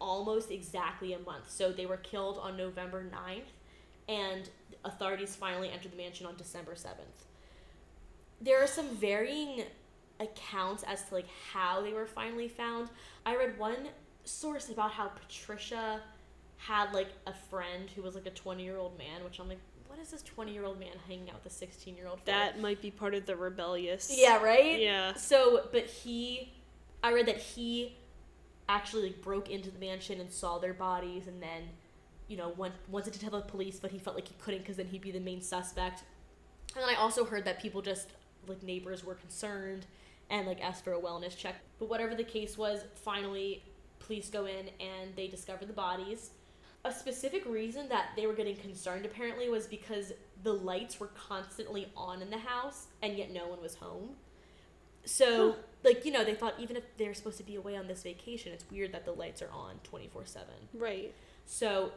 almost 0.00 0.50
exactly 0.50 1.12
a 1.12 1.18
month. 1.18 1.50
So 1.50 1.72
they 1.72 1.86
were 1.86 1.96
killed 1.96 2.38
on 2.38 2.56
November 2.56 3.04
9th 3.04 3.42
and 4.08 4.48
authorities 4.84 5.34
finally 5.34 5.70
entered 5.70 5.92
the 5.92 5.96
mansion 5.96 6.26
on 6.26 6.36
December 6.36 6.74
7th. 6.74 7.26
There 8.40 8.62
are 8.62 8.66
some 8.68 8.88
varying 8.88 9.64
accounts 10.20 10.84
as 10.84 11.04
to 11.04 11.14
like 11.14 11.26
how 11.52 11.82
they 11.82 11.92
were 11.92 12.06
finally 12.06 12.48
found. 12.48 12.88
I 13.26 13.36
read 13.36 13.58
one 13.58 13.88
source 14.24 14.68
about 14.68 14.92
how 14.92 15.08
Patricia 15.08 16.00
had 16.56 16.92
like 16.92 17.08
a 17.26 17.32
friend 17.32 17.88
who 17.94 18.02
was 18.02 18.14
like 18.14 18.26
a 18.26 18.30
20 18.30 18.62
year 18.62 18.76
old 18.76 18.96
man, 18.98 19.24
which 19.24 19.38
I'm 19.40 19.48
like, 19.48 19.58
what 19.88 19.98
is 19.98 20.10
this 20.10 20.22
20 20.22 20.52
year 20.52 20.64
old 20.64 20.78
man 20.78 20.92
hanging 21.06 21.30
out 21.30 21.42
with 21.42 21.52
a 21.52 21.56
16 21.56 21.96
year 21.96 22.06
old? 22.06 22.20
That 22.24 22.60
might 22.60 22.80
be 22.80 22.90
part 22.90 23.14
of 23.14 23.26
the 23.26 23.36
rebellious. 23.36 24.14
yeah, 24.16 24.42
right. 24.42 24.78
Yeah. 24.78 25.14
So, 25.14 25.68
but 25.72 25.86
he, 25.86 26.52
I 27.02 27.12
read 27.12 27.26
that 27.26 27.38
he 27.38 27.96
actually 28.68 29.04
like, 29.04 29.22
broke 29.22 29.50
into 29.50 29.70
the 29.70 29.78
mansion 29.78 30.20
and 30.20 30.30
saw 30.30 30.58
their 30.58 30.74
bodies, 30.74 31.26
and 31.26 31.42
then, 31.42 31.62
you 32.28 32.36
know, 32.36 32.50
went 32.56 32.74
wanted 32.88 33.12
to 33.14 33.18
tell 33.18 33.30
the 33.30 33.40
police, 33.40 33.78
but 33.80 33.90
he 33.90 33.98
felt 33.98 34.16
like 34.16 34.28
he 34.28 34.34
couldn't 34.40 34.60
because 34.60 34.76
then 34.76 34.86
he'd 34.86 35.00
be 35.00 35.10
the 35.10 35.20
main 35.20 35.40
suspect. 35.42 36.02
And 36.74 36.82
then 36.82 36.94
I 36.94 36.98
also 36.98 37.24
heard 37.24 37.44
that 37.44 37.60
people 37.60 37.82
just 37.82 38.08
like 38.46 38.62
neighbors 38.62 39.04
were 39.04 39.14
concerned 39.14 39.86
and 40.30 40.46
like 40.46 40.60
asked 40.62 40.84
for 40.84 40.92
a 40.92 41.00
wellness 41.00 41.36
check. 41.36 41.56
But 41.78 41.88
whatever 41.88 42.14
the 42.14 42.24
case 42.24 42.58
was, 42.58 42.84
finally 42.94 43.62
police 44.00 44.30
go 44.30 44.46
in 44.46 44.68
and 44.80 45.14
they 45.16 45.28
discover 45.28 45.64
the 45.64 45.72
bodies. 45.72 46.30
A 46.84 46.92
specific 46.92 47.44
reason 47.46 47.88
that 47.88 48.10
they 48.16 48.26
were 48.26 48.34
getting 48.34 48.56
concerned 48.56 49.04
apparently 49.04 49.48
was 49.48 49.66
because 49.66 50.12
the 50.44 50.52
lights 50.52 51.00
were 51.00 51.08
constantly 51.08 51.88
on 51.96 52.22
in 52.22 52.30
the 52.30 52.38
house 52.38 52.86
and 53.02 53.16
yet 53.16 53.32
no 53.32 53.48
one 53.48 53.60
was 53.60 53.74
home. 53.74 54.10
So. 55.04 55.56
Like, 55.84 56.04
you 56.04 56.12
know, 56.12 56.24
they 56.24 56.34
thought 56.34 56.54
even 56.58 56.76
if 56.76 56.84
they're 56.96 57.14
supposed 57.14 57.38
to 57.38 57.44
be 57.44 57.54
away 57.54 57.76
on 57.76 57.86
this 57.86 58.02
vacation, 58.02 58.52
it's 58.52 58.64
weird 58.70 58.92
that 58.92 59.04
the 59.04 59.12
lights 59.12 59.42
are 59.42 59.50
on 59.52 59.76
24 59.84 60.26
7. 60.26 60.48
Right. 60.74 61.14
So, 61.46 61.92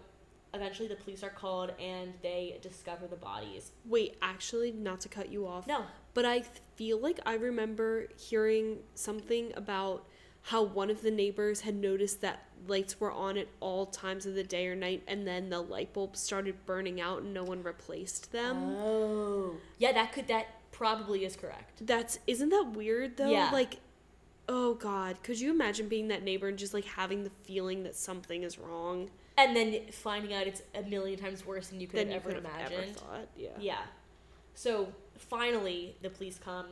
eventually 0.53 0.87
the 0.87 0.95
police 0.95 1.23
are 1.23 1.29
called 1.29 1.71
and 1.79 2.13
they 2.21 2.57
discover 2.61 3.07
the 3.07 3.15
bodies. 3.15 3.71
Wait, 3.85 4.17
actually, 4.21 4.71
not 4.71 4.99
to 5.01 5.09
cut 5.09 5.31
you 5.31 5.47
off, 5.47 5.65
No. 5.67 5.85
but 6.13 6.25
I 6.25 6.41
feel 6.75 6.99
like 6.99 7.19
I 7.25 7.35
remember 7.35 8.07
hearing 8.17 8.79
something 8.93 9.53
about 9.55 10.05
how 10.43 10.63
one 10.63 10.89
of 10.89 11.03
the 11.03 11.11
neighbors 11.11 11.61
had 11.61 11.75
noticed 11.75 12.21
that 12.21 12.45
lights 12.67 12.99
were 12.99 13.11
on 13.11 13.37
at 13.37 13.47
all 13.59 13.85
times 13.85 14.25
of 14.25 14.33
the 14.33 14.43
day 14.43 14.67
or 14.67 14.75
night, 14.75 15.03
and 15.07 15.25
then 15.27 15.49
the 15.49 15.61
light 15.61 15.93
bulbs 15.93 16.19
started 16.19 16.65
burning 16.65 16.99
out 16.99 17.21
and 17.21 17.33
no 17.33 17.43
one 17.43 17.61
replaced 17.63 18.31
them. 18.31 18.75
Oh. 18.77 19.55
Yeah, 19.77 19.91
that 19.93 20.11
could, 20.13 20.27
that 20.27 20.47
probably 20.81 21.25
is 21.25 21.35
correct. 21.35 21.85
That's 21.85 22.17
isn't 22.25 22.49
that 22.49 22.71
weird 22.75 23.17
though? 23.17 23.29
Yeah. 23.29 23.51
Like, 23.53 23.77
oh 24.49 24.73
god, 24.73 25.21
could 25.21 25.39
you 25.39 25.51
imagine 25.51 25.87
being 25.87 26.07
that 26.07 26.23
neighbor 26.23 26.47
and 26.47 26.57
just 26.57 26.73
like 26.73 26.85
having 26.85 27.23
the 27.23 27.29
feeling 27.43 27.83
that 27.83 27.95
something 27.95 28.41
is 28.41 28.57
wrong 28.57 29.09
And 29.37 29.55
then 29.55 29.91
finding 29.91 30.33
out 30.33 30.47
it's 30.47 30.61
a 30.75 30.81
million 30.81 31.19
times 31.19 31.45
worse 31.45 31.67
than 31.67 31.79
you 31.79 31.87
could 31.87 31.99
than 31.99 32.07
have 32.07 32.15
you 32.25 32.31
ever 32.31 32.41
could 32.41 32.45
have 32.45 32.55
imagined. 32.61 32.83
ever 32.83 32.99
thought? 32.99 33.27
Yeah. 33.37 33.49
Yeah. 33.59 33.81
So 34.53 34.89
finally, 35.17 35.95
the 36.01 36.09
police 36.09 36.39
come, 36.43 36.67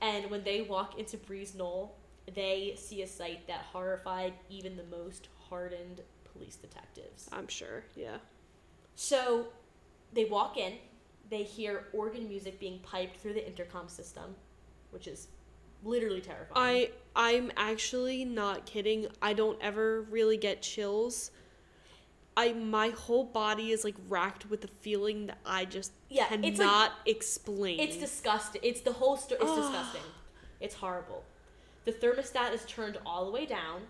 and 0.00 0.30
when 0.30 0.42
they 0.44 0.62
walk 0.62 0.98
into 0.98 1.16
Breeze 1.16 1.54
Knoll, 1.54 1.96
they 2.34 2.74
see 2.76 3.02
a 3.02 3.06
sight 3.06 3.46
that 3.48 3.66
horrified 3.72 4.34
even 4.48 4.76
the 4.76 4.84
most 4.84 5.28
hardened 5.48 6.00
police 6.32 6.56
detectives. 6.56 7.28
I'm 7.32 7.48
sure. 7.48 7.84
Yeah. 7.96 8.18
So 8.94 9.48
they 10.12 10.24
walk 10.24 10.56
in, 10.56 10.74
they 11.30 11.42
hear 11.42 11.86
organ 11.92 12.28
music 12.28 12.58
being 12.58 12.78
piped 12.80 13.18
through 13.18 13.34
the 13.34 13.46
intercom 13.46 13.88
system, 13.88 14.34
which 14.90 15.06
is 15.06 15.28
literally 15.84 16.20
terrifying. 16.20 16.56
I 16.56 16.90
I'm 17.14 17.50
actually 17.56 18.24
not 18.24 18.66
kidding. 18.66 19.08
I 19.20 19.32
don't 19.32 19.58
ever 19.60 20.02
really 20.02 20.36
get 20.36 20.62
chills. 20.62 21.30
I 22.36 22.52
my 22.52 22.90
whole 22.90 23.24
body 23.24 23.72
is 23.72 23.84
like 23.84 23.96
racked 24.08 24.48
with 24.48 24.60
the 24.60 24.68
feeling 24.68 25.26
that 25.26 25.38
I 25.44 25.64
just 25.64 25.92
Yeah, 26.08 26.26
cannot 26.26 26.60
like- 26.60 26.90
explain. 27.06 27.80
It's 27.80 27.96
disgusting. 27.96 28.60
It's 28.64 28.80
the 28.80 28.92
whole 28.92 29.16
story. 29.16 29.40
It's 29.42 29.54
disgusting. 29.54 30.02
It's 30.60 30.74
horrible. 30.76 31.24
The 31.84 31.92
thermostat 31.92 32.52
is 32.52 32.64
turned 32.66 32.98
all 33.06 33.24
the 33.24 33.30
way 33.32 33.46
down. 33.46 33.82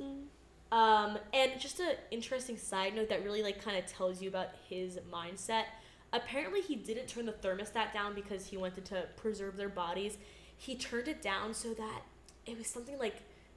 Mm. 0.00 0.24
Um, 0.72 1.18
and 1.34 1.60
just 1.60 1.80
an 1.80 1.96
interesting 2.10 2.56
side 2.56 2.94
note 2.96 3.10
that 3.10 3.22
really 3.24 3.42
like 3.42 3.62
kind 3.62 3.76
of 3.76 3.86
tells 3.86 4.22
you 4.22 4.28
about 4.28 4.48
his 4.68 4.98
mindset. 5.12 5.64
Apparently, 6.12 6.60
he 6.60 6.76
didn't 6.76 7.06
turn 7.06 7.26
the 7.26 7.32
thermostat 7.32 7.92
down 7.92 8.14
because 8.14 8.46
he 8.46 8.56
wanted 8.56 8.84
to 8.86 9.06
preserve 9.16 9.56
their 9.56 9.68
bodies. 9.68 10.18
He 10.56 10.74
turned 10.76 11.08
it 11.08 11.22
down 11.22 11.54
so 11.54 11.72
that 11.74 12.02
it 12.46 12.58
was 12.58 12.66
something 12.66 12.98
like 12.98 13.16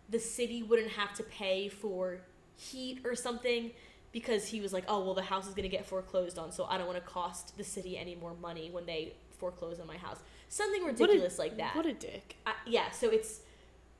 the 0.10 0.20
city 0.20 0.64
wouldn't 0.64 0.92
have 0.92 1.14
to 1.16 1.24
pay 1.24 1.68
for 1.68 2.22
heat 2.56 3.02
or 3.04 3.16
something 3.16 3.72
because 4.12 4.48
he 4.48 4.62
was 4.62 4.72
like, 4.72 4.86
oh 4.88 5.04
well, 5.04 5.14
the 5.14 5.22
house 5.24 5.48
is 5.48 5.54
gonna 5.54 5.68
get 5.68 5.86
foreclosed 5.86 6.38
on, 6.40 6.52
so 6.52 6.64
I 6.66 6.78
don't 6.78 6.88
want 6.88 6.98
to 7.04 7.12
cost 7.12 7.58
the 7.58 7.64
city 7.64 7.98
any 7.98 8.16
more 8.16 8.34
money 8.42 8.70
when 8.72 8.86
they 8.86 9.14
foreclose 9.38 9.80
on 9.82 9.88
my 9.88 9.98
house. 9.98 10.20
Something 10.48 10.84
What 10.84 10.92
a- 11.00 11.04
ridiculous 11.04 11.38
like 11.38 11.58
that. 11.58 11.76
What 11.76 11.86
a 11.86 11.94
dick. 11.94 12.38
Uh, 12.46 12.52
yeah, 12.66 12.92
so 12.92 13.10
it's 13.10 13.42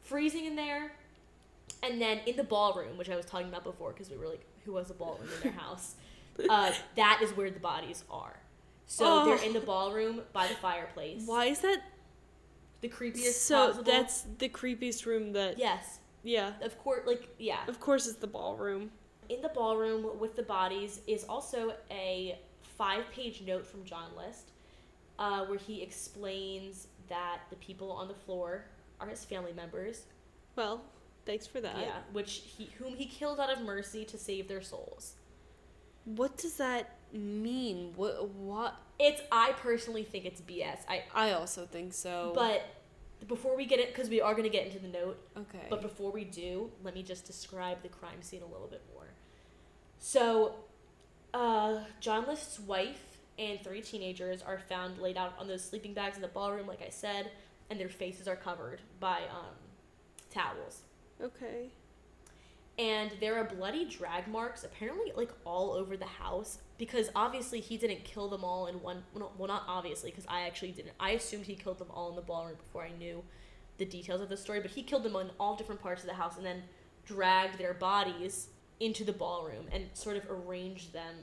freezing 0.02 0.46
in 0.46 0.56
there, 0.56 0.94
and 1.84 2.02
then 2.02 2.20
in 2.26 2.38
the 2.38 2.44
ballroom, 2.46 2.98
which 2.98 3.10
I 3.10 3.18
was 3.18 3.26
talking 3.26 3.50
about 3.50 3.66
before, 3.66 3.92
because 3.92 4.10
we 4.10 4.16
were 4.16 4.28
like, 4.28 4.46
who 4.64 4.78
has 4.78 4.90
a 4.90 4.94
ballroom 4.94 5.28
in 5.36 5.50
their 5.52 5.60
house? 5.60 5.96
Uh, 6.50 6.72
that 6.96 7.20
is 7.22 7.32
where 7.32 7.50
the 7.52 7.60
bodies 7.60 8.06
are. 8.10 8.38
So 8.88 9.06
Oh. 9.06 9.26
they're 9.26 9.44
in 9.46 9.54
the 9.54 9.60
ballroom 9.62 10.22
by 10.34 10.48
the 10.48 10.56
fireplace. 10.56 11.24
Why 11.26 11.46
is 11.46 11.60
that 11.62 11.82
The 12.82 12.90
creepiest 12.90 13.34
so? 13.34 13.68
possible. 13.68 13.84
That's 13.84 14.22
the 14.38 14.50
creepiest 14.50 15.06
room 15.06 15.32
that. 15.34 15.58
yes, 15.58 16.00
Yeah. 16.24 16.54
of 16.62 16.78
course. 16.80 17.06
Like 17.08 17.30
yeah, 17.40 17.66
Of 17.68 17.80
course, 17.80 18.08
it's 18.08 18.20
the 18.20 18.28
ballroom. 18.28 18.92
in 19.30 19.42
the 19.42 19.50
ballroom 19.50 20.20
with 20.20 20.36
the 20.36 20.44
bodies 20.44 21.02
is 21.08 21.24
also 21.24 21.76
a 21.90 22.38
five-page 22.78 23.42
note 23.42 23.66
from 23.66 23.84
John 23.86 24.16
List, 24.16 24.52
uh, 25.18 25.46
where 25.46 25.58
he 25.58 25.82
explains 25.82 26.88
that 27.08 27.40
the 27.50 27.56
people 27.56 27.92
on 27.92 28.08
the 28.08 28.14
floor 28.14 28.66
are 29.00 29.08
his 29.08 29.26
family 29.26 29.54
members. 29.54 30.04
Well, 30.56 30.82
Thanks 31.26 31.48
for 31.48 31.60
that. 31.62 31.80
yeah, 31.80 32.02
which 32.12 32.44
he 32.56 32.66
whom 32.78 32.96
he 32.96 33.08
killed 33.08 33.40
out 33.40 33.50
of 33.50 33.62
mercy 33.62 34.06
to 34.06 34.18
save 34.18 34.48
their 34.48 34.62
souls. 34.62 35.16
What 36.04 36.38
does 36.38 36.58
that 36.58 36.95
mean? 37.14 37.94
What 37.96 38.30
what 38.30 38.76
It's 39.00 39.22
I 39.32 39.54
personally 39.54 40.04
think 40.04 40.26
it's 40.26 40.42
BS. 40.42 40.80
I 40.88 41.04
I 41.14 41.32
also 41.32 41.66
think 41.66 41.94
so. 41.94 42.32
but 42.36 42.66
before 43.28 43.56
we 43.56 43.66
get 43.66 43.80
it 43.80 43.88
because 43.94 44.10
we 44.10 44.22
are 44.22 44.34
going 44.34 44.44
to 44.44 44.50
get 44.50 44.68
into 44.68 44.80
the 44.80 44.88
note 44.88 45.18
okay. 45.38 45.66
But 45.70 45.82
before 45.82 46.12
we 46.12 46.24
do, 46.26 46.72
let 46.84 46.94
me 46.94 47.04
just 47.04 47.26
describe 47.26 47.82
the 47.82 47.90
crime 47.90 48.22
scene 48.22 48.42
a 48.42 48.52
little 48.52 48.68
bit 48.68 48.84
more. 48.94 49.08
So, 49.98 50.56
uh, 51.34 51.80
John 52.00 52.28
List's 52.28 52.60
wife 52.60 53.18
and 53.40 53.60
three 53.64 53.82
teenagers 53.82 54.42
are 54.42 54.60
found 54.60 55.00
laid 55.00 55.18
out 55.18 55.34
on 55.40 55.48
those 55.48 55.64
sleeping 55.64 55.94
bags 55.94 56.16
in 56.16 56.22
the 56.22 56.28
ballroom, 56.28 56.68
like 56.68 56.82
I 56.86 56.90
said, 56.90 57.32
and 57.70 57.80
their 57.80 57.90
faces 57.90 58.28
are 58.28 58.36
covered 58.36 58.82
by 59.00 59.22
um, 59.32 59.56
towels. 60.30 60.82
okay. 61.22 61.70
And 62.78 63.12
there 63.22 63.38
are 63.38 63.46
bloody 63.46 63.86
drag 63.86 64.28
marks, 64.28 64.66
apparently, 64.66 65.14
like 65.16 65.32
all 65.46 65.72
over 65.72 65.96
the 65.96 66.06
house, 66.06 66.58
because 66.78 67.10
obviously 67.16 67.60
he 67.60 67.78
didn't 67.78 68.04
kill 68.04 68.28
them 68.30 68.44
all 68.44 68.68
in 68.68 68.82
one. 68.82 69.04
Well, 69.14 69.48
not- 69.48 69.64
obviously, 69.68 70.12
because 70.12 70.26
I 70.28 70.42
actually 70.42 70.72
didn't. 70.72 70.94
I 71.00 71.12
assumed 71.12 71.46
he 71.46 71.56
killed 71.56 71.80
them 71.80 71.90
all 71.92 72.10
in 72.10 72.16
the 72.16 72.22
ballroom 72.22 72.56
before 72.58 72.84
I 72.84 72.92
knew 72.98 73.24
the 73.78 73.86
details 73.86 74.22
of 74.22 74.30
the 74.30 74.38
story, 74.38 74.60
but 74.60 74.72
he 74.72 74.84
killed 74.84 75.04
them 75.04 75.16
in 75.16 75.30
all 75.40 75.56
different 75.56 75.82
parts 75.82 76.02
of 76.02 76.08
the 76.08 76.16
house 76.16 76.38
and 76.38 76.46
then 76.46 76.64
dragged 77.06 77.58
their 77.58 77.74
bodies 77.74 78.48
into 78.80 79.04
the 79.04 79.14
ballroom 79.14 79.66
and 79.72 79.86
sort 79.94 80.18
of 80.18 80.24
arranged 80.30 80.92
them 80.94 81.16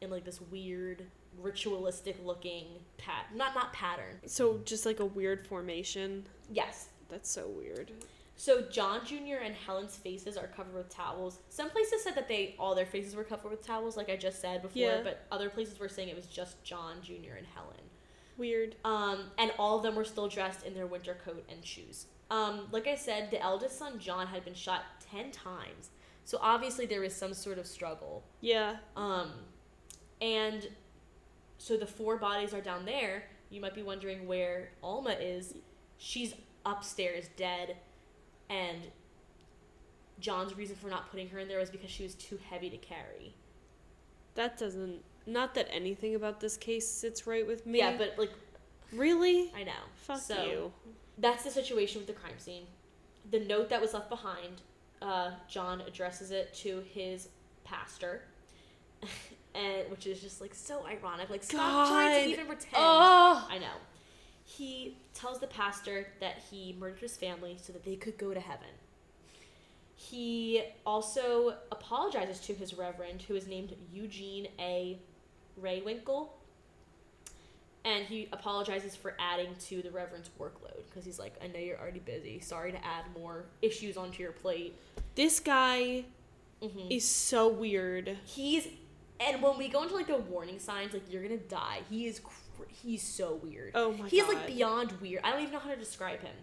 in 0.00 0.10
like 0.10 0.24
this 0.24 0.40
weird 0.50 1.04
ritualistic 1.40 2.16
looking 2.24 2.66
pat 2.96 3.26
not 3.34 3.54
not 3.54 3.72
pattern. 3.72 4.18
So 4.26 4.60
just 4.64 4.84
like 4.86 5.00
a 5.00 5.04
weird 5.04 5.46
formation. 5.46 6.26
Yes. 6.50 6.88
That's 7.08 7.30
so 7.30 7.48
weird. 7.48 7.90
So 8.40 8.62
John 8.62 9.04
Jr. 9.04 9.42
and 9.42 9.52
Helen's 9.66 9.96
faces 9.96 10.36
are 10.36 10.46
covered 10.46 10.72
with 10.74 10.88
towels. 10.88 11.40
Some 11.48 11.70
places 11.70 12.04
said 12.04 12.14
that 12.14 12.28
they 12.28 12.54
all 12.56 12.76
their 12.76 12.86
faces 12.86 13.16
were 13.16 13.24
covered 13.24 13.50
with 13.50 13.66
towels, 13.66 13.96
like 13.96 14.08
I 14.08 14.16
just 14.16 14.40
said 14.40 14.62
before, 14.62 14.80
Yeah. 14.80 15.00
but 15.02 15.26
other 15.32 15.50
places 15.50 15.80
were 15.80 15.88
saying 15.88 16.08
it 16.08 16.14
was 16.14 16.26
just 16.26 16.62
John 16.62 17.02
Jr. 17.02 17.34
and 17.36 17.46
Helen. 17.52 17.74
Weird. 18.36 18.76
Um, 18.84 19.32
and 19.38 19.52
all 19.58 19.76
of 19.78 19.82
them 19.82 19.96
were 19.96 20.04
still 20.04 20.28
dressed 20.28 20.64
in 20.64 20.72
their 20.72 20.86
winter 20.86 21.16
coat 21.24 21.44
and 21.50 21.64
shoes. 21.66 22.06
Um, 22.30 22.68
like 22.70 22.86
I 22.86 22.94
said, 22.94 23.32
the 23.32 23.42
eldest 23.42 23.76
son 23.76 23.98
John 23.98 24.28
had 24.28 24.44
been 24.44 24.54
shot 24.54 24.82
ten 25.10 25.32
times, 25.32 25.90
so 26.24 26.38
obviously 26.40 26.86
there 26.86 27.00
was 27.00 27.16
some 27.16 27.34
sort 27.34 27.58
of 27.58 27.66
struggle. 27.66 28.22
Yeah. 28.40 28.76
Um, 28.96 29.32
and 30.20 30.68
so 31.58 31.76
the 31.76 31.86
four 31.86 32.18
bodies 32.18 32.54
are 32.54 32.60
down 32.60 32.84
there. 32.84 33.24
You 33.50 33.60
might 33.60 33.74
be 33.74 33.82
wondering 33.82 34.28
where 34.28 34.70
Alma 34.82 35.16
is. 35.18 35.54
She's 35.96 36.34
upstairs, 36.64 37.28
dead, 37.36 37.76
and 38.50 38.78
John's 40.20 40.56
reason 40.56 40.76
for 40.76 40.88
not 40.88 41.10
putting 41.10 41.28
her 41.28 41.38
in 41.38 41.48
there 41.48 41.58
was 41.58 41.70
because 41.70 41.90
she 41.90 42.02
was 42.02 42.14
too 42.14 42.38
heavy 42.50 42.70
to 42.70 42.76
carry. 42.76 43.34
That 44.34 44.58
doesn't 44.58 45.02
not 45.26 45.54
that 45.54 45.68
anything 45.70 46.14
about 46.14 46.40
this 46.40 46.56
case 46.56 46.88
sits 46.88 47.26
right 47.26 47.46
with 47.46 47.66
me. 47.66 47.78
Yeah, 47.78 47.96
but 47.96 48.14
like 48.18 48.30
really? 48.92 49.52
I 49.54 49.64
know. 49.64 49.72
Fuck 50.02 50.20
So, 50.20 50.44
you. 50.44 50.72
That's 51.18 51.44
the 51.44 51.50
situation 51.50 52.00
with 52.00 52.06
the 52.06 52.14
crime 52.14 52.38
scene. 52.38 52.64
The 53.30 53.40
note 53.40 53.68
that 53.68 53.80
was 53.80 53.92
left 53.92 54.08
behind, 54.08 54.62
uh, 55.02 55.32
John 55.48 55.82
addresses 55.82 56.30
it 56.30 56.54
to 56.54 56.82
his 56.92 57.28
pastor, 57.64 58.22
and 59.54 59.90
which 59.90 60.06
is 60.06 60.20
just 60.20 60.40
like 60.40 60.54
so 60.54 60.86
ironic. 60.86 61.28
Like 61.28 61.42
stop 61.42 61.88
trying 61.88 62.12
God. 62.14 62.24
to 62.24 62.30
even 62.30 62.46
pretend. 62.46 62.74
Oh. 62.76 63.46
I 63.50 63.58
know. 63.58 63.74
He 64.50 64.96
tells 65.12 65.40
the 65.40 65.46
pastor 65.46 66.06
that 66.20 66.42
he 66.50 66.74
murdered 66.80 67.00
his 67.00 67.18
family 67.18 67.58
so 67.60 67.70
that 67.74 67.84
they 67.84 67.96
could 67.96 68.16
go 68.16 68.32
to 68.32 68.40
heaven. 68.40 68.68
He 69.94 70.62
also 70.86 71.54
apologizes 71.70 72.40
to 72.46 72.54
his 72.54 72.72
reverend, 72.72 73.20
who 73.22 73.34
is 73.34 73.46
named 73.46 73.74
Eugene 73.92 74.48
A. 74.58 74.98
Rehwinkel. 75.60 76.28
And 77.84 78.06
he 78.06 78.28
apologizes 78.32 78.96
for 78.96 79.16
adding 79.20 79.54
to 79.66 79.82
the 79.82 79.90
reverend's 79.90 80.30
workload 80.40 80.82
because 80.88 81.04
he's 81.04 81.18
like, 81.18 81.34
I 81.44 81.46
know 81.48 81.58
you're 81.58 81.78
already 81.78 82.00
busy. 82.00 82.40
Sorry 82.40 82.72
to 82.72 82.84
add 82.84 83.04
more 83.18 83.44
issues 83.60 83.98
onto 83.98 84.22
your 84.22 84.32
plate. 84.32 84.74
This 85.14 85.40
guy 85.40 86.04
hmm 86.62 86.88
is 86.90 87.06
so 87.06 87.48
weird. 87.48 88.16
He's, 88.24 88.66
and 89.20 89.42
when 89.42 89.58
we 89.58 89.68
go 89.68 89.82
into 89.82 89.94
like 89.94 90.06
the 90.06 90.16
warning 90.16 90.58
signs, 90.58 90.94
like 90.94 91.02
you're 91.10 91.22
gonna 91.22 91.36
die. 91.36 91.80
He 91.90 92.06
is, 92.06 92.20
he's 92.68 93.02
so 93.02 93.40
weird. 93.42 93.72
Oh 93.74 93.92
my 93.92 94.08
He's 94.08 94.22
god. 94.22 94.28
He's 94.30 94.34
like 94.34 94.46
beyond 94.46 94.92
weird. 95.00 95.22
I 95.24 95.30
don't 95.32 95.40
even 95.40 95.52
know 95.52 95.58
how 95.58 95.70
to 95.70 95.76
describe 95.76 96.20
him. 96.20 96.34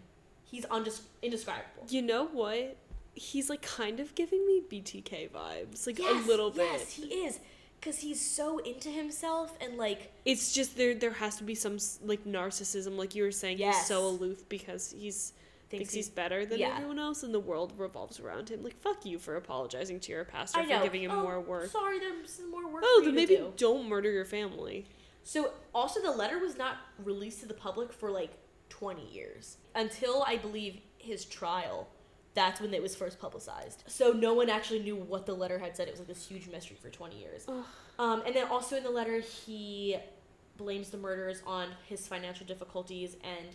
He's 0.46 0.66
undes- 0.72 1.02
indescribable. 1.22 1.86
You 1.90 2.02
know 2.02 2.26
what? 2.26 2.78
He's 3.14 3.50
like 3.50 3.62
kind 3.62 4.00
of 4.00 4.14
giving 4.16 4.46
me 4.46 4.62
BTK 4.70 5.32
vibes, 5.32 5.88
like 5.88 6.00
Yes, 6.00 6.26
a 6.26 6.28
little 6.28 6.52
bit. 6.52 6.68
Yes, 6.72 6.92
he 6.94 7.04
is. 7.04 7.40
Cause 7.82 8.00
he's 8.00 8.20
so 8.20 8.58
into 8.60 8.90
himself 8.90 9.56
and 9.62 9.78
like 9.78 10.12
It's 10.26 10.54
just 10.54 10.76
there. 10.76 10.96
There 10.96 11.12
has 11.12 11.36
to 11.38 11.44
be 11.44 11.54
some 11.56 11.78
like 12.04 12.26
narcissism, 12.26 12.98
like 12.98 13.14
you 13.14 13.24
were 13.24 13.32
saying. 13.32 13.60
He's 13.60 13.86
so 13.86 14.08
aloof 14.08 14.50
because 14.50 14.96
he's 14.98 15.34
thinks, 15.70 15.94
he's 15.94 16.10
better 16.10 16.46
than 16.46 16.60
yeah. 16.60 16.74
everyone 16.76 17.00
else, 17.00 17.24
and 17.24 17.34
the 17.34 17.40
world 17.40 17.74
revolves 17.78 18.20
around 18.20 18.50
him. 18.50 18.64
Like 18.64 18.80
fuck 18.80 19.06
you 19.06 19.20
for 19.20 19.36
apologizing 19.36 20.00
to 20.02 20.12
your 20.12 20.24
pastor 20.24 20.64
for 20.64 20.84
giving 20.84 21.04
him 21.04 21.12
oh, 21.12 21.22
more 21.22 21.40
work. 21.40 21.70
Sorry, 21.70 22.00
there's 22.00 22.42
more 22.50 22.68
work. 22.68 22.84
Oh, 22.86 23.00
for 23.00 23.10
you 23.10 23.16
then 23.16 23.16
maybe 23.16 23.36
do. 23.38 23.54
don't 23.58 23.88
murder 23.88 24.12
your 24.12 24.26
family. 24.26 24.86
So 25.26 25.52
also 25.74 26.02
the 26.02 26.12
letter 26.12 26.38
was 26.38 26.56
not 26.56 26.78
released 27.04 27.40
to 27.42 27.48
the 27.48 27.54
public 27.56 27.92
for 27.92 28.12
like 28.12 28.32
20 28.70 29.12
years 29.12 29.58
until 29.74 30.24
I 30.26 30.38
believe 30.38 30.80
his 31.00 31.26
trial. 31.26 31.90
That's 32.36 32.62
when 32.62 32.74
it 32.74 32.82
was 32.82 32.96
first 32.96 33.20
publicized. 33.20 33.84
So 33.88 34.12
no 34.12 34.36
one 34.36 34.50
actually 34.50 34.84
knew 34.84 34.96
what 34.96 35.26
the 35.26 35.34
letter 35.34 35.58
had 35.58 35.76
said. 35.76 35.88
It 35.88 35.92
was 35.92 36.02
like 36.02 36.10
this 36.10 36.28
huge 36.28 36.48
mystery 36.48 36.78
for 36.80 36.90
20 36.90 37.18
years. 37.18 37.48
Um, 37.98 38.22
and 38.26 38.36
then 38.36 38.48
also 38.50 38.78
in 38.78 38.84
the 38.84 38.92
letter 38.92 39.20
he 39.20 39.98
blames 40.58 40.92
the 40.92 40.98
murders 40.98 41.42
on 41.48 41.70
his 41.88 42.08
financial 42.08 42.46
difficulties 42.46 43.18
and 43.24 43.48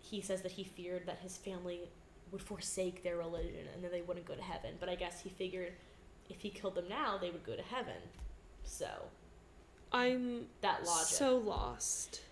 he 0.00 0.20
says 0.20 0.42
that 0.42 0.52
he 0.52 0.64
feared 0.64 1.06
that 1.06 1.18
his 1.18 1.36
family 1.36 1.88
would 2.32 2.42
forsake 2.42 3.04
their 3.04 3.16
religion 3.16 3.66
and 3.74 3.84
then 3.84 3.92
they 3.92 4.02
wouldn't 4.02 4.26
go 4.26 4.34
to 4.34 4.42
heaven. 4.42 4.74
But 4.80 4.88
I 4.88 4.96
guess 4.96 5.20
he 5.20 5.28
figured 5.28 5.72
if 6.28 6.40
he 6.40 6.50
killed 6.50 6.74
them 6.74 6.88
now, 6.88 7.16
they 7.16 7.30
would 7.30 7.44
go 7.44 7.54
to 7.54 7.62
heaven. 7.62 7.94
So 8.64 8.88
I'm 9.92 10.46
that 10.60 10.84
logic. 10.84 11.06
so 11.06 11.36
lost. 11.38 12.22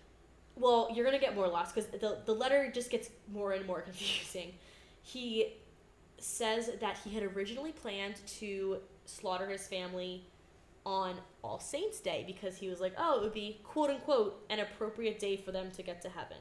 Well, 0.55 0.89
you're 0.93 1.05
gonna 1.05 1.19
get 1.19 1.35
more 1.35 1.47
lost 1.47 1.75
because 1.75 1.89
the 1.89 2.19
the 2.25 2.33
letter 2.33 2.71
just 2.73 2.89
gets 2.89 3.09
more 3.31 3.51
and 3.53 3.65
more 3.65 3.81
confusing. 3.81 4.53
He 5.01 5.53
says 6.17 6.71
that 6.79 6.97
he 7.03 7.13
had 7.13 7.23
originally 7.23 7.71
planned 7.71 8.15
to 8.39 8.77
slaughter 9.05 9.47
his 9.49 9.67
family 9.67 10.23
on 10.85 11.15
All 11.43 11.59
Saints 11.59 11.99
Day 11.99 12.23
because 12.25 12.57
he 12.57 12.69
was 12.69 12.79
like, 12.79 12.93
oh, 12.97 13.17
it 13.17 13.23
would 13.23 13.33
be 13.33 13.59
quote 13.63 13.89
unquote 13.89 14.43
an 14.49 14.59
appropriate 14.59 15.19
day 15.19 15.37
for 15.37 15.51
them 15.51 15.71
to 15.71 15.83
get 15.83 16.01
to 16.01 16.09
heaven. 16.09 16.37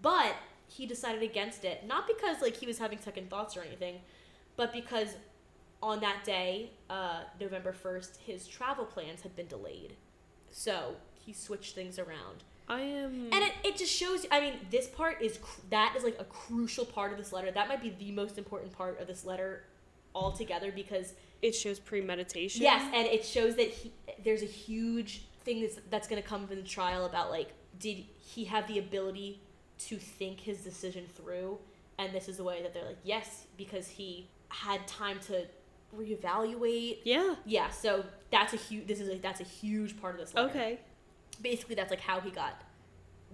But 0.00 0.34
he 0.66 0.86
decided 0.86 1.22
against 1.22 1.64
it, 1.64 1.86
not 1.86 2.06
because 2.06 2.40
like 2.40 2.56
he 2.56 2.66
was 2.66 2.78
having 2.78 2.98
second 2.98 3.30
thoughts 3.30 3.56
or 3.56 3.62
anything, 3.62 4.00
but 4.56 4.72
because 4.72 5.16
on 5.82 6.00
that 6.00 6.22
day, 6.24 6.70
uh, 6.88 7.22
November 7.40 7.72
first, 7.72 8.18
his 8.24 8.46
travel 8.46 8.84
plans 8.84 9.22
had 9.22 9.34
been 9.34 9.48
delayed, 9.48 9.94
so 10.52 10.94
he 11.24 11.32
switched 11.32 11.74
things 11.74 11.98
around. 11.98 12.44
I 12.68 12.80
am. 12.80 13.28
And 13.32 13.42
it, 13.42 13.52
it 13.64 13.76
just 13.76 13.92
shows. 13.92 14.24
I 14.30 14.40
mean, 14.40 14.54
this 14.70 14.86
part 14.86 15.20
is 15.20 15.38
cr- 15.38 15.60
that 15.70 15.94
is 15.96 16.04
like 16.04 16.16
a 16.20 16.24
crucial 16.24 16.84
part 16.84 17.12
of 17.12 17.18
this 17.18 17.32
letter. 17.32 17.50
That 17.50 17.68
might 17.68 17.82
be 17.82 17.90
the 17.90 18.12
most 18.12 18.38
important 18.38 18.72
part 18.72 19.00
of 19.00 19.06
this 19.06 19.24
letter 19.24 19.64
altogether 20.14 20.70
because 20.70 21.14
it 21.40 21.54
shows 21.54 21.78
premeditation. 21.78 22.62
yes, 22.62 22.82
and 22.94 23.06
it 23.06 23.24
shows 23.24 23.56
that 23.56 23.68
he, 23.68 23.92
there's 24.22 24.42
a 24.42 24.46
huge 24.46 25.24
thing 25.44 25.60
that's 25.60 25.78
that's 25.90 26.06
going 26.06 26.22
to 26.22 26.26
come 26.26 26.46
from 26.46 26.56
the 26.56 26.62
trial 26.62 27.04
about 27.04 27.30
like 27.30 27.48
did 27.80 28.04
he 28.20 28.44
have 28.44 28.66
the 28.68 28.78
ability 28.78 29.40
to 29.78 29.96
think 29.96 30.38
his 30.40 30.58
decision 30.58 31.04
through? 31.14 31.58
And 31.98 32.12
this 32.14 32.28
is 32.28 32.36
the 32.36 32.44
way 32.44 32.62
that 32.62 32.72
they're 32.72 32.84
like 32.84 32.98
yes 33.02 33.46
because 33.56 33.88
he 33.88 34.28
had 34.48 34.86
time 34.86 35.18
to 35.26 35.46
reevaluate. 35.96 36.98
Yeah. 37.04 37.34
Yeah, 37.44 37.70
so 37.70 38.04
that's 38.30 38.52
a 38.52 38.56
huge. 38.56 38.86
This 38.86 39.00
is 39.00 39.08
like 39.08 39.22
that's 39.22 39.40
a 39.40 39.44
huge 39.44 40.00
part 40.00 40.14
of 40.14 40.20
this 40.20 40.34
letter 40.34 40.48
Okay. 40.50 40.78
basically 41.40 41.74
that's 41.74 41.90
like 41.90 42.00
how 42.00 42.20
he 42.20 42.30
got 42.30 42.62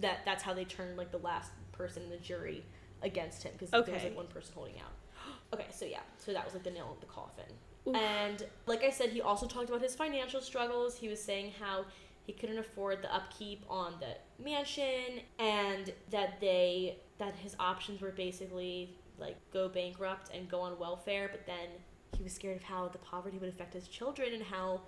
that 0.00 0.20
that's 0.24 0.42
how 0.42 0.54
they 0.54 0.64
turned 0.64 0.96
like 0.96 1.10
the 1.10 1.18
last 1.18 1.50
person 1.72 2.02
in 2.04 2.10
the 2.10 2.16
jury 2.16 2.64
against 3.02 3.42
him 3.42 3.52
because 3.52 3.70
there 3.70 3.80
was 3.94 4.02
like 4.02 4.16
one 4.16 4.26
person 4.26 4.52
holding 4.54 4.76
out 4.78 4.92
okay 5.52 5.66
so 5.70 5.84
yeah 5.84 6.00
so 6.16 6.32
that 6.32 6.44
was 6.44 6.54
like 6.54 6.62
the 6.62 6.70
nail 6.70 6.90
in 6.94 7.00
the 7.00 7.06
coffin 7.06 7.44
Oof. 7.86 7.96
and 7.96 8.44
like 8.66 8.82
i 8.84 8.90
said 8.90 9.10
he 9.10 9.20
also 9.20 9.46
talked 9.46 9.68
about 9.68 9.82
his 9.82 9.94
financial 9.94 10.40
struggles 10.40 10.96
he 10.96 11.08
was 11.08 11.20
saying 11.22 11.52
how 11.60 11.84
he 12.24 12.32
couldn't 12.32 12.58
afford 12.58 13.02
the 13.02 13.12
upkeep 13.14 13.64
on 13.68 13.94
the 14.00 14.42
mansion 14.44 15.20
and 15.38 15.92
that 16.10 16.40
they 16.40 16.98
that 17.18 17.34
his 17.36 17.56
options 17.58 18.00
were 18.00 18.10
basically 18.10 18.94
like 19.18 19.36
go 19.52 19.68
bankrupt 19.68 20.30
and 20.34 20.48
go 20.48 20.60
on 20.60 20.78
welfare 20.78 21.28
but 21.30 21.44
then 21.46 21.68
he 22.16 22.22
was 22.22 22.32
scared 22.32 22.56
of 22.56 22.62
how 22.62 22.88
the 22.88 22.98
poverty 22.98 23.38
would 23.38 23.48
affect 23.48 23.74
his 23.74 23.86
children 23.88 24.32
and 24.32 24.42
how 24.42 24.80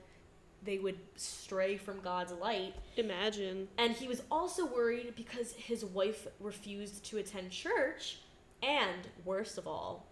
they 0.63 0.79
would 0.79 0.99
stray 1.17 1.77
from 1.77 2.01
god's 2.01 2.33
light 2.33 2.75
Imagine. 2.97 3.69
and 3.79 3.93
he 3.95 4.07
was 4.09 4.23
also 4.31 4.67
worried 4.67 5.15
because 5.17 5.53
his 5.53 5.85
wife 5.85 6.27
refused 6.39 7.05
to 7.07 7.19
attend 7.19 7.51
church. 7.51 8.19
And 8.63 9.09
worst 9.25 9.57
of 9.57 9.67
all, 9.67 10.07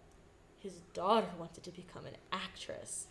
his 0.57 0.73
daughter 0.95 1.27
wanted 1.37 1.63
to 1.65 1.69
become 1.69 2.07
an 2.07 2.15
actress. 2.33 3.05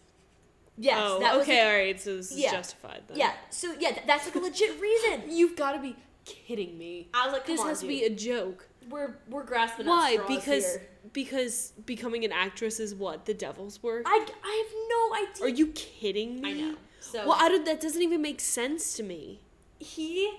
Yes, 0.77 0.99
oh, 1.01 1.21
that 1.21 1.35
was 1.37 1.43
okay, 1.45 1.59
like- 1.65 1.73
all 1.73 1.79
right. 1.79 2.01
So 2.01 2.17
this 2.17 2.33
is 2.33 2.41
Yeah. 2.41 2.51
justified 2.51 3.03
then. 3.07 3.19
yeah. 3.19 3.35
So 3.51 3.73
yeah, 3.79 3.91
th- 3.93 4.05
that's 4.05 4.25
like 4.27 4.35
a 4.35 4.41
legit 4.41 4.81
reason. 4.81 5.23
You've 5.29 5.55
got 5.55 5.73
to 5.73 5.79
be 5.79 5.95
kidding 6.25 6.77
me. 6.77 7.07
I 7.15 7.27
was 7.27 7.33
like, 7.35 7.47
This 7.47 7.61
on, 7.61 7.69
has 7.69 7.81
to 7.83 7.87
be 7.87 8.03
a 8.03 8.11
joke. 8.11 8.69
We're 8.89 9.17
we're 9.29 9.45
grasping 9.45 9.87
at 9.87 9.91
Why? 9.91 10.15
straws 10.15 10.29
Because 10.29 10.67
here. 10.67 10.89
because 11.13 11.73
becoming 11.87 12.25
an 12.25 12.33
actress 12.33 12.81
is 12.81 12.95
what 12.95 13.25
the 13.27 13.35
devil's 13.35 13.83
work. 13.83 14.05
I, 14.07 14.27
I 14.45 14.65
have 14.65 14.73
no 14.89 15.29
idea. 15.31 15.45
Are 15.47 15.57
you 15.59 15.69
kidding 15.73 16.41
me? 16.41 16.49
I 16.51 16.53
know. 16.55 16.75
So 17.01 17.27
Well, 17.27 17.37
I 17.41 17.49
don't, 17.49 17.65
that 17.65 17.81
doesn't 17.81 18.03
even 18.03 18.21
make 18.23 18.41
sense 18.41 18.95
to 18.97 19.03
me. 19.03 19.41
he 19.79 20.31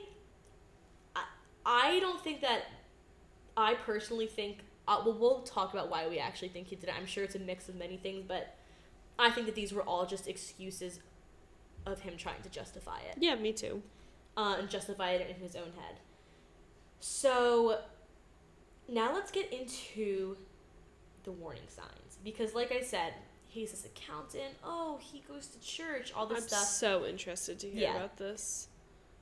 I, 1.16 1.24
I 1.66 2.00
don't 2.00 2.22
think 2.24 2.42
that 2.42 2.64
i 3.58 3.74
personally 3.74 4.28
think 4.28 4.60
uh, 4.88 5.02
well 5.06 5.18
we'll 5.18 5.42
talk 5.42 5.74
about 5.74 5.90
why 5.90 6.08
we 6.08 6.18
actually 6.20 6.48
think 6.50 6.68
he 6.68 6.76
did 6.76 6.90
it 6.90 6.96
i'm 6.98 7.06
sure 7.06 7.24
it's 7.24 7.36
a 7.36 7.40
mix 7.40 7.68
of 7.70 7.76
many 7.76 7.98
things 7.98 8.24
but 8.28 8.56
i 9.18 9.30
think 9.30 9.46
that 9.48 9.56
these 9.56 9.74
were 9.74 9.82
all 9.84 10.06
just 10.06 10.28
excuses 10.28 11.00
of 11.86 12.00
him 12.02 12.16
trying 12.18 12.42
to 12.44 12.50
justify 12.50 13.00
it 13.10 13.16
Yeah, 13.18 13.36
me 13.36 13.52
too. 13.54 13.82
uh, 14.38 14.58
and 14.60 14.70
justify 14.70 15.12
it 15.12 15.30
in 15.30 15.38
his 15.42 15.56
own 15.56 15.72
head 15.82 15.96
so 17.00 17.80
now 18.92 19.14
let's 19.14 19.32
get 19.32 19.52
into 19.54 20.36
the 21.24 21.32
warning 21.32 21.62
signs 21.68 22.18
because 22.24 22.54
like 22.56 22.72
i 22.72 22.82
said 22.82 23.14
he's 23.48 23.72
this 23.72 23.86
accountant 23.86 24.54
oh 24.64 24.98
he 25.02 25.24
goes 25.28 25.48
to 25.48 25.60
church 25.60 26.12
all 26.16 26.26
this 26.26 26.46
stuff. 26.48 26.60
I'm 26.60 26.66
so 26.66 27.06
interested 27.06 27.60
to 27.60 27.70
hear 27.70 27.82
Yeah. 27.84 27.96
about 27.98 28.18
this. 28.18 28.68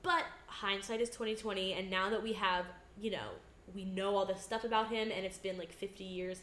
But 0.02 0.24
hindsight 0.46 1.00
is 1.00 1.10
twenty 1.10 1.34
twenty, 1.34 1.72
and 1.72 1.90
now 1.90 2.08
that 2.10 2.22
we 2.22 2.34
have, 2.34 2.64
you 3.00 3.10
know, 3.10 3.30
we 3.74 3.84
know 3.84 4.16
all 4.16 4.24
this 4.24 4.40
stuff 4.40 4.62
about 4.64 4.88
him, 4.90 5.10
and 5.10 5.26
it's 5.26 5.38
been 5.38 5.58
like 5.58 5.72
fifty 5.72 6.04
years, 6.04 6.40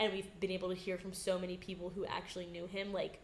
and 0.00 0.10
we've 0.12 0.40
been 0.40 0.50
able 0.50 0.70
to 0.70 0.74
hear 0.74 0.96
from 0.96 1.12
so 1.12 1.38
many 1.38 1.58
people 1.58 1.92
who 1.94 2.06
actually 2.06 2.46
knew 2.46 2.66
him. 2.66 2.92
Like, 2.92 3.20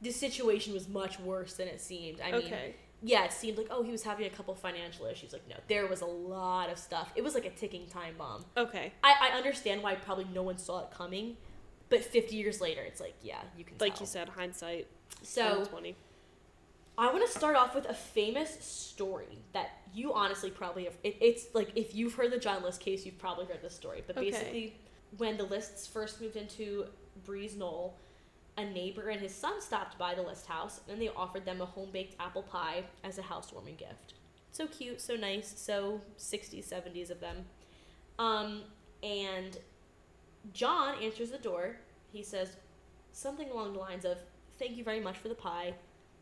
the 0.00 0.12
situation 0.12 0.72
was 0.72 0.88
much 0.88 1.18
worse 1.18 1.54
than 1.54 1.66
it 1.66 1.80
seemed. 1.80 2.20
I 2.20 2.32
mean, 2.32 2.44
okay. 2.44 2.76
Yeah, 3.06 3.24
it 3.24 3.32
seemed 3.32 3.58
like 3.58 3.66
oh 3.70 3.82
he 3.82 3.92
was 3.92 4.02
having 4.02 4.26
a 4.26 4.30
couple 4.30 4.54
financial 4.54 5.04
issues. 5.04 5.32
Like, 5.34 5.46
no, 5.48 5.56
there 5.68 5.86
was 5.86 6.00
a 6.00 6.06
lot 6.06 6.70
of 6.70 6.78
stuff. 6.78 7.12
It 7.14 7.22
was 7.22 7.34
like 7.34 7.44
a 7.44 7.50
ticking 7.50 7.86
time 7.86 8.14
bomb. 8.16 8.44
Okay. 8.56 8.92
I, 9.02 9.30
I 9.30 9.36
understand 9.36 9.82
why 9.82 9.94
probably 9.94 10.26
no 10.32 10.42
one 10.42 10.56
saw 10.56 10.80
it 10.80 10.90
coming, 10.90 11.36
but 11.90 12.02
fifty 12.02 12.36
years 12.36 12.60
later, 12.62 12.80
it's 12.80 13.00
like 13.00 13.14
yeah, 13.22 13.42
you 13.58 13.64
can. 13.64 13.76
Like 13.78 13.94
tell. 13.96 14.02
you 14.02 14.06
said, 14.06 14.28
hindsight. 14.30 14.86
so 15.22 15.64
20. 15.66 15.94
I 16.96 17.12
want 17.12 17.26
to 17.26 17.30
start 17.38 17.56
off 17.56 17.74
with 17.74 17.86
a 17.86 17.94
famous 17.94 18.56
story 18.64 19.38
that 19.52 19.70
you 19.92 20.14
honestly 20.14 20.50
probably 20.50 20.84
have. 20.84 20.94
It, 21.02 21.16
it's 21.20 21.46
like 21.52 21.72
if 21.74 21.94
you've 21.94 22.14
heard 22.14 22.30
the 22.30 22.38
John 22.38 22.62
List 22.62 22.80
case, 22.80 23.04
you've 23.04 23.18
probably 23.18 23.44
heard 23.46 23.60
this 23.62 23.74
story. 23.74 24.02
But 24.06 24.16
Okay. 24.16 24.30
basically, 24.30 24.76
when 25.18 25.36
the 25.36 25.44
Lists 25.44 25.86
first 25.86 26.20
moved 26.20 26.36
into 26.36 26.86
Breeze 27.24 27.56
Knoll, 27.56 27.98
a 28.56 28.64
neighbor 28.64 29.08
and 29.08 29.20
his 29.20 29.34
son 29.34 29.60
stopped 29.60 29.98
by 29.98 30.14
the 30.14 30.22
List 30.22 30.46
house 30.46 30.80
and 30.88 31.00
they 31.00 31.08
offered 31.08 31.44
them 31.44 31.60
a 31.60 31.66
home 31.66 31.88
baked 31.92 32.14
apple 32.20 32.42
pie 32.42 32.84
as 33.02 33.18
a 33.18 33.22
housewarming 33.22 33.76
gift. 33.76 34.14
So 34.52 34.66
cute, 34.68 35.00
so 35.00 35.16
nice, 35.16 35.52
so 35.56 36.00
60s, 36.18 36.68
70s 36.68 37.10
of 37.10 37.20
them. 37.20 37.44
Um, 38.18 38.62
and 39.02 39.58
John 40.52 40.94
answers 41.02 41.30
the 41.30 41.38
door. 41.38 41.76
He 42.12 42.22
says 42.22 42.56
something 43.12 43.50
along 43.50 43.72
the 43.72 43.80
lines 43.80 44.04
of, 44.04 44.18
Thank 44.58 44.76
you 44.76 44.84
very 44.84 45.00
much 45.00 45.18
for 45.18 45.28
the 45.28 45.34
pie, 45.34 45.74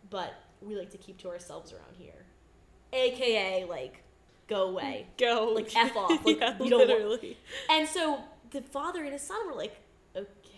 but 0.08 0.32
we 0.62 0.74
like 0.74 0.90
to 0.92 0.96
keep 0.98 1.18
to 1.18 1.28
ourselves 1.28 1.72
around 1.72 1.96
here. 1.98 2.24
AKA, 2.94 3.66
like, 3.68 4.02
go 4.48 4.68
away. 4.68 5.06
Go. 5.18 5.52
Like, 5.54 5.74
F 5.76 5.94
off. 5.96 6.10
Like, 6.24 6.40
yeah, 6.40 6.56
you 6.62 6.70
don't 6.70 6.78
want- 6.88 6.88
literally. 6.88 7.36
And 7.68 7.86
so 7.86 8.20
the 8.50 8.62
father 8.62 9.02
and 9.04 9.12
his 9.12 9.22
son 9.22 9.46
were 9.46 9.54
like, 9.54 9.76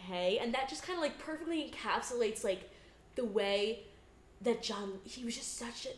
okay. 0.05 0.39
And 0.39 0.55
that 0.55 0.69
just 0.69 0.83
kind 0.87 0.97
of 0.97 1.03
like 1.03 1.19
perfectly 1.19 1.71
encapsulates 1.71 2.45
like 2.45 2.71
the 3.17 3.25
way 3.25 3.81
that 4.43 4.63
John, 4.63 4.95
he 5.05 5.25
was 5.25 5.35
just 5.37 5.57
such 5.59 5.87
a, 5.87 5.91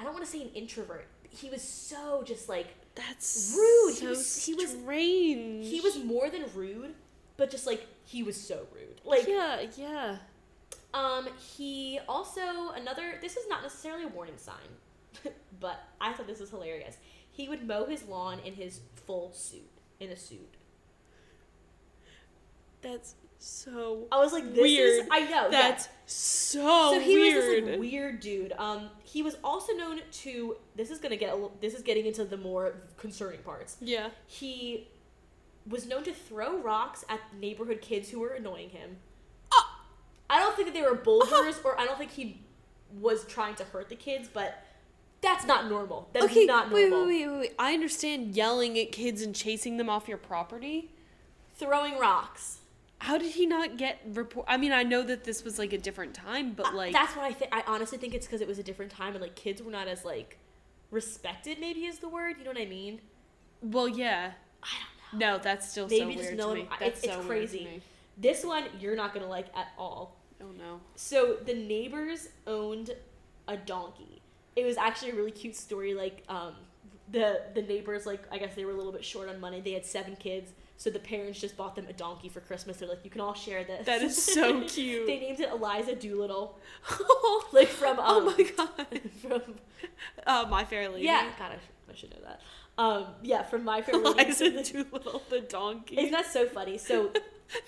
I 0.00 0.04
don't 0.04 0.12
want 0.12 0.24
to 0.24 0.30
say 0.30 0.42
an 0.42 0.50
introvert. 0.54 1.06
He 1.30 1.50
was 1.50 1.62
so 1.62 2.22
just 2.24 2.48
like, 2.48 2.68
That's 2.94 3.54
Rude. 3.56 3.94
He 3.94 4.00
So 4.00 4.08
was- 4.08 4.44
he 4.46 4.54
was- 4.54 4.70
strange. 4.70 5.66
he 5.68 5.80
was 5.80 5.96
more 6.02 6.30
than 6.30 6.44
rude, 6.54 6.94
but 7.36 7.50
just 7.50 7.66
like, 7.66 7.86
he 8.04 8.22
was 8.22 8.40
so 8.40 8.66
rude. 8.74 9.00
Like, 9.04 9.26
yeah, 9.28 9.66
yeah. 9.76 10.16
Um, 10.94 11.28
he 11.56 11.98
also 12.08 12.70
another. 12.74 13.18
This 13.20 13.36
is 13.36 13.46
not 13.48 13.62
necessarily 13.62 14.04
a 14.04 14.08
warning 14.08 14.38
sign, 14.38 15.34
but 15.60 15.80
I 16.00 16.12
thought 16.14 16.26
this 16.26 16.40
was 16.40 16.48
hilarious. 16.50 16.96
He 17.30 17.48
would 17.50 17.66
mow 17.66 17.84
his 17.84 18.04
lawn 18.04 18.38
in 18.44 18.54
his 18.54 18.80
full 19.06 19.30
suit, 19.34 19.68
in 20.00 20.08
a 20.10 20.16
suit. 20.16 20.54
That's 22.80 23.14
so. 23.38 24.06
I 24.12 24.18
was 24.18 24.32
like, 24.32 24.54
this 24.54 24.62
Weird. 24.62 25.04
is. 25.04 25.08
I 25.10 25.20
know. 25.20 25.44
yeah. 25.44 25.50
That's 25.50 25.88
so, 26.06 26.92
so 26.94 27.00
he 27.00 27.14
weird. 27.16 27.36
was 27.36 27.44
this 27.44 27.70
like 27.70 27.80
weird 27.80 28.20
dude. 28.20 28.52
Um, 28.58 28.90
he 29.04 29.22
was 29.22 29.36
also 29.44 29.72
known 29.72 30.00
to. 30.10 30.56
This 30.74 30.90
is 30.90 30.98
gonna 30.98 31.16
get. 31.16 31.34
A, 31.34 31.48
this 31.60 31.74
is 31.74 31.82
getting 31.82 32.06
into 32.06 32.24
the 32.24 32.36
more 32.36 32.74
concerning 32.96 33.40
parts. 33.40 33.76
yeah. 33.80 34.10
He 34.26 34.88
was 35.68 35.86
known 35.86 36.04
to 36.04 36.12
throw 36.12 36.58
rocks 36.58 37.04
at 37.08 37.20
neighborhood 37.40 37.80
kids 37.80 38.10
who 38.10 38.20
were 38.20 38.30
annoying 38.30 38.70
him. 38.70 38.98
I 40.28 40.40
don't 40.40 40.56
think 40.56 40.66
that 40.68 40.74
they 40.74 40.82
were 40.82 40.96
boulders, 40.96 41.60
or 41.64 41.78
I 41.78 41.84
don't 41.84 41.98
think 41.98 42.10
he 42.10 42.40
was 43.00 43.24
trying 43.26 43.54
to 43.56 43.64
hurt 43.64 43.88
the 43.88 43.94
kids, 43.94 44.28
but 44.32 44.60
that's 45.20 45.46
not 45.46 45.68
normal. 45.68 46.08
That 46.12 46.24
is 46.24 46.30
okay, 46.32 46.46
not 46.46 46.70
normal. 46.70 47.06
wait, 47.06 47.08
wait, 47.22 47.28
wait, 47.28 47.38
wait. 47.38 47.52
I 47.60 47.74
understand 47.74 48.34
yelling 48.34 48.76
at 48.78 48.90
kids 48.90 49.22
and 49.22 49.32
chasing 49.34 49.76
them 49.76 49.88
off 49.88 50.08
your 50.08 50.18
property. 50.18 50.90
Throwing 51.54 51.98
rocks. 51.98 52.58
How 52.98 53.18
did 53.18 53.32
he 53.32 53.46
not 53.46 53.76
get 53.76 54.00
report? 54.12 54.46
I 54.48 54.56
mean, 54.56 54.72
I 54.72 54.82
know 54.82 55.02
that 55.02 55.24
this 55.24 55.44
was 55.44 55.58
like 55.58 55.72
a 55.72 55.78
different 55.78 56.14
time, 56.14 56.52
but 56.54 56.66
Uh, 56.68 56.72
like, 56.76 56.92
that's 56.92 57.14
what 57.14 57.24
I 57.26 57.32
think. 57.32 57.54
I 57.54 57.62
honestly 57.66 57.98
think 57.98 58.14
it's 58.14 58.26
because 58.26 58.40
it 58.40 58.48
was 58.48 58.58
a 58.58 58.62
different 58.62 58.90
time 58.90 59.12
and 59.14 59.20
like 59.22 59.34
kids 59.36 59.62
were 59.62 59.70
not 59.70 59.86
as 59.86 60.04
like 60.04 60.38
respected. 60.90 61.58
Maybe 61.60 61.84
is 61.86 61.98
the 61.98 62.08
word. 62.08 62.36
You 62.38 62.44
know 62.44 62.50
what 62.50 62.60
I 62.60 62.66
mean? 62.66 63.00
well, 63.62 63.88
yeah. 63.88 64.32
I 64.62 64.66
don't 65.10 65.20
know. 65.20 65.36
No, 65.36 65.38
that's 65.42 65.68
still 65.70 65.88
Maybe 65.88 66.12
so 66.14 66.18
just 66.18 66.22
weird 66.24 66.36
know 66.38 66.54
to 66.54 66.60
him- 66.60 66.68
me. 66.68 66.76
That's 66.80 66.98
it's- 67.02 67.14
so 67.14 67.20
it's 67.20 67.26
crazy. 67.28 67.82
This 68.18 68.44
one 68.44 68.64
you're 68.80 68.96
not 68.96 69.12
gonna 69.14 69.28
like 69.28 69.46
at 69.56 69.68
all. 69.78 70.16
Oh 70.40 70.50
no. 70.58 70.80
So 70.94 71.34
the 71.44 71.54
neighbors 71.54 72.28
owned 72.46 72.90
a 73.46 73.56
donkey. 73.56 74.22
It 74.56 74.64
was 74.64 74.76
actually 74.78 75.10
a 75.12 75.14
really 75.14 75.30
cute 75.32 75.54
story. 75.54 75.92
Like 75.94 76.22
um, 76.28 76.54
the 77.10 77.42
the 77.54 77.62
neighbors, 77.62 78.06
like 78.06 78.22
I 78.32 78.38
guess 78.38 78.54
they 78.54 78.64
were 78.64 78.72
a 78.72 78.76
little 78.76 78.92
bit 78.92 79.04
short 79.04 79.28
on 79.28 79.38
money. 79.38 79.60
They 79.60 79.72
had 79.72 79.84
seven 79.84 80.16
kids, 80.16 80.52
so 80.76 80.90
the 80.90 80.98
parents 80.98 81.40
just 81.40 81.56
bought 81.56 81.74
them 81.74 81.86
a 81.88 81.92
donkey 81.92 82.28
for 82.28 82.40
Christmas. 82.40 82.76
They're 82.76 82.88
like, 82.88 83.04
you 83.04 83.10
can 83.10 83.20
all 83.20 83.34
share 83.34 83.64
this. 83.64 83.86
That 83.86 84.02
is 84.02 84.22
so 84.22 84.60
cute. 84.68 85.06
they 85.06 85.18
named 85.18 85.40
it 85.40 85.50
Eliza 85.50 85.94
Doolittle, 85.94 86.58
like 87.52 87.68
from 87.68 87.98
um, 87.98 88.04
oh 88.06 88.34
my 88.36 88.50
god. 88.56 89.00
from 89.22 89.54
Uh, 90.26 90.46
My 90.50 90.64
Fair 90.64 90.88
Lady. 90.88 91.04
yeah. 91.06 91.30
God, 91.38 91.52
I, 91.52 91.90
I 91.92 91.94
should 91.94 92.10
know 92.10 92.22
that. 92.24 92.40
Um, 92.78 93.06
yeah, 93.22 93.42
from 93.42 93.64
My 93.64 93.80
Fair 93.80 93.96
Lady. 93.96 94.20
Eliza 94.22 94.62
Doolittle, 94.62 95.22
the 95.30 95.40
donkey. 95.40 95.98
Isn't 95.98 96.12
that 96.12 96.26
so 96.26 96.46
funny? 96.46 96.76
So 96.76 97.10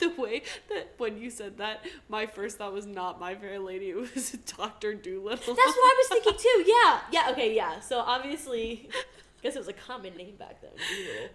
the 0.00 0.10
way 0.18 0.42
that 0.68 0.92
when 0.98 1.16
you 1.16 1.30
said 1.30 1.56
that, 1.58 1.86
my 2.10 2.26
first 2.26 2.58
thought 2.58 2.72
was 2.74 2.84
not 2.84 3.18
My 3.18 3.34
Fair 3.34 3.58
Lady. 3.58 3.88
It 3.90 3.96
was 3.96 4.32
Doctor 4.58 4.92
Dolittle. 4.94 5.54
That's 5.54 5.56
what 5.56 5.56
I 5.56 5.94
was 5.98 6.08
thinking 6.08 6.34
too. 6.38 6.64
Yeah, 6.70 7.00
yeah, 7.10 7.30
okay, 7.32 7.54
yeah. 7.54 7.80
So 7.80 8.00
obviously, 8.00 8.90
I 8.92 9.42
guess 9.42 9.56
it 9.56 9.60
was 9.60 9.68
a 9.68 9.72
common 9.72 10.14
name 10.16 10.34
back 10.36 10.60
then. 10.60 10.72
Doolittle. 10.76 11.28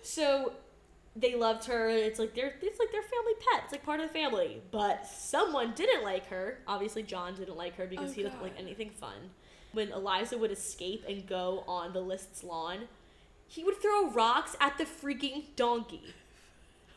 So 0.00 0.52
they 1.16 1.34
loved 1.34 1.64
her. 1.66 1.88
It's 1.88 2.18
like 2.18 2.34
their 2.34 2.54
it's 2.62 2.78
like 2.78 2.92
their 2.92 3.02
family 3.02 3.32
pet. 3.52 3.62
It's 3.64 3.72
like 3.72 3.84
part 3.84 4.00
of 4.00 4.08
the 4.08 4.12
family. 4.12 4.62
But 4.70 5.06
someone 5.06 5.72
didn't 5.74 6.02
like 6.04 6.26
her. 6.28 6.58
Obviously, 6.66 7.02
John 7.02 7.34
didn't 7.34 7.56
like 7.56 7.76
her 7.76 7.86
because 7.86 8.10
Oh, 8.10 8.14
he 8.14 8.22
doesn't 8.22 8.42
like 8.42 8.54
anything 8.58 8.90
fun. 8.90 9.30
When 9.72 9.90
Eliza 9.92 10.38
would 10.38 10.50
escape 10.50 11.04
and 11.08 11.26
go 11.26 11.64
on 11.68 11.92
the 11.92 12.00
List's 12.00 12.42
lawn, 12.42 12.88
he 13.46 13.64
would 13.64 13.80
throw 13.80 14.10
rocks 14.10 14.56
at 14.60 14.78
the 14.78 14.84
freaking 14.84 15.44
donkey. 15.56 16.14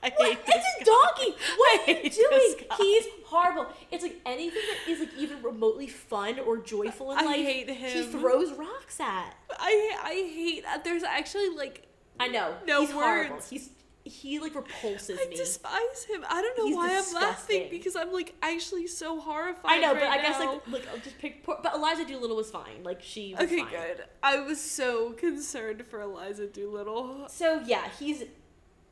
I 0.03 0.11
What? 0.15 0.29
hate 0.29 0.45
this. 0.47 0.55
It's 0.79 0.81
a 0.81 0.91
donkey. 0.91 1.37
What 1.57 1.87
are 1.89 1.91
you 2.01 2.09
doing? 2.09 2.55
He's 2.77 3.05
horrible. 3.25 3.67
It's 3.91 4.01
like 4.03 4.19
anything 4.25 4.61
that 4.69 4.91
is 4.91 4.99
like 4.99 5.09
even 5.17 5.41
remotely 5.43 5.87
fun 5.87 6.39
or 6.39 6.57
joyful 6.57 7.11
in 7.11 7.19
I 7.19 7.23
life. 7.23 7.35
hate 7.35 7.69
He 7.69 8.03
throws 8.03 8.51
rocks 8.53 8.99
at. 8.99 9.35
I 9.59 9.95
I 10.03 10.13
hate 10.33 10.63
that. 10.63 10.83
There's 10.83 11.03
actually 11.03 11.49
like 11.49 11.87
I 12.19 12.27
know. 12.29 12.55
No 12.65 12.81
he's 12.81 12.91
horrible. 12.91 13.35
words. 13.35 13.49
He's 13.49 13.69
he 14.03 14.39
like 14.39 14.55
repulses 14.55 15.19
I 15.21 15.29
me. 15.29 15.35
despise 15.35 16.03
him. 16.09 16.25
I 16.27 16.41
don't 16.41 16.57
know 16.57 16.65
He's 16.65 16.75
why 16.75 16.97
I'm 16.97 17.13
laughing 17.13 17.67
because 17.69 17.95
I'm 17.95 18.11
like 18.11 18.33
actually 18.41 18.87
so 18.87 19.19
horrified. 19.19 19.63
I 19.65 19.79
know, 19.79 19.93
but 19.93 20.03
right 20.03 20.19
I 20.19 20.21
guess 20.21 20.39
like 20.39 20.67
like 20.67 20.87
I'll 20.91 20.97
just 20.99 21.19
pick. 21.19 21.43
Poor, 21.43 21.59
but 21.61 21.75
Eliza 21.75 22.05
Doolittle 22.05 22.35
was 22.37 22.49
fine. 22.49 22.83
Like 22.83 23.01
she 23.01 23.33
was 23.35 23.43
Okay, 23.45 23.59
fine. 23.59 23.69
good. 23.69 24.03
I 24.23 24.39
was 24.39 24.59
so 24.59 25.11
concerned 25.13 25.85
for 25.87 26.01
Eliza 26.01 26.47
Doolittle. 26.47 27.27
So 27.29 27.61
yeah, 27.65 27.89
he's 27.99 28.23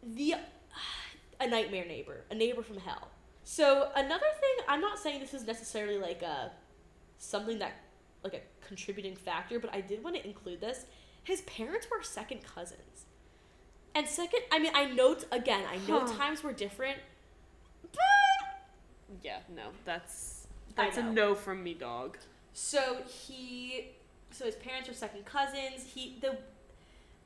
the 0.04 0.36
a 1.40 1.48
nightmare 1.48 1.86
neighbor, 1.86 2.26
a 2.30 2.36
neighbor 2.36 2.62
from 2.62 2.78
hell. 2.78 3.10
So 3.44 3.90
another 3.96 4.26
thing, 4.40 4.66
I'm 4.68 4.82
not 4.82 5.00
saying 5.00 5.22
this 5.22 5.34
is 5.34 5.48
necessarily 5.48 5.98
like 5.98 6.22
a 6.22 6.52
something 7.18 7.60
that 7.60 7.74
like 8.24 8.34
a 8.36 8.42
contributing 8.66 9.16
factor, 9.16 9.60
but 9.60 9.74
I 9.74 9.82
did 9.82 10.04
want 10.04 10.16
to 10.18 10.26
include 10.28 10.62
this. 10.62 10.86
His 11.24 11.42
parents 11.42 11.88
were 11.90 12.04
second 12.04 12.42
cousins. 12.44 13.06
And 13.96 14.08
second, 14.08 14.42
I 14.52 14.60
mean, 14.60 14.72
I 14.76 14.86
know 14.86 15.18
again, 15.32 15.64
I 15.70 15.78
know 15.88 16.02
Huh. 16.02 16.14
times 16.18 16.44
were 16.44 16.54
different, 16.54 17.00
but 17.82 18.00
yeah, 19.24 19.40
no, 19.54 19.64
that's 19.86 20.48
that's 20.76 20.98
a 20.98 21.04
no 21.04 21.36
from 21.36 21.64
me, 21.64 21.74
dog. 21.74 22.18
So 22.54 22.98
he, 23.08 23.92
so 24.32 24.46
his 24.46 24.56
parents 24.56 24.90
are 24.90 24.94
second 24.94 25.26
cousins. 25.26 25.86
He 25.94 26.18
the 26.22 26.38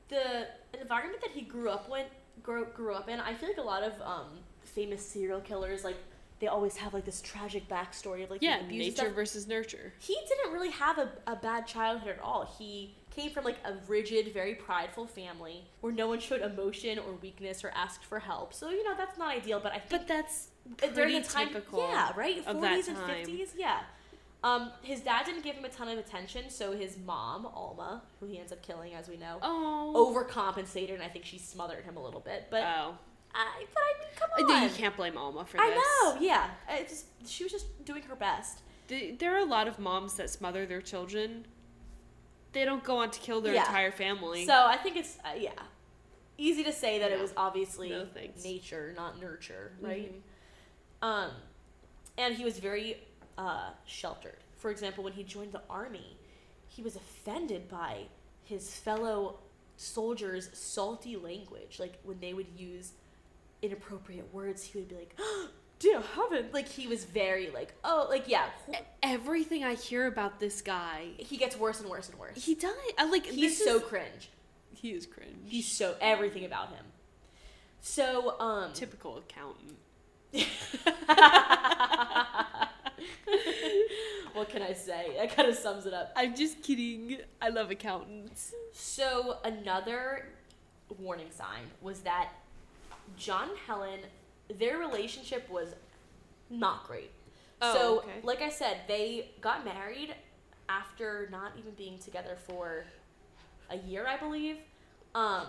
the 0.08 0.46
environment 0.80 1.20
that 1.22 1.30
he 1.32 1.42
grew 1.42 1.68
up 1.70 1.88
when 1.88 2.04
grew, 2.42 2.66
grew 2.66 2.94
up 2.94 3.08
in. 3.08 3.20
I 3.20 3.34
feel 3.34 3.48
like 3.48 3.58
a 3.58 3.62
lot 3.62 3.82
of 3.82 3.92
um, 4.02 4.28
famous 4.62 5.06
serial 5.06 5.40
killers 5.40 5.84
like 5.84 5.96
they 6.40 6.46
always 6.48 6.76
have 6.76 6.92
like 6.92 7.04
this 7.04 7.22
tragic 7.22 7.68
backstory 7.68 8.24
of 8.24 8.30
like 8.30 8.42
Yeah, 8.42 8.58
nature 8.68 9.10
versus 9.10 9.46
nurture. 9.46 9.92
He 10.00 10.16
didn't 10.28 10.52
really 10.52 10.70
have 10.70 10.98
a, 10.98 11.10
a 11.26 11.36
bad 11.36 11.66
childhood 11.66 12.10
at 12.10 12.20
all. 12.20 12.52
He 12.58 12.96
came 13.14 13.30
from 13.30 13.44
like 13.44 13.58
a 13.64 13.74
rigid, 13.88 14.32
very 14.32 14.54
prideful 14.54 15.06
family 15.06 15.64
where 15.80 15.92
no 15.92 16.08
one 16.08 16.18
showed 16.20 16.40
emotion 16.42 16.98
or 16.98 17.12
weakness 17.22 17.64
or 17.64 17.70
asked 17.74 18.04
for 18.04 18.18
help. 18.18 18.52
So 18.54 18.70
you 18.70 18.84
know 18.84 18.94
that's 18.96 19.18
not 19.18 19.34
ideal. 19.34 19.60
But 19.62 19.72
I 19.72 19.78
think 19.78 19.90
But 19.90 20.08
that's 20.08 20.48
during 20.94 21.20
the 21.22 21.26
time, 21.28 21.48
typical. 21.48 21.80
yeah, 21.80 22.12
right, 22.16 22.44
forties 22.44 22.88
and 22.88 22.98
fifties, 22.98 23.54
yeah. 23.56 23.80
Um, 24.42 24.72
his 24.82 25.00
dad 25.00 25.24
didn't 25.24 25.42
give 25.42 25.56
him 25.56 25.64
a 25.64 25.70
ton 25.70 25.88
of 25.88 25.96
attention, 25.96 26.50
so 26.50 26.72
his 26.72 26.98
mom, 26.98 27.46
Alma, 27.46 28.02
who 28.20 28.26
he 28.26 28.38
ends 28.38 28.52
up 28.52 28.60
killing, 28.60 28.92
as 28.92 29.08
we 29.08 29.16
know, 29.16 29.38
Oh. 29.40 30.12
overcompensated, 30.14 30.92
and 30.92 31.02
I 31.02 31.08
think 31.08 31.24
she 31.24 31.38
smothered 31.38 31.82
him 31.84 31.96
a 31.96 32.02
little 32.02 32.20
bit. 32.20 32.48
But 32.50 32.62
oh. 32.62 32.94
I, 33.34 33.64
but 33.72 33.82
I 33.82 33.98
mean, 34.00 34.08
come 34.16 34.50
on, 34.56 34.62
you 34.64 34.68
can't 34.68 34.94
blame 34.96 35.16
Alma 35.16 35.46
for 35.46 35.56
this. 35.56 35.62
I 35.66 35.70
know, 36.14 36.20
yeah. 36.20 36.50
It 36.68 36.88
just 36.90 37.06
she 37.26 37.42
was 37.42 37.52
just 37.52 37.84
doing 37.86 38.02
her 38.02 38.14
best. 38.14 38.60
There 38.88 39.34
are 39.34 39.38
a 39.38 39.44
lot 39.46 39.66
of 39.66 39.78
moms 39.78 40.14
that 40.14 40.28
smother 40.28 40.66
their 40.66 40.82
children. 40.82 41.46
They 42.54 42.64
don't 42.64 42.82
go 42.84 42.98
on 42.98 43.10
to 43.10 43.20
kill 43.20 43.40
their 43.40 43.52
Yeah. 43.54 43.66
entire 43.66 43.92
family. 43.92 44.46
So 44.46 44.54
I 44.66 44.76
think 44.76 44.96
it's 44.96 45.18
uh, 45.24 45.34
yeah, 45.36 45.50
easy 46.38 46.64
to 46.64 46.72
say 46.72 46.98
that 47.00 47.10
it 47.12 47.20
was 47.20 47.32
obviously 47.36 47.90
No 47.90 48.06
nature, 48.42 48.94
not 48.96 49.20
nurture, 49.20 49.72
right? 49.80 50.12
Mhm. 51.02 51.06
Um, 51.06 51.30
and 52.16 52.34
he 52.34 52.44
was 52.44 52.58
very 52.58 53.02
uh, 53.36 53.70
sheltered. 53.84 54.38
For 54.56 54.70
example, 54.70 55.02
when 55.04 55.12
he 55.12 55.24
joined 55.24 55.52
the 55.52 55.62
army, 55.68 56.16
he 56.68 56.80
was 56.82 56.94
offended 56.96 57.68
by 57.68 58.04
his 58.44 58.74
fellow 58.74 59.40
soldiers' 59.76 60.48
salty 60.56 61.16
language. 61.16 61.78
Like 61.80 61.98
when 62.04 62.20
they 62.20 62.32
would 62.32 62.46
use 62.56 62.92
inappropriate 63.60 64.32
words, 64.32 64.62
he 64.62 64.78
would 64.78 64.88
be 64.88 64.94
like, 64.94 65.18
"Dear 65.78 66.00
heaven!" 66.00 66.48
Like 66.52 66.68
he 66.68 66.86
was 66.86 67.04
very 67.04 67.50
like, 67.50 67.74
"Oh, 67.84 68.06
like 68.08 68.28
yeah." 68.28 68.46
Everything 69.02 69.64
I 69.64 69.74
hear 69.74 70.06
about 70.06 70.40
this 70.40 70.62
guy, 70.62 71.08
He 71.18 71.36
gets 71.36 71.56
worse 71.56 71.80
and 71.80 71.88
worse 71.90 72.08
and 72.08 72.18
worse. 72.18 72.44
he 72.44 72.54
does. 72.54 72.74
I 72.98 73.04
like. 73.10 73.26
He's 73.26 73.58
this 73.58 73.64
so 73.64 73.76
is- 73.76 73.82
cringe. 73.84 74.30
he 74.74 74.90
is 74.92 75.06
cringe. 75.06 75.36
He's 75.46 75.66
so 75.70 75.94
everything 76.00 76.44
about 76.44 76.68
him. 76.70 76.84
So 77.80 78.38
um, 78.40 78.72
typical 78.72 79.18
accountant. 79.18 79.76
what 84.32 84.48
can 84.48 84.62
I 84.62 84.72
say? 84.72 85.12
That 85.18 85.34
kind 85.36 85.48
of 85.48 85.54
sums 85.56 85.86
it 85.86 85.94
up. 85.94 86.12
I'm 86.16 86.34
just 86.34 86.62
kidding. 86.62 87.18
I 87.40 87.50
love 87.50 87.70
accountants. 87.70 88.52
So 88.72 89.38
another 89.44 90.26
warning 90.98 91.30
sign 91.30 91.62
was 91.80 92.00
that 92.00 92.30
John 93.16 93.50
Helen, 93.66 94.00
their 94.48 94.78
relationship 94.78 95.48
was 95.50 95.74
not 96.50 96.86
great. 96.86 97.10
Oh, 97.62 97.74
so, 97.74 97.98
okay. 97.98 98.20
like 98.22 98.42
I 98.42 98.48
said, 98.50 98.78
they 98.88 99.30
got 99.40 99.64
married 99.64 100.14
after 100.68 101.28
not 101.30 101.52
even 101.58 101.72
being 101.74 101.98
together 101.98 102.36
for 102.36 102.84
a 103.70 103.76
year, 103.76 104.06
I 104.06 104.16
believe. 104.16 104.58
Um, 105.14 105.46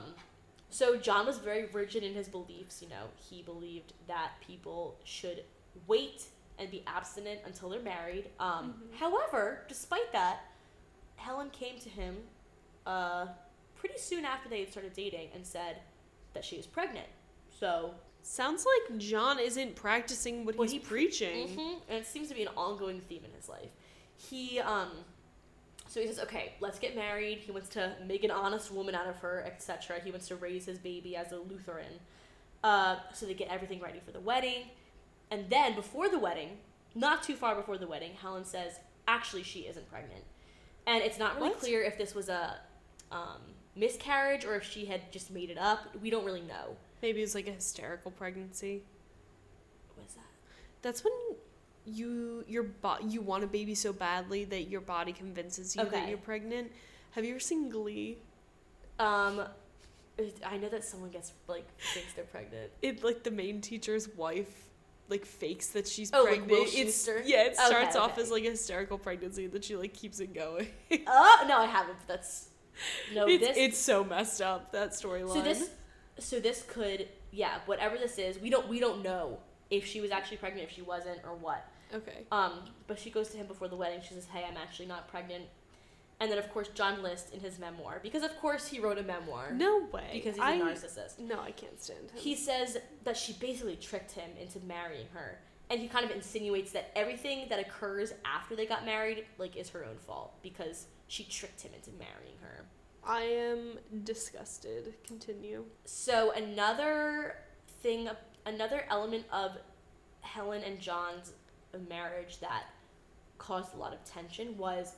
so 0.69 0.97
John 0.97 1.25
was 1.25 1.37
very 1.37 1.65
rigid 1.67 2.03
in 2.03 2.13
his 2.13 2.27
beliefs. 2.27 2.81
You 2.81 2.89
know, 2.89 3.05
he 3.29 3.41
believed 3.41 3.93
that 4.07 4.31
people 4.45 4.97
should 5.03 5.43
wait 5.87 6.25
and 6.57 6.71
be 6.71 6.83
abstinent 6.87 7.41
until 7.45 7.69
they're 7.69 7.81
married. 7.81 8.29
Um, 8.39 8.81
Mhm. 8.91 8.97
However, 8.97 9.65
despite 9.67 10.11
that, 10.13 10.51
Helen 11.17 11.49
came 11.49 11.79
to 11.79 11.89
him 11.89 12.27
uh, 12.85 13.27
pretty 13.75 13.97
soon 13.97 14.25
after 14.25 14.47
they 14.47 14.59
had 14.61 14.71
started 14.71 14.93
dating 14.93 15.31
and 15.33 15.45
said 15.45 15.81
that 16.33 16.45
she 16.45 16.55
was 16.57 16.67
pregnant. 16.67 17.07
So 17.49 17.95
Sounds 18.28 18.65
like 18.65 18.97
John 18.97 19.38
isn't 19.38 19.76
practicing 19.76 20.45
what 20.45 20.55
What 20.55 20.63
he's 20.71 20.82
he- 20.82 20.88
preaching. 20.88 21.47
Mhm, 21.49 21.82
And 21.88 21.97
it 21.99 22.07
seems 22.07 22.28
to 22.30 22.34
be 22.34 22.41
an 22.41 22.47
ongoing 22.57 22.99
theme 23.01 23.23
in 23.23 23.32
his 23.32 23.47
life. 23.47 23.69
He, 24.17 24.59
um, 24.59 25.05
so 25.88 26.01
he 26.01 26.07
says, 26.07 26.19
okay, 26.19 26.53
let's 26.59 26.80
get 26.80 26.95
married. 26.95 27.38
He 27.38 27.51
wants 27.51 27.69
to 27.69 27.95
make 28.03 28.23
an 28.23 28.32
honest 28.32 28.71
woman 28.71 28.95
out 28.95 29.05
of 29.05 29.17
her, 29.17 29.43
etc. 29.45 29.99
He 30.03 30.09
wants 30.09 30.28
to 30.30 30.36
raise 30.38 30.65
his 30.65 30.80
baby 30.80 31.15
as 31.15 31.32
a 31.34 31.38
Lutheran. 31.38 31.99
Uh, 32.63 32.97
so 33.13 33.28
they 33.28 33.36
get 33.36 33.49
everything 33.49 33.80
ready 33.80 33.99
for 34.03 34.11
the 34.11 34.19
wedding. 34.19 34.71
And 35.30 35.47
then 35.51 35.76
before 35.76 36.09
the 36.09 36.17
wedding, 36.17 36.57
not 36.95 37.21
too 37.21 37.36
far 37.36 37.53
before 37.55 37.78
the 37.78 37.86
wedding, 37.88 38.13
Helen 38.19 38.43
says, 38.43 38.80
actually, 39.07 39.43
she 39.43 39.61
isn't 39.67 39.88
pregnant. 39.88 40.23
And 40.88 41.03
it's 41.03 41.19
not 41.19 41.36
really 41.36 41.49
What? 41.49 41.59
clear 41.59 41.84
if 41.84 41.95
this 41.99 42.15
was 42.15 42.28
a 42.28 42.59
um, 43.11 43.41
miscarriage 43.76 44.45
or 44.45 44.55
if 44.55 44.63
she 44.63 44.86
had 44.86 45.11
just 45.11 45.30
made 45.30 45.51
it 45.51 45.59
up. 45.59 45.95
We 46.01 46.09
don't 46.09 46.26
really 46.26 46.41
know. 46.41 46.76
Maybe 47.06 47.22
it's 47.22 47.36
like 47.36 47.47
a 47.47 47.51
hysterical 47.51 48.10
pregnancy. 48.10 48.82
What 49.95 50.08
is 50.08 50.14
that? 50.16 50.24
That's 50.82 51.03
when 51.03 51.14
you 51.86 52.43
your 52.47 52.64
bo- 52.64 52.97
you 53.08 53.22
want 53.22 53.43
a 53.43 53.47
baby 53.47 53.76
so 53.76 53.93
badly 53.93 54.43
that 54.45 54.64
your 54.72 54.82
body 54.82 55.14
convinces 55.14 55.76
you 55.76 55.86
that 55.86 56.10
you're 56.10 56.18
pregnant. 56.18 56.72
Have 57.12 57.24
you 57.24 57.30
ever 57.32 57.39
seen 57.39 57.70
Glee? 57.70 58.18
Um, 58.97 59.43
I 60.43 60.58
know 60.58 60.68
that 60.70 60.84
someone 60.84 61.12
gets 61.12 61.34
like 61.47 61.68
thinks 61.93 62.14
they're 62.14 62.26
pregnant. 62.26 62.72
It 62.82 63.03
like 63.03 63.22
the 63.22 63.30
main 63.30 63.62
teacher's 63.62 64.10
wife 64.16 64.49
like 65.08 65.26
fakes 65.28 65.68
that 65.68 65.88
she's 65.88 66.10
Oh, 66.12 66.24
like 66.24 66.39
pregnant. 66.47 66.51
Will 66.51 66.66
it's 66.74 67.08
yeah, 67.26 67.43
it 67.43 67.53
Okay, 67.53 67.68
starts 67.68 67.95
off 67.95 68.14
okay. 68.14 68.24
as 68.24 68.32
like 68.32 68.45
a 68.45 68.49
hysterical 68.49 68.97
pregnancy 68.97 69.45
that 69.45 69.64
she 69.64 69.76
like 69.76 69.93
keeps 69.93 70.20
it 70.20 70.34
going. 70.34 70.70
Oh 71.06 71.45
no, 71.47 71.60
I 71.60 71.68
haven't. 71.68 71.97
but 71.99 72.16
That's 72.16 72.49
no 73.14 73.28
it's, 73.28 73.45
this. 73.45 73.58
it's 73.58 73.78
so 73.78 74.03
messed 74.03 74.41
up 74.41 74.72
that 74.72 74.89
storyline. 74.89 75.34
so 75.34 75.41
this, 75.43 75.70
so 76.20 76.39
this 76.39 76.63
could 76.68 77.07
yeah, 77.32 77.59
whatever 77.66 77.97
this 77.97 78.18
is, 78.18 78.39
we 78.39 78.49
don't 78.49 78.68
we 78.68 78.80
don't 78.80 79.03
know 79.03 79.39
if 79.70 79.86
she 79.86 79.99
was 80.01 80.11
actually 80.11 80.38
pregnant, 80.38 80.68
if 80.70 80.74
she 80.76 80.82
wasn't, 80.82 81.20
or 81.26 81.36
what. 81.36 81.66
okay. 81.93 82.26
Um, 82.32 82.61
but 82.88 82.99
she 82.99 83.09
goes 83.09 83.30
to 83.30 83.38
him 83.38 83.47
before 83.47 83.68
the 83.68 83.76
wedding. 83.76 83.99
She 84.07 84.13
says, 84.13 84.26
"Hey, 84.32 84.45
I'm 84.49 84.57
actually 84.57 84.86
not 84.88 85.07
pregnant." 85.07 85.45
And 86.22 86.32
then 86.32 86.38
of 86.38 86.49
course 86.49 86.70
John 86.70 87.03
lists 87.03 87.32
in 87.32 87.41
his 87.41 87.59
memoir 87.59 87.99
because 88.01 88.24
of 88.24 88.34
course 88.39 88.68
he 88.68 88.80
wrote 88.80 88.97
a 88.97 89.03
memoir 89.03 89.51
No 89.51 89.86
way. 89.91 90.11
because 90.13 90.36
he's 90.36 90.43
a 90.45 90.47
narcissist. 90.47 91.20
No, 91.20 91.41
I 91.41 91.51
can't 91.51 91.82
stand 91.82 91.99
him. 92.11 92.18
He 92.18 92.36
says 92.36 92.78
that 93.03 93.18
she 93.18 93.34
basically 93.34 93.76
tricked 93.76 94.13
him 94.13 94.30
into 94.39 94.59
marrying 94.61 95.07
her. 95.13 95.39
And 95.70 95.82
he 95.82 95.88
kind 95.89 96.05
of 96.05 96.11
insinuates 96.11 96.72
that 96.72 96.91
everything 96.95 97.47
that 97.49 97.59
occurs 97.59 98.13
after 98.24 98.55
they 98.55 98.66
got 98.68 98.86
married, 98.86 99.26
like, 99.39 99.57
is 99.57 99.68
her 99.72 99.84
own 99.84 99.97
fault 99.97 100.32
because 100.41 100.86
she 101.07 101.24
tricked 101.26 101.61
him 101.63 101.72
into 101.76 101.89
marrying 101.99 102.38
her. 102.41 102.63
I 103.08 103.22
am 103.22 103.78
disgusted. 104.03 104.93
Continue. 105.06 105.64
So 105.86 106.32
another 106.32 107.36
thing, 107.82 108.10
another 108.45 108.86
element 108.89 109.26
of 109.32 109.51
Helen 110.22 110.64
and 110.64 110.80
John's 110.80 111.34
marriage 111.89 112.39
that 112.39 112.64
caused 113.38 113.74
a 113.76 113.78
lot 113.78 113.93
of 113.93 114.03
tension 114.06 114.58
was, 114.58 114.93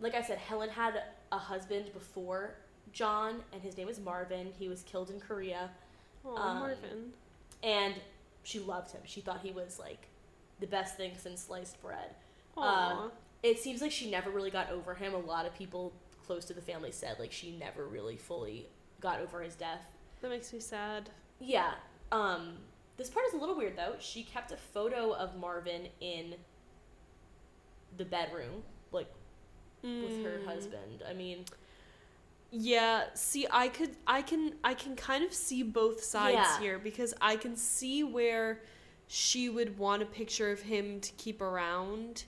like 0.00 0.14
I 0.14 0.22
said, 0.22 0.38
Helen 0.38 0.70
had 0.70 1.02
a 1.30 1.38
husband 1.38 1.92
before 1.92 2.54
John, 2.92 3.42
and 3.52 3.62
his 3.62 3.76
name 3.76 3.86
was 3.86 4.00
Marvin. 4.00 4.48
He 4.58 4.68
was 4.68 4.82
killed 4.82 5.10
in 5.10 5.20
Korea. 5.20 5.70
Oh, 6.24 6.36
Um, 6.36 6.58
Marvin. 6.58 7.12
and 7.62 7.94
she 8.42 8.58
loved 8.58 8.90
him. 8.90 9.02
She 9.04 9.20
thought 9.20 9.40
he 9.42 9.52
was 9.52 9.78
like 9.78 10.08
the 10.58 10.66
best 10.66 10.96
thing 10.96 11.12
since 11.16 11.42
sliced 11.42 11.80
bread. 11.80 12.14
Aw. 12.56 13.06
uh, 13.06 13.10
It 13.42 13.58
seems 13.58 13.80
like 13.80 13.92
she 13.92 14.10
never 14.10 14.30
really 14.30 14.50
got 14.50 14.70
over 14.70 14.94
him. 14.94 15.14
A 15.14 15.18
lot 15.18 15.46
of 15.46 15.54
people 15.54 15.92
close 16.26 16.44
to 16.46 16.54
the 16.54 16.60
family 16.60 16.92
said 16.92 17.16
like 17.18 17.32
she 17.32 17.52
never 17.52 17.86
really 17.86 18.16
fully 18.16 18.68
got 19.00 19.20
over 19.20 19.40
his 19.42 19.54
death. 19.54 19.84
that 20.20 20.30
makes 20.30 20.52
me 20.52 20.60
sad. 20.60 21.10
Yeah. 21.40 21.72
Um 22.12 22.58
this 22.96 23.08
part 23.08 23.24
is 23.28 23.34
a 23.34 23.38
little 23.38 23.56
weird 23.56 23.76
though. 23.76 23.94
She 23.98 24.22
kept 24.22 24.52
a 24.52 24.56
photo 24.56 25.12
of 25.12 25.36
Marvin 25.36 25.88
in 26.00 26.34
the 27.96 28.04
bedroom 28.04 28.62
like 28.92 29.10
with 29.82 30.22
her 30.22 30.38
Mm. 30.40 30.46
husband. 30.46 31.02
I 31.08 31.14
mean, 31.14 31.44
Yeah, 32.52 33.04
see 33.14 33.46
I 33.50 33.68
could 33.68 33.96
I 34.06 34.22
can 34.22 34.54
I 34.64 34.74
can 34.74 34.96
kind 34.96 35.24
of 35.24 35.32
see 35.32 35.62
both 35.62 36.02
sides 36.02 36.34
Yeah. 36.34 36.60
here 36.60 36.78
because 36.78 37.14
I 37.20 37.36
can 37.36 37.56
see 37.56 38.02
where 38.04 38.60
she 39.06 39.48
would 39.48 39.78
want 39.78 40.02
a 40.02 40.06
picture 40.06 40.50
of 40.50 40.60
him 40.62 41.00
to 41.00 41.12
keep 41.12 41.40
around, 41.40 42.24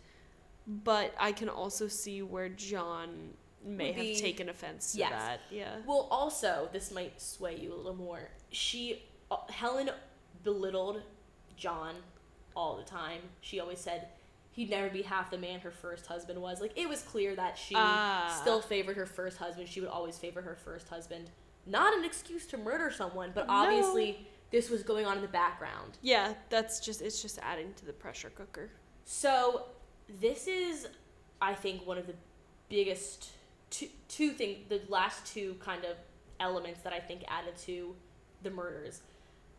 but 0.67 1.15
I 1.19 1.33
can 1.33 1.49
also 1.49 1.89
see 1.89 2.23
where 2.23 2.49
John 2.49 3.35
may 3.65 3.93
have 3.93 4.19
taken 4.21 4.49
offense 4.49 4.93
to 4.93 4.99
Yes. 4.99 5.11
that. 5.13 5.41
Yeah. 5.51 5.77
Well, 5.87 6.09
also, 6.11 6.69
this 6.73 6.91
might 6.91 7.21
sway 7.21 7.57
you 7.57 7.73
a 7.73 7.77
little 7.77 7.95
more. 7.95 8.31
She, 8.51 9.03
uh, 9.31 9.37
Helen, 9.51 9.91
belittled 10.43 11.03
John 11.57 11.97
all 12.57 12.77
the 12.77 12.83
time. 12.85 13.21
She 13.41 13.61
always 13.61 13.79
said 13.79 14.09
he'd 14.51 14.69
never 14.71 14.91
be 14.91 15.03
half 15.03 15.31
the 15.31 15.39
man 15.39 15.61
her 15.61 15.71
first 15.71 16.07
husband 16.07 16.41
was. 16.43 16.61
Like 16.61 16.73
it 16.77 16.89
was 16.89 17.03
clear 17.03 17.35
that 17.37 17.57
she 17.57 17.75
Ah. 17.77 18.37
still 18.43 18.61
favored 18.61 18.97
her 18.97 19.07
first 19.07 19.39
husband. 19.39 19.69
She 19.69 19.81
would 19.81 19.89
always 19.89 20.19
favor 20.19 20.43
her 20.43 20.57
first 20.57 20.89
husband. 20.89 21.31
Not 21.65 21.95
an 21.97 22.05
excuse 22.05 22.47
to 22.49 22.59
murder 22.59 22.91
someone, 22.91 23.31
but 23.35 23.47
No. 23.47 23.53
obviously 23.55 24.27
this 24.51 24.69
was 24.69 24.83
going 24.83 25.07
on 25.07 25.17
in 25.17 25.23
the 25.23 25.29
background. 25.29 25.97
Yeah, 26.03 26.35
that's 26.51 26.81
just 26.81 27.01
it's 27.01 27.23
just 27.23 27.39
adding 27.41 27.73
to 27.75 27.87
the 27.87 27.93
pressure 27.93 28.31
cooker. 28.31 28.71
So 29.05 29.67
this 30.09 30.47
is, 30.49 30.89
I 31.41 31.55
think, 31.55 31.87
one 31.87 31.97
of 31.97 32.07
the 32.07 32.15
biggest 32.69 33.31
two 33.73 33.89
two 34.07 34.31
thing 34.31 34.59
the 34.69 34.81
last 34.89 35.27
two 35.27 35.57
kind 35.59 35.85
of 35.85 35.97
elements 36.39 36.81
that 36.83 36.93
I 36.93 37.01
think 37.01 37.23
added 37.27 37.57
to 37.67 37.97
the 38.43 38.51
murders. 38.51 39.01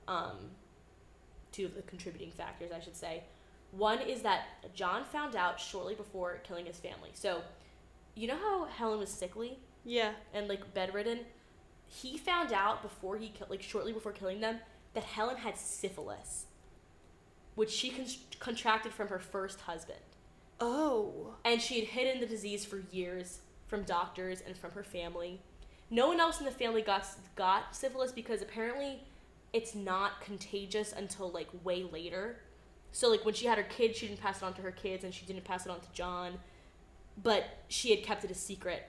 Um, 0.08 0.38
two 1.52 1.66
of 1.66 1.76
the 1.76 1.82
contributing 1.84 2.32
factors, 2.32 2.72
I 2.72 2.80
should 2.80 2.96
say. 2.96 3.24
One 3.72 4.00
is 4.00 4.22
that 4.22 4.74
John 4.76 5.04
found 5.04 5.36
out 5.36 5.60
shortly 5.60 5.96
before 5.96 6.38
killing 6.44 6.66
his 6.66 6.78
family. 6.78 7.10
So, 7.14 7.42
you 8.16 8.28
know 8.28 8.38
how 8.38 8.66
Helen 8.66 9.00
was 9.00 9.10
sickly 9.10 9.58
Yeah. 9.84 10.12
and 10.34 10.48
like 10.48 10.74
bedridden? 10.74 11.22
He 11.88 12.18
found 12.18 12.54
out 12.54 12.82
before 12.82 13.18
he 13.18 13.30
killed, 13.30 13.50
like 13.50 13.62
shortly 13.62 13.94
before 13.94 14.12
killing 14.12 14.42
them, 14.42 14.60
that 14.94 15.04
Helen 15.04 15.38
had 15.38 15.58
syphilis, 15.58 16.46
which 17.56 17.72
she 17.72 17.90
con- 17.90 18.06
contracted 18.40 18.94
from 18.94 19.08
her 19.08 19.20
first 19.20 19.62
husband. 19.62 20.00
Oh. 20.60 21.36
And 21.46 21.62
she 21.62 21.80
had 21.80 21.90
hidden 21.90 22.20
the 22.20 22.28
disease 22.28 22.66
for 22.66 22.84
years 22.92 23.40
from 23.74 23.82
doctors 23.86 24.40
and 24.46 24.56
from 24.56 24.70
her 24.70 24.84
family. 24.84 25.42
No 25.90 26.08
one 26.08 26.20
else 26.20 26.38
in 26.38 26.46
the 26.46 26.52
family 26.52 26.84
got 26.84 27.08
got 27.36 27.76
syphilis 27.76 28.12
because 28.12 28.44
apparently 28.44 29.00
it's 29.52 29.74
not 29.74 30.22
contagious 30.22 30.94
until 30.96 31.32
like 31.32 31.48
way 31.64 31.84
later. 31.92 32.38
So 32.92 33.10
like 33.10 33.26
when 33.26 33.34
she 33.34 33.48
had 33.48 33.58
her 33.58 33.64
kids, 33.64 33.98
she 33.98 34.06
didn't 34.06 34.22
pass 34.22 34.44
it 34.44 34.46
on 34.46 34.54
to 34.54 34.62
her 34.62 34.70
kids 34.70 35.04
and 35.04 35.12
she 35.12 35.26
didn't 35.26 35.44
pass 35.44 35.66
it 35.66 35.72
on 35.72 35.80
to 35.80 35.88
John. 35.92 36.34
But 37.24 37.46
she 37.68 37.90
had 37.90 38.04
kept 38.04 38.24
it 38.24 38.30
a 38.30 38.36
secret. 38.36 38.88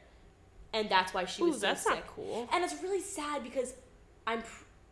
And 0.75 0.91
that's 0.91 1.15
why 1.15 1.25
she 1.25 1.43
Ooh, 1.43 1.47
was 1.47 1.55
so 1.61 1.61
that's 1.63 1.85
sick. 1.85 1.95
not 1.95 2.07
cool. 2.09 2.47
And 2.53 2.63
it's 2.63 2.83
really 2.83 3.01
sad 3.01 3.43
because 3.43 3.73
I'm 4.27 4.43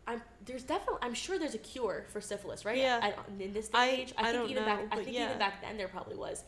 I'm 0.07 0.23
there's 0.43 0.63
definitely 0.63 1.01
I'm 1.03 1.13
sure 1.13 1.37
there's 1.37 1.53
a 1.53 1.59
cure 1.59 2.05
for 2.11 2.19
syphilis, 2.19 2.65
right? 2.65 2.79
Yeah. 2.79 2.99
I, 2.99 3.13
in 3.43 3.53
this 3.53 3.67
day 3.67 3.77
I- 3.77 3.89
age, 3.89 4.13
I, 4.17 4.21
I 4.21 4.23
think 4.31 4.37
don't 4.37 4.49
even 4.49 4.63
know, 4.63 4.69
back 4.69 4.85
I 4.91 4.95
think 4.95 5.15
yeah. 5.15 5.25
even 5.25 5.37
back 5.37 5.61
then 5.61 5.77
there 5.77 5.87
probably 5.87 6.15
was, 6.15 6.43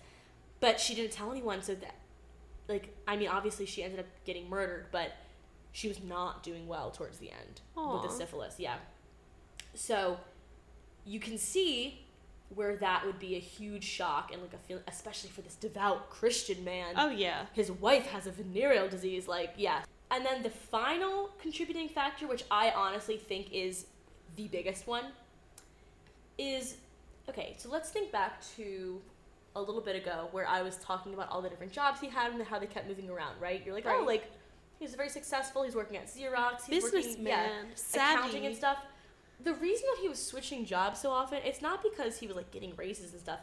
but 0.59 0.79
she 0.79 0.95
didn't 0.95 1.11
tell 1.11 1.31
anyone. 1.31 1.61
So 1.61 1.75
that, 1.75 1.93
like, 2.67 2.95
I 3.07 3.15
mean, 3.17 3.27
obviously 3.29 3.65
she 3.65 3.83
ended 3.83 3.99
up 3.99 4.05
getting 4.25 4.49
murdered, 4.49 4.87
but 4.91 5.11
she 5.71 5.87
was 5.87 6.01
not 6.03 6.43
doing 6.43 6.67
well 6.67 6.89
towards 6.91 7.17
the 7.19 7.31
end 7.31 7.61
with 7.75 8.03
the 8.03 8.09
syphilis. 8.09 8.55
Yeah. 8.59 8.75
So, 9.73 10.17
you 11.05 11.19
can 11.19 11.37
see 11.37 12.05
where 12.53 12.75
that 12.77 13.05
would 13.05 13.19
be 13.19 13.35
a 13.35 13.39
huge 13.39 13.83
shock 13.83 14.31
and 14.31 14.41
like 14.41 14.53
a 14.53 14.57
feel, 14.57 14.79
especially 14.87 15.29
for 15.29 15.41
this 15.41 15.55
devout 15.55 16.09
Christian 16.09 16.63
man 16.63 16.93
Oh 16.95 17.09
yeah. 17.09 17.45
his 17.53 17.71
wife 17.71 18.05
has 18.07 18.27
a 18.27 18.31
venereal 18.31 18.87
disease 18.87 19.27
like 19.27 19.53
yeah 19.57 19.81
and 20.11 20.23
then 20.25 20.43
the 20.43 20.49
final 20.51 21.31
contributing 21.41 21.89
factor 21.89 22.27
which 22.27 22.43
i 22.51 22.69
honestly 22.69 23.17
think 23.17 23.51
is 23.51 23.87
the 24.35 24.47
biggest 24.49 24.85
one 24.85 25.05
is 26.37 26.77
okay 27.27 27.55
so 27.57 27.67
let's 27.69 27.89
think 27.89 28.11
back 28.11 28.39
to 28.55 29.01
a 29.55 29.61
little 29.61 29.81
bit 29.81 29.95
ago 29.95 30.27
where 30.31 30.47
i 30.47 30.61
was 30.61 30.77
talking 30.77 31.13
about 31.13 31.29
all 31.29 31.41
the 31.41 31.49
different 31.49 31.71
jobs 31.71 31.99
he 31.99 32.07
had 32.07 32.31
and 32.31 32.41
how 32.43 32.59
they 32.59 32.65
kept 32.65 32.87
moving 32.87 33.09
around 33.09 33.33
right 33.39 33.63
you're 33.65 33.73
like 33.73 33.85
oh 33.87 34.03
like 34.05 34.31
he's 34.79 34.93
very 34.95 35.09
successful 35.09 35.63
he's 35.63 35.75
working 35.75 35.97
at 35.97 36.07
Xerox 36.07 36.65
he's 36.67 36.83
Businessman. 36.83 37.25
yeah, 37.25 37.47
accounting 37.93 38.31
savvy. 38.31 38.45
and 38.45 38.55
stuff 38.55 38.77
the 39.43 39.53
reason 39.55 39.85
that 39.93 40.01
he 40.01 40.09
was 40.09 40.21
switching 40.21 40.65
jobs 40.65 40.99
so 40.99 41.09
often 41.11 41.39
it's 41.45 41.61
not 41.61 41.81
because 41.81 42.17
he 42.17 42.27
was 42.27 42.35
like 42.35 42.51
getting 42.51 42.75
raises 42.75 43.11
and 43.13 43.21
stuff 43.21 43.39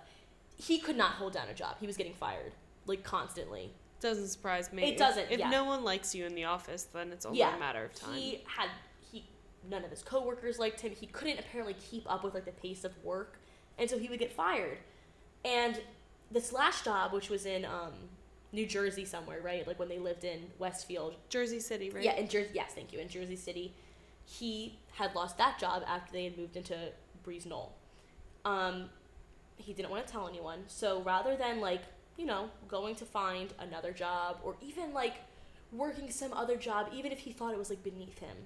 he 0.56 0.78
could 0.78 0.96
not 0.96 1.12
hold 1.12 1.32
down 1.32 1.48
a 1.48 1.54
job 1.54 1.76
he 1.80 1.86
was 1.86 1.96
getting 1.96 2.14
fired 2.14 2.52
like 2.86 3.02
constantly 3.02 3.70
Doesn't 4.00 4.26
surprise 4.28 4.72
me. 4.72 4.82
It 4.82 4.98
doesn't, 4.98 5.30
If 5.30 5.38
yeah. 5.38 5.48
no 5.50 5.64
one 5.64 5.84
likes 5.84 6.12
you 6.14 6.26
in 6.26 6.34
the 6.34 6.44
office, 6.44 6.82
then 6.92 7.12
it's 7.12 7.24
only 7.24 7.38
Yeah, 7.38 7.54
a 7.54 7.58
matter 7.60 7.84
of 7.84 7.94
time. 7.94 8.14
He 8.14 8.42
had 8.44 8.68
he 9.00 9.24
none 9.70 9.84
of 9.84 9.90
his 9.90 10.02
coworkers 10.02 10.58
liked 10.58 10.80
him. 10.80 10.90
He 10.90 11.06
couldn't 11.06 11.38
apparently 11.38 11.74
keep 11.74 12.10
up 12.10 12.24
with 12.24 12.34
like 12.34 12.44
the 12.44 12.50
pace 12.52 12.82
of 12.84 12.92
work, 13.04 13.38
and 13.78 13.88
so 13.88 13.96
he 13.98 14.08
would 14.08 14.18
get 14.18 14.32
fired. 14.32 14.78
And 15.44 15.80
this 16.32 16.52
last 16.52 16.84
job, 16.84 17.12
which 17.12 17.28
was 17.30 17.46
in 17.46 17.64
um, 17.64 17.92
New 18.52 18.66
Jersey 18.66 19.04
somewhere, 19.04 19.40
right? 19.42 19.66
Like 19.66 19.78
when 19.78 19.88
they 19.88 19.98
lived 19.98 20.24
in 20.24 20.40
Westfield. 20.58 21.14
Jersey 21.28 21.60
City, 21.60 21.90
right? 21.90 22.04
Yeah, 22.04 22.16
in 22.16 22.28
Jersey. 22.28 22.50
Yes, 22.54 22.72
thank 22.74 22.92
you. 22.92 22.98
In 22.98 23.08
Jersey 23.08 23.36
City, 23.36 23.74
he 24.24 24.78
had 24.94 25.14
lost 25.14 25.38
that 25.38 25.58
job 25.58 25.82
after 25.86 26.12
they 26.12 26.24
had 26.24 26.38
moved 26.38 26.56
into 26.56 26.76
Breeze 27.22 27.46
Knoll. 27.46 27.74
Um, 28.44 28.90
he 29.56 29.72
didn't 29.72 29.90
want 29.90 30.06
to 30.06 30.12
tell 30.12 30.26
anyone, 30.28 30.60
so 30.66 31.02
rather 31.02 31.36
than 31.36 31.60
like 31.60 31.82
you 32.16 32.26
know 32.26 32.50
going 32.68 32.94
to 32.96 33.04
find 33.04 33.52
another 33.58 33.92
job 33.92 34.38
or 34.42 34.56
even 34.60 34.92
like 34.92 35.14
working 35.72 36.10
some 36.10 36.32
other 36.32 36.56
job, 36.56 36.88
even 36.92 37.12
if 37.12 37.20
he 37.20 37.32
thought 37.32 37.52
it 37.52 37.58
was 37.58 37.70
like 37.70 37.82
beneath 37.84 38.18
him, 38.18 38.36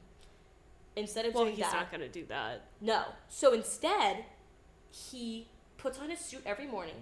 instead 0.94 1.24
of 1.26 1.34
Well, 1.34 1.44
doing 1.44 1.56
he's 1.56 1.64
that, 1.64 1.72
not 1.74 1.90
gonna 1.90 2.08
do 2.08 2.24
that. 2.26 2.62
no. 2.80 3.02
So 3.28 3.52
instead, 3.54 4.24
he 4.90 5.48
puts 5.78 5.98
on 5.98 6.10
his 6.10 6.18
suit 6.20 6.42
every 6.46 6.66
morning, 6.66 6.94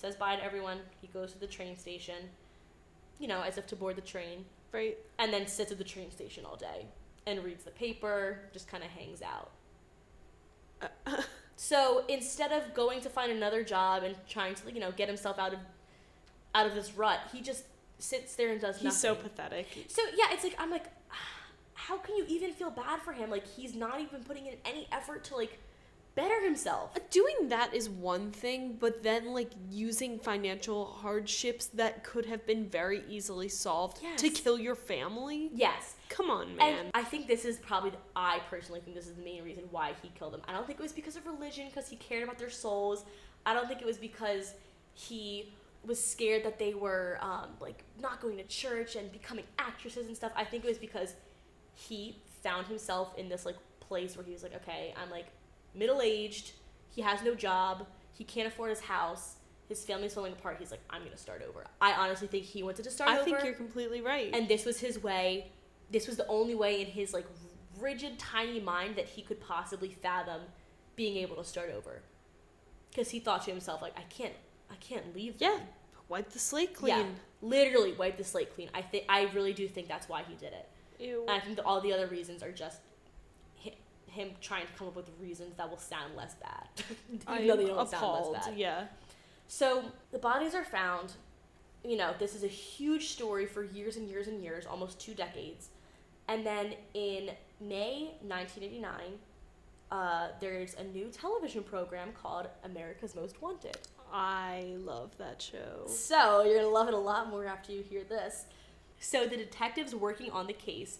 says 0.00 0.16
bye 0.16 0.34
to 0.36 0.42
everyone. 0.42 0.78
He 1.00 1.08
goes 1.08 1.32
to 1.32 1.38
the 1.38 1.46
train 1.46 1.76
station, 1.76 2.16
you 3.18 3.28
know, 3.28 3.42
as 3.42 3.58
if 3.58 3.66
to 3.68 3.76
board 3.76 3.96
the 3.96 4.00
train 4.02 4.46
Right? 4.72 4.96
and 5.18 5.32
then 5.32 5.46
sits 5.46 5.70
at 5.72 5.78
the 5.78 5.84
train 5.84 6.10
station 6.10 6.44
all 6.46 6.56
day 6.56 6.86
and 7.26 7.44
reads 7.44 7.64
the 7.64 7.70
paper, 7.70 8.40
just 8.52 8.66
kind 8.68 8.82
of 8.82 8.90
hangs 8.90 9.20
out. 9.20 9.50
so 11.56 12.04
instead 12.08 12.50
of 12.52 12.72
going 12.72 13.00
to 13.02 13.10
find 13.10 13.30
another 13.30 13.62
job 13.62 14.02
and 14.02 14.16
trying 14.28 14.54
to, 14.54 14.72
you 14.72 14.80
know, 14.80 14.92
get 14.92 15.08
himself 15.08 15.38
out 15.38 15.52
of 15.52 15.58
out 16.54 16.66
of 16.66 16.74
this 16.74 16.94
rut, 16.96 17.20
he 17.32 17.42
just 17.42 17.64
sits 17.98 18.34
there 18.36 18.50
and 18.50 18.60
does 18.60 18.80
He's 18.80 18.96
so 18.96 19.08
nothing. 19.14 19.28
pathetic. 19.28 19.66
So 19.88 20.02
yeah, 20.16 20.26
it's 20.32 20.42
like 20.44 20.56
I'm 20.58 20.70
like, 20.70 20.86
ah, 21.12 21.14
how 21.74 21.98
can 21.98 22.16
you 22.16 22.24
even 22.28 22.52
feel 22.52 22.70
bad 22.70 23.02
for 23.02 23.12
him? 23.12 23.28
Like 23.30 23.46
he's 23.46 23.74
not 23.74 24.00
even 24.00 24.24
putting 24.24 24.46
in 24.46 24.54
any 24.64 24.88
effort 24.90 25.24
to 25.24 25.36
like 25.36 25.58
better 26.14 26.40
himself. 26.42 26.96
Doing 27.10 27.48
that 27.48 27.74
is 27.74 27.88
one 27.88 28.30
thing, 28.30 28.76
but 28.78 29.02
then 29.02 29.32
like 29.32 29.50
using 29.70 30.18
financial 30.18 30.86
hardships 30.86 31.66
that 31.66 32.04
could 32.04 32.26
have 32.26 32.46
been 32.46 32.66
very 32.68 33.02
easily 33.08 33.48
solved 33.48 34.00
to 34.16 34.30
kill 34.30 34.58
your 34.58 34.74
family? 34.74 35.50
Yes, 35.54 35.94
Come 36.10 36.28
on, 36.28 36.56
man. 36.56 36.78
And 36.78 36.90
I 36.92 37.04
think 37.04 37.28
this 37.28 37.44
is 37.44 37.56
probably, 37.58 37.90
the, 37.90 37.96
I 38.16 38.40
personally 38.50 38.80
think 38.80 38.96
this 38.96 39.06
is 39.06 39.14
the 39.14 39.22
main 39.22 39.44
reason 39.44 39.62
why 39.70 39.92
he 40.02 40.10
killed 40.18 40.34
them. 40.34 40.42
I 40.46 40.52
don't 40.52 40.66
think 40.66 40.80
it 40.80 40.82
was 40.82 40.92
because 40.92 41.16
of 41.16 41.24
religion, 41.24 41.66
because 41.68 41.88
he 41.88 41.96
cared 41.96 42.24
about 42.24 42.36
their 42.36 42.50
souls. 42.50 43.04
I 43.46 43.54
don't 43.54 43.68
think 43.68 43.80
it 43.80 43.86
was 43.86 43.96
because 43.96 44.54
he 44.92 45.54
was 45.86 46.04
scared 46.04 46.44
that 46.44 46.58
they 46.58 46.74
were 46.74 47.18
um, 47.22 47.50
like 47.60 47.84
not 48.02 48.20
going 48.20 48.36
to 48.36 48.42
church 48.44 48.96
and 48.96 49.10
becoming 49.12 49.44
actresses 49.58 50.08
and 50.08 50.16
stuff. 50.16 50.32
I 50.34 50.44
think 50.44 50.64
it 50.64 50.68
was 50.68 50.78
because 50.78 51.14
he 51.74 52.18
found 52.42 52.66
himself 52.66 53.16
in 53.16 53.28
this 53.28 53.46
like 53.46 53.56
place 53.78 54.16
where 54.16 54.26
he 54.26 54.32
was 54.32 54.42
like, 54.42 54.54
okay, 54.56 54.92
I'm 55.00 55.10
like 55.10 55.26
middle 55.74 56.00
aged. 56.02 56.52
He 56.94 57.02
has 57.02 57.22
no 57.22 57.34
job. 57.34 57.86
He 58.12 58.24
can't 58.24 58.48
afford 58.48 58.70
his 58.70 58.80
house. 58.80 59.36
His 59.68 59.84
family's 59.84 60.14
falling 60.14 60.32
apart. 60.32 60.56
He's 60.58 60.70
like, 60.70 60.80
I'm 60.90 61.04
gonna 61.04 61.16
start 61.16 61.44
over. 61.48 61.64
I 61.80 61.92
honestly 61.92 62.26
think 62.26 62.44
he 62.44 62.62
wanted 62.62 62.82
to 62.84 62.90
start 62.90 63.10
I 63.10 63.14
over 63.14 63.22
I 63.22 63.24
think 63.24 63.44
you're 63.44 63.54
completely 63.54 64.00
right. 64.00 64.34
and 64.34 64.48
this 64.48 64.64
was 64.64 64.80
his 64.80 65.02
way 65.02 65.50
this 65.90 66.06
was 66.06 66.16
the 66.16 66.26
only 66.28 66.54
way 66.54 66.80
in 66.80 66.86
his 66.86 67.12
like 67.12 67.26
rigid 67.78 68.18
tiny 68.18 68.60
mind 68.60 68.96
that 68.96 69.06
he 69.06 69.22
could 69.22 69.40
possibly 69.40 69.90
fathom 69.90 70.42
being 70.96 71.16
able 71.16 71.36
to 71.36 71.44
start 71.44 71.70
over 71.76 72.02
because 72.90 73.10
he 73.10 73.20
thought 73.20 73.42
to 73.44 73.50
himself 73.50 73.80
like 73.82 73.96
i 73.98 74.02
can't 74.02 74.34
i 74.70 74.74
can't 74.76 75.14
leave 75.14 75.38
them. 75.38 75.52
yeah. 75.58 75.64
Wipe 76.08 76.30
the 76.30 76.38
slate 76.38 76.74
clean. 76.74 76.96
yeah 76.96 77.06
literally 77.42 77.92
wipe 77.92 78.16
the 78.18 78.24
slate 78.24 78.54
clean 78.54 78.68
i 78.74 78.82
think 78.82 79.04
i 79.08 79.22
really 79.34 79.52
do 79.52 79.66
think 79.66 79.88
that's 79.88 80.08
why 80.08 80.22
he 80.28 80.34
did 80.34 80.52
it 80.52 80.68
Ew. 80.98 81.22
and 81.22 81.30
i 81.30 81.40
think 81.40 81.56
that 81.56 81.64
all 81.64 81.80
the 81.80 81.92
other 81.92 82.06
reasons 82.06 82.42
are 82.42 82.52
just 82.52 82.80
him 84.10 84.30
trying 84.40 84.66
to 84.66 84.72
come 84.76 84.88
up 84.88 84.96
with 84.96 85.08
reasons 85.20 85.54
that 85.56 85.68
will 85.70 85.78
sound 85.78 86.16
less 86.16 86.34
bad 86.34 86.68
even 87.34 87.46
though 87.48 87.56
they 87.56 87.66
don't 87.66 87.88
sound 87.88 88.02
less 88.32 88.46
bad 88.46 88.58
Yeah. 88.58 88.84
so 89.48 89.84
the 90.12 90.18
bodies 90.18 90.54
are 90.54 90.64
found. 90.64 91.12
You 91.82 91.96
know, 91.96 92.12
this 92.18 92.34
is 92.34 92.44
a 92.44 92.48
huge 92.48 93.08
story 93.08 93.46
for 93.46 93.64
years 93.64 93.96
and 93.96 94.06
years 94.06 94.26
and 94.28 94.42
years, 94.42 94.66
almost 94.66 95.00
two 95.00 95.14
decades. 95.14 95.70
And 96.28 96.44
then 96.44 96.74
in 96.92 97.30
May 97.58 98.10
1989, 98.20 99.00
uh, 99.90 100.28
there's 100.40 100.74
a 100.74 100.84
new 100.84 101.08
television 101.08 101.62
program 101.62 102.10
called 102.12 102.48
America's 102.64 103.14
Most 103.14 103.40
Wanted. 103.40 103.78
I 104.12 104.74
love 104.84 105.16
that 105.16 105.40
show. 105.40 105.86
So 105.86 106.44
you're 106.44 106.56
gonna 106.60 106.68
love 106.68 106.88
it 106.88 106.94
a 106.94 106.98
lot 106.98 107.30
more 107.30 107.46
after 107.46 107.72
you 107.72 107.82
hear 107.82 108.04
this. 108.04 108.44
So 109.00 109.26
the 109.26 109.38
detectives 109.38 109.94
working 109.94 110.30
on 110.32 110.46
the 110.46 110.52
case 110.52 110.98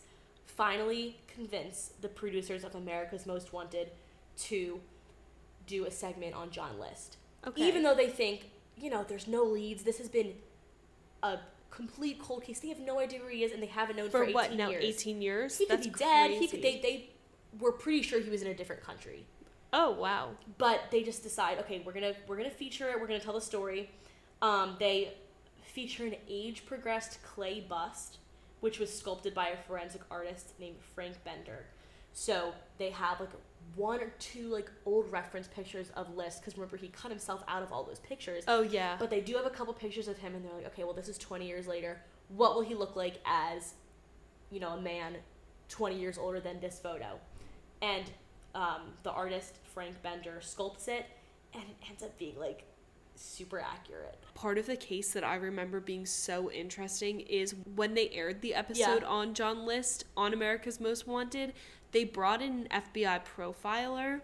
finally 0.61 1.17
convince 1.27 1.93
the 2.03 2.09
producers 2.09 2.65
of 2.65 2.75
America's 2.75 3.25
Most 3.25 3.51
Wanted 3.51 3.93
to 4.37 4.79
do 5.67 5.87
a 5.87 5.91
segment 5.91 6.35
on 6.35 6.51
John 6.51 6.79
List. 6.79 7.17
Okay. 7.47 7.67
Even 7.67 7.83
though 7.83 7.95
they 7.95 8.11
think, 8.11 8.51
you 8.77 8.91
know, 8.91 9.03
there's 9.03 9.27
no 9.27 9.43
leads, 9.43 9.85
this 9.85 9.97
has 9.97 10.11
been 10.11 10.35
a 11.23 11.39
complete 11.71 12.19
cold 12.19 12.45
case. 12.45 12.61
They 12.61 12.69
have 12.69 12.79
no 12.79 13.01
idea 13.01 13.21
where 13.21 13.31
he 13.31 13.43
is, 13.43 13.53
and 13.53 13.63
they 13.63 13.69
haven't 13.69 13.97
known 13.97 14.11
for, 14.11 14.19
for 14.19 14.25
18 14.25 14.35
what 14.35 14.55
now? 14.55 14.69
years. 14.69 14.85
18 14.85 15.23
years? 15.23 15.57
He 15.57 15.65
could 15.65 15.79
That's 15.79 15.87
be 15.87 15.95
dead. 15.95 16.31
He 16.33 16.47
could. 16.47 16.61
They 16.61 16.79
they 16.83 17.11
were 17.59 17.73
pretty 17.73 18.03
sure 18.03 18.21
he 18.21 18.29
was 18.29 18.43
in 18.43 18.49
a 18.49 18.55
different 18.55 18.83
country, 18.83 19.25
Oh 19.73 19.93
wow. 19.93 20.33
but 20.59 20.83
they 20.91 21.03
just 21.03 21.23
decide, 21.23 21.59
okay, 21.61 21.81
we're 21.87 21.93
gonna 21.95 22.13
we're 22.29 22.37
gonna 22.37 22.51
feature 22.51 22.91
it. 22.91 23.01
We're 23.01 23.07
gonna 23.07 23.19
tell 23.19 23.33
the 23.33 23.41
story. 23.41 23.91
Um, 24.43 24.77
they 24.79 25.15
feature 25.65 26.05
an 26.05 26.17
age 26.29 26.67
progressed 26.67 27.23
clay 27.23 27.61
bust, 27.61 28.19
which 28.61 28.79
was 28.79 28.97
sculpted 28.97 29.35
by 29.35 29.49
a 29.49 29.57
forensic 29.57 30.03
artist 30.11 30.53
named 30.59 30.77
Frank 30.95 31.23
Bender. 31.25 31.67
So 32.13 32.53
they 32.79 32.91
have 32.91 33.21
like 33.21 33.31
one 33.77 34.01
or 34.01 34.13
two 34.19 34.49
like 34.49 34.71
old 34.85 35.11
reference 35.13 35.49
pictures 35.49 35.91
of 35.97 36.17
List 36.17 36.41
because 36.41 36.57
remember 36.57 36.77
he 36.77 36.89
cut 36.89 37.11
himself 37.11 37.43
out 37.49 37.63
of 37.63 37.73
all 37.73 37.85
those 37.85 38.01
pictures. 38.01 38.45
Oh 38.49 38.63
yeah. 38.63 38.97
But 38.99 39.11
they 39.11 39.21
do 39.21 39.37
have 39.37 39.47
a 39.47 39.51
couple 39.51 39.73
pictures 39.75 40.09
of 40.09 40.19
him, 40.19 40.35
and 40.35 40.45
they're 40.45 40.53
like, 40.53 40.67
okay, 40.67 40.85
well, 40.85 40.95
this 40.95 41.09
is 41.09 41.19
20 41.19 41.47
years 41.47 41.67
later. 41.67 42.01
What 42.29 42.55
will 42.55 42.63
he 42.63 42.75
look 42.75 42.97
like 42.97 43.21
as, 43.25 43.75
you 44.51 44.61
know, 44.61 44.71
a 44.71 44.81
man 44.81 45.17
20 45.69 45.99
years 45.99 46.19
older 46.19 46.41
than 46.41 46.61
this 46.61 46.79
photo? 46.79 47.19
And 47.83 48.05
um, 48.55 48.93
the 49.03 49.11
artist, 49.11 49.57
Frank 49.65 50.01
Bender, 50.03 50.39
sculpts 50.41 50.89
it, 50.89 51.07
and 51.55 51.63
it 51.63 51.77
ends 51.89 52.03
up 52.03 52.17
being 52.19 52.39
like 52.39 52.65
super 53.15 53.61
accurate. 53.61 54.19
Part 54.35 54.59
of 54.59 54.67
the 54.67 54.77
case 54.77 55.13
that 55.13 55.25
I 55.25 55.37
remember 55.37 55.81
being 55.81 56.07
so 56.07 56.51
interesting 56.51 57.21
is 57.21 57.55
when 57.75 57.95
they 57.95 58.09
aired 58.11 58.41
the 58.41 58.55
episode 58.55 59.03
Yeah. 59.03 59.09
on 59.09 59.35
John 59.35 59.67
List 59.67 60.05
on 60.17 60.33
America's 60.33 60.81
Most 60.81 61.07
Wanted, 61.07 61.53
they 61.93 62.05
brought 62.05 62.41
in 62.41 62.67
an 62.71 62.83
FBI 62.83 63.21
profiler 63.25 64.21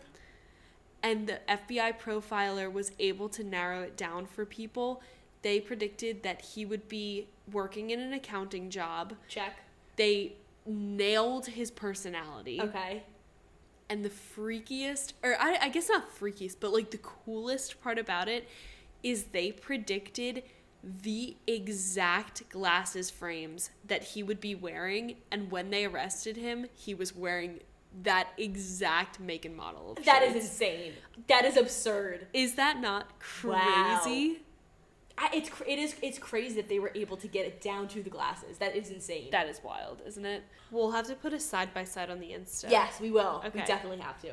and 1.02 1.26
the 1.28 1.40
FBI 1.48 1.92
profiler 2.00 2.72
was 2.72 2.92
able 2.98 3.28
to 3.30 3.44
narrow 3.44 3.82
it 3.82 3.96
down 3.96 4.26
for 4.26 4.44
people. 4.44 5.02
They 5.42 5.60
predicted 5.60 6.22
that 6.22 6.40
he 6.42 6.64
would 6.64 6.88
be 6.88 7.28
working 7.52 7.90
in 7.90 8.00
an 8.00 8.12
accounting 8.12 8.70
job. 8.70 9.14
Check. 9.28 9.56
They 9.96 10.32
nailed 10.66 11.46
his 11.46 11.70
personality. 11.70 12.60
Okay. 12.60 13.04
And 13.88 14.04
the 14.04 14.10
freakiest, 14.10 15.12
or 15.22 15.36
I, 15.38 15.58
I 15.62 15.68
guess 15.68 15.88
not 15.88 16.12
freakiest, 16.18 16.56
but 16.58 16.72
like 16.72 16.90
the 16.90 16.98
coolest 16.98 17.80
part 17.82 17.98
about 17.98 18.28
it 18.28 18.48
is 19.10 19.24
they 19.32 19.52
predicted 19.52 20.42
the 20.82 21.36
exact 21.46 22.48
glasses 22.48 23.10
frames 23.10 23.70
that 23.84 24.02
he 24.04 24.22
would 24.22 24.40
be 24.40 24.54
wearing. 24.54 25.16
And 25.30 25.50
when 25.50 25.70
they 25.70 25.84
arrested 25.84 26.36
him, 26.36 26.66
he 26.74 26.94
was 26.94 27.14
wearing 27.14 27.60
that 28.02 28.28
exact 28.36 29.18
make 29.20 29.44
and 29.44 29.56
model 29.56 29.92
of 29.96 30.04
That 30.04 30.22
is 30.22 30.32
shades. 30.34 30.44
insane. 30.46 30.92
That 31.28 31.44
is 31.44 31.56
absurd. 31.56 32.26
Is 32.32 32.54
that 32.56 32.80
not 32.80 33.06
Wow. 33.44 34.00
crazy? 34.04 34.40
I, 35.18 35.30
it's 35.32 35.50
it 35.66 35.78
is 35.78 35.96
it's 36.02 36.18
crazy 36.18 36.56
that 36.56 36.68
they 36.68 36.78
were 36.78 36.92
able 36.94 37.16
to 37.16 37.26
get 37.26 37.46
it 37.46 37.62
down 37.62 37.88
to 37.88 38.02
the 38.02 38.10
glasses. 38.10 38.58
That 38.58 38.76
is 38.76 38.90
insane. 38.90 39.28
That 39.32 39.48
is 39.48 39.60
wild, 39.64 40.02
isn't 40.06 40.26
it? 40.26 40.42
We'll 40.70 40.90
have 40.90 41.06
to 41.06 41.14
put 41.14 41.32
a 41.32 41.40
side 41.40 41.72
by 41.72 41.84
side 41.84 42.10
on 42.10 42.20
the 42.20 42.26
Insta. 42.32 42.70
Yes, 42.70 43.00
we 43.00 43.10
will. 43.10 43.42
We 43.54 43.60
definitely 43.62 44.00
have 44.00 44.20
to. 44.22 44.32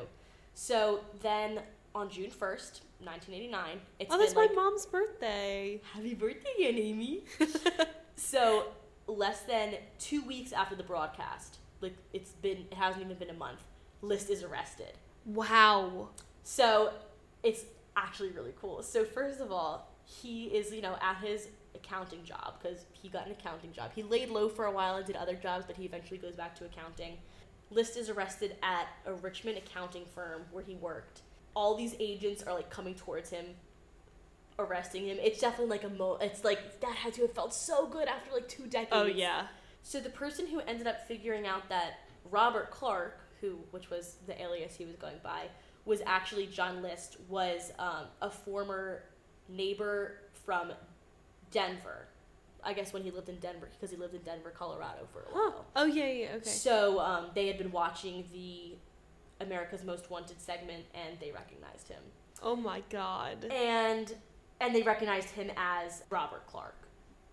So 0.55 0.99
then 1.21 1.61
on 1.95 2.09
June 2.09 2.29
first, 2.29 2.81
nineteen 3.03 3.35
eighty 3.35 3.47
nine, 3.47 3.79
it's 3.99 4.13
Oh, 4.13 4.17
that's 4.17 4.35
my 4.35 4.43
like, 4.43 4.55
mom's 4.55 4.85
birthday. 4.85 5.81
Happy 5.93 6.13
birthday 6.13 6.49
again, 6.57 6.77
Amy. 6.77 7.23
so 8.15 8.67
less 9.07 9.41
than 9.41 9.75
two 9.99 10.23
weeks 10.23 10.53
after 10.53 10.75
the 10.75 10.83
broadcast, 10.83 11.57
like 11.81 11.95
it's 12.13 12.31
been 12.31 12.65
it 12.71 12.75
hasn't 12.75 13.03
even 13.03 13.17
been 13.17 13.29
a 13.29 13.33
month, 13.33 13.59
List 14.01 14.29
is 14.29 14.43
arrested. 14.43 14.93
Wow. 15.25 16.09
So 16.43 16.93
it's 17.43 17.63
actually 17.95 18.31
really 18.31 18.53
cool. 18.59 18.83
So 18.83 19.05
first 19.05 19.39
of 19.39 19.51
all, 19.51 19.89
he 20.03 20.45
is, 20.45 20.73
you 20.73 20.81
know, 20.81 20.97
at 21.01 21.17
his 21.17 21.47
accounting 21.75 22.23
job 22.23 22.55
because 22.61 22.85
he 22.91 23.09
got 23.09 23.25
an 23.25 23.31
accounting 23.31 23.71
job. 23.71 23.91
He 23.95 24.03
laid 24.03 24.29
low 24.29 24.49
for 24.49 24.65
a 24.65 24.71
while 24.71 24.95
and 24.95 25.05
did 25.05 25.15
other 25.15 25.35
jobs, 25.35 25.65
but 25.65 25.75
he 25.77 25.85
eventually 25.85 26.17
goes 26.17 26.35
back 26.35 26.55
to 26.55 26.65
accounting. 26.65 27.17
List 27.69 27.97
is 27.97 28.09
arrested 28.09 28.55
at 28.61 28.87
a 29.05 29.13
Richmond 29.13 29.57
accounting 29.57 30.05
firm 30.13 30.41
where 30.51 30.63
he 30.63 30.75
worked. 30.75 31.21
All 31.55 31.75
these 31.75 31.95
agents 31.99 32.43
are 32.43 32.53
like 32.53 32.69
coming 32.69 32.95
towards 32.95 33.29
him, 33.29 33.45
arresting 34.59 35.05
him. 35.07 35.17
It's 35.21 35.39
definitely 35.39 35.67
like 35.69 35.83
a 35.83 35.89
mo. 35.89 36.17
It's 36.21 36.43
like 36.43 36.79
that 36.81 36.95
had 36.95 37.13
to 37.15 37.21
have 37.23 37.33
felt 37.33 37.53
so 37.53 37.87
good 37.87 38.07
after 38.07 38.31
like 38.31 38.47
two 38.47 38.63
decades. 38.67 38.89
Oh, 38.91 39.05
yeah. 39.05 39.47
So 39.81 39.99
the 39.99 40.09
person 40.09 40.47
who 40.47 40.59
ended 40.61 40.87
up 40.87 41.07
figuring 41.07 41.45
out 41.45 41.69
that 41.69 41.99
Robert 42.31 42.71
Clark, 42.71 43.19
who 43.41 43.59
which 43.71 43.89
was 43.89 44.15
the 44.27 44.41
alias 44.41 44.75
he 44.75 44.85
was 44.85 44.95
going 44.95 45.17
by, 45.23 45.43
was 45.85 46.01
actually 46.05 46.47
John 46.47 46.81
List, 46.81 47.17
was 47.27 47.71
um, 47.79 48.05
a 48.21 48.29
former 48.29 49.03
neighbor 49.49 50.21
from 50.45 50.71
Denver. 51.51 52.07
I 52.65 52.71
guess 52.71 52.93
when 52.93 53.03
he 53.03 53.11
lived 53.11 53.27
in 53.27 53.39
Denver, 53.39 53.67
because 53.73 53.91
he 53.91 53.97
lived 53.97 54.13
in 54.15 54.21
Denver, 54.21 54.49
Colorado 54.57 55.05
for 55.11 55.19
a 55.19 55.25
Huh. 55.33 55.51
while. 55.51 55.65
Oh, 55.75 55.85
yeah, 55.85 56.07
yeah, 56.07 56.27
okay. 56.35 56.49
So 56.49 56.99
um, 57.01 57.25
they 57.35 57.47
had 57.47 57.57
been 57.57 57.73
watching 57.73 58.23
the 58.31 58.75
America's 59.43 59.83
Most 59.83 60.09
Wanted 60.09 60.41
segment, 60.41 60.83
and 60.93 61.19
they 61.19 61.31
recognized 61.31 61.87
him, 61.89 62.01
Oh 62.41 62.55
my 62.55 62.81
god. 62.89 63.45
and 63.51 64.15
and 64.59 64.73
they 64.75 64.81
recognized 64.81 65.29
him 65.31 65.51
as 65.57 66.03
Robert 66.09 66.45
Clark. 66.47 66.75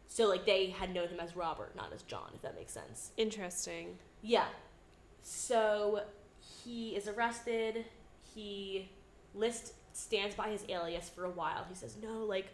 So 0.06 0.28
like 0.28 0.44
they 0.44 0.66
had 0.70 0.92
known 0.92 1.08
him 1.08 1.20
as 1.20 1.36
Robert, 1.36 1.74
not 1.76 1.92
as 1.94 2.02
John, 2.02 2.30
if 2.34 2.42
that 2.42 2.56
makes 2.56 2.72
sense. 2.72 3.12
Interesting. 3.16 3.96
Yeah. 4.22 4.46
So 5.22 6.02
he 6.64 6.96
is 6.96 7.08
arrested. 7.08 7.84
He 8.34 8.88
List 9.34 9.74
stands 9.92 10.34
by 10.34 10.48
his 10.48 10.64
alias 10.68 11.08
for 11.08 11.24
a 11.24 11.30
while. 11.30 11.64
He 11.68 11.74
says, 11.74 11.96
"No, 12.02 12.24
like 12.24 12.48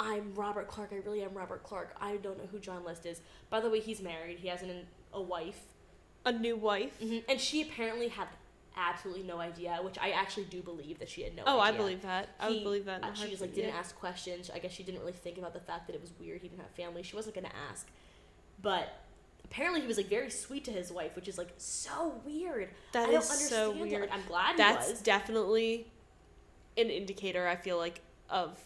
I'm 0.00 0.32
Robert 0.34 0.68
Clark. 0.68 0.90
I 0.92 0.96
really 1.04 1.22
am 1.22 1.34
Robert 1.34 1.62
Clark. 1.62 1.94
I 2.00 2.16
don't 2.16 2.38
know 2.38 2.48
who 2.50 2.58
John 2.58 2.84
List 2.84 3.04
is. 3.06 3.20
By 3.50 3.60
the 3.60 3.68
way, 3.70 3.80
he's 3.80 4.00
married. 4.02 4.38
He 4.38 4.48
has 4.48 4.62
an, 4.62 4.86
a 5.12 5.20
wife, 5.20 5.60
A 6.24 6.32
new 6.32 6.56
wife? 6.56 6.98
Mm-hmm. 7.00 7.18
and 7.30 7.40
she 7.40 7.62
apparently 7.62 8.08
had 8.08 8.26
absolutely 8.76 9.22
no 9.24 9.38
idea. 9.38 9.78
Which 9.82 9.98
I 9.98 10.10
actually 10.10 10.44
do 10.44 10.62
believe 10.62 10.98
that 10.98 11.08
she 11.08 11.22
had 11.22 11.34
no 11.36 11.42
idea. 11.42 11.54
Oh, 11.54 11.60
I 11.60 11.72
believe 11.72 12.02
that. 12.02 12.30
I 12.40 12.48
would 12.50 12.62
believe 12.62 12.84
that. 12.86 13.02
uh, 13.02 13.12
she 13.14 13.30
just 13.30 13.40
like 13.40 13.54
didn't 13.54 13.70
yeah. 13.70 13.78
ask 13.78 13.98
questions. 13.98 14.50
I 14.54 14.58
guess 14.58 14.72
she 14.72 14.82
didn't 14.82 15.00
really 15.00 15.12
think 15.12 15.38
about 15.38 15.52
the 15.54 15.60
fact 15.60 15.86
that 15.86 15.94
it 15.94 16.00
was 16.00 16.12
weird. 16.20 16.40
He 16.40 16.48
didn't 16.48 16.62
have 16.62 16.70
family. 16.70 17.02
She 17.02 17.16
wasn't 17.16 17.34
gonna 17.34 17.52
ask, 17.70 17.86
but 18.60 19.00
apparently 19.44 19.80
he 19.80 19.86
was 19.86 19.96
like 19.96 20.08
very 20.08 20.30
sweet 20.30 20.64
to 20.64 20.70
his 20.70 20.90
wife, 20.92 21.14
which 21.16 21.28
is 21.28 21.38
like 21.38 21.52
so 21.56 22.20
weird. 22.24 22.70
That 22.92 23.08
I 23.08 23.12
don't 23.12 23.22
so 23.22 23.32
understand 23.32 23.76
it. 23.76 23.82
weird. 23.82 24.00
Like, 24.02 24.12
I'm 24.12 24.26
glad 24.26 24.56
That's 24.56 24.86
he 24.86 24.92
was. 24.92 25.02
definitely 25.02 25.86
an 26.78 26.88
indicator, 26.88 27.46
I 27.46 27.56
feel 27.56 27.76
like, 27.76 28.00
of 28.30 28.58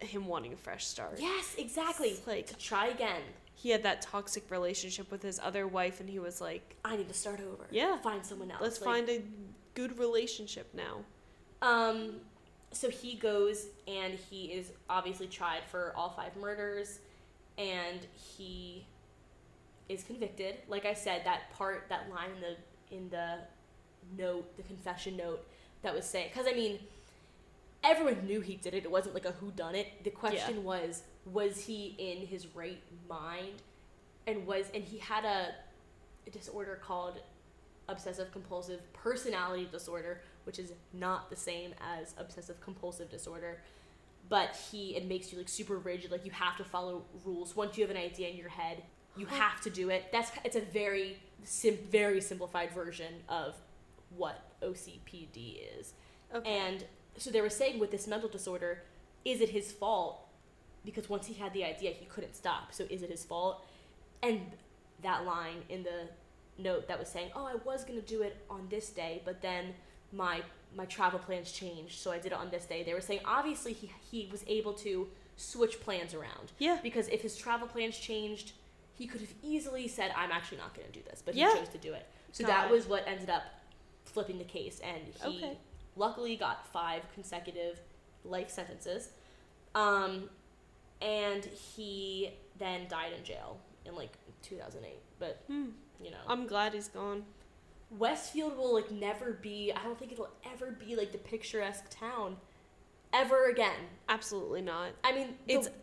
him 0.00 0.26
wanting 0.26 0.52
a 0.52 0.56
fresh 0.56 0.86
start. 0.86 1.18
yes, 1.20 1.54
exactly. 1.58 2.08
It's 2.08 2.26
like- 2.26 2.46
to 2.46 2.56
try 2.56 2.86
again. 2.88 3.22
He 3.62 3.70
had 3.70 3.84
that 3.84 4.02
toxic 4.02 4.50
relationship 4.50 5.08
with 5.12 5.22
his 5.22 5.38
other 5.38 5.68
wife, 5.68 6.00
and 6.00 6.10
he 6.10 6.18
was 6.18 6.40
like, 6.40 6.74
I 6.84 6.96
need 6.96 7.06
to 7.06 7.14
start 7.14 7.38
over. 7.38 7.68
Yeah. 7.70 7.96
find 7.98 8.26
someone 8.26 8.50
else. 8.50 8.60
let's 8.60 8.80
Like, 8.80 8.90
find 8.90 9.08
a 9.08 9.22
good 9.74 9.96
relationship 10.00 10.66
now. 10.74 11.04
Um, 11.62 12.14
so 12.72 12.90
he 12.90 13.14
goes 13.14 13.66
and 13.86 14.14
he 14.14 14.46
is 14.46 14.72
obviously 14.90 15.28
tried 15.28 15.62
for 15.70 15.92
all 15.94 16.10
five 16.10 16.36
murders, 16.36 16.98
and 17.56 18.00
he 18.14 18.84
is 19.88 20.02
convicted. 20.02 20.56
Like 20.66 20.84
I 20.84 20.94
said, 20.94 21.22
that 21.24 21.52
part, 21.52 21.86
that 21.88 22.10
line 22.10 22.30
in 22.34 22.40
the 22.40 22.96
in 22.96 23.10
the 23.10 23.38
note, 24.18 24.56
the 24.56 24.64
confession 24.64 25.16
note, 25.16 25.46
that 25.82 25.94
was 25.94 26.04
saying, 26.04 26.30
because 26.32 26.48
I 26.48 26.52
mean, 26.52 26.80
everyone 27.84 28.26
knew 28.26 28.40
he 28.40 28.56
did 28.56 28.74
it. 28.74 28.84
It 28.84 28.90
wasn't 28.90 29.14
like 29.14 29.24
a 29.24 29.32
who 29.32 29.52
done 29.52 29.76
it. 29.76 30.02
The 30.02 30.10
question 30.10 30.64
was, 30.64 31.04
was 31.30 31.64
he 31.64 31.94
in 31.98 32.26
his 32.26 32.46
right 32.54 32.82
mind, 33.08 33.62
and 34.26 34.46
was 34.46 34.66
and 34.74 34.82
he 34.84 34.98
had 34.98 35.24
a, 35.24 35.54
a 36.26 36.30
disorder 36.30 36.80
called 36.82 37.20
obsessive 37.88 38.32
compulsive 38.32 38.80
personality 38.92 39.68
disorder, 39.70 40.20
which 40.44 40.58
is 40.58 40.72
not 40.92 41.30
the 41.30 41.36
same 41.36 41.74
as 41.98 42.14
obsessive 42.18 42.60
compulsive 42.60 43.10
disorder. 43.10 43.60
But 44.28 44.56
he 44.70 44.96
it 44.96 45.06
makes 45.06 45.32
you 45.32 45.38
like 45.38 45.48
super 45.48 45.78
rigid, 45.78 46.10
like 46.10 46.24
you 46.24 46.30
have 46.32 46.56
to 46.56 46.64
follow 46.64 47.04
rules. 47.24 47.56
Once 47.56 47.76
you 47.76 47.84
have 47.84 47.90
an 47.90 48.02
idea 48.02 48.28
in 48.28 48.36
your 48.36 48.48
head, 48.48 48.82
you 49.16 49.26
have 49.26 49.60
to 49.62 49.70
do 49.70 49.90
it. 49.90 50.06
That's 50.12 50.30
it's 50.44 50.56
a 50.56 50.60
very 50.60 51.18
sim- 51.44 51.78
very 51.90 52.20
simplified 52.20 52.72
version 52.72 53.14
of 53.28 53.54
what 54.16 54.52
OCPD 54.62 55.58
is. 55.78 55.94
Okay. 56.34 56.50
And 56.50 56.84
so 57.16 57.30
they 57.30 57.40
were 57.40 57.50
saying 57.50 57.78
with 57.78 57.90
this 57.90 58.06
mental 58.06 58.28
disorder, 58.28 58.82
is 59.24 59.40
it 59.40 59.50
his 59.50 59.72
fault? 59.72 60.26
Because 60.84 61.08
once 61.08 61.26
he 61.26 61.34
had 61.34 61.52
the 61.52 61.64
idea, 61.64 61.92
he 61.92 62.04
couldn't 62.06 62.34
stop. 62.34 62.72
So 62.72 62.84
is 62.90 63.02
it 63.02 63.10
his 63.10 63.24
fault? 63.24 63.64
And 64.22 64.40
that 65.02 65.24
line 65.24 65.62
in 65.68 65.82
the 65.82 66.08
note 66.58 66.88
that 66.88 66.98
was 66.98 67.08
saying, 67.08 67.30
"Oh, 67.34 67.44
I 67.44 67.54
was 67.64 67.84
gonna 67.84 68.00
do 68.00 68.22
it 68.22 68.36
on 68.50 68.68
this 68.68 68.90
day, 68.90 69.22
but 69.24 69.40
then 69.42 69.74
my 70.12 70.42
my 70.74 70.86
travel 70.86 71.18
plans 71.18 71.52
changed, 71.52 71.98
so 72.00 72.10
I 72.12 72.18
did 72.18 72.32
it 72.32 72.38
on 72.38 72.50
this 72.50 72.66
day." 72.66 72.82
They 72.82 72.94
were 72.94 73.00
saying 73.00 73.20
obviously 73.24 73.72
he 73.72 73.90
he 74.10 74.28
was 74.30 74.44
able 74.46 74.74
to 74.74 75.08
switch 75.36 75.80
plans 75.80 76.14
around 76.14 76.52
yeah. 76.58 76.78
because 76.82 77.08
if 77.08 77.22
his 77.22 77.36
travel 77.36 77.66
plans 77.66 77.98
changed, 77.98 78.52
he 78.94 79.06
could 79.06 79.20
have 79.20 79.32
easily 79.42 79.88
said, 79.88 80.12
"I'm 80.16 80.30
actually 80.30 80.58
not 80.58 80.74
going 80.74 80.86
to 80.86 80.92
do 80.92 81.02
this," 81.08 81.22
but 81.24 81.34
Yeah. 81.34 81.52
he 81.52 81.58
chose 81.60 81.68
to 81.70 81.78
do 81.78 81.94
it. 81.94 82.06
So 82.32 82.44
that 82.44 82.70
was 82.70 82.86
what 82.86 83.06
ended 83.06 83.30
up 83.30 83.42
flipping 84.04 84.38
the 84.38 84.44
case, 84.44 84.80
and 84.80 85.02
he 85.14 85.38
Okay. 85.44 85.58
luckily 85.96 86.36
got 86.36 86.66
five 86.68 87.02
consecutive 87.14 87.80
life 88.24 88.50
sentences, 88.50 89.10
um, 89.74 90.30
and 91.02 91.44
he 91.44 92.30
then 92.58 92.86
died 92.88 93.12
in 93.18 93.24
jail 93.24 93.58
in 93.84 93.94
like 93.96 94.16
2008. 94.42 94.94
But 95.18 95.42
Hmm. 95.48 95.70
you 96.02 96.10
know, 96.10 96.18
I'm 96.28 96.46
glad 96.46 96.74
he's 96.74 96.88
gone. 96.88 97.24
Westfield 97.90 98.56
will 98.56 98.72
like 98.74 98.90
never 98.90 99.32
be. 99.32 99.72
I 99.72 99.82
don't 99.82 99.98
think 99.98 100.12
it'll 100.12 100.30
ever 100.52 100.70
be 100.70 100.96
like 100.96 101.12
the 101.12 101.18
picturesque 101.18 101.86
town 101.90 102.36
ever 103.12 103.46
again. 103.46 103.88
Absolutely 104.08 104.62
not. 104.62 104.90
I 105.04 105.12
mean, 105.12 105.38
It's- 105.46 105.66
it's 105.66 105.74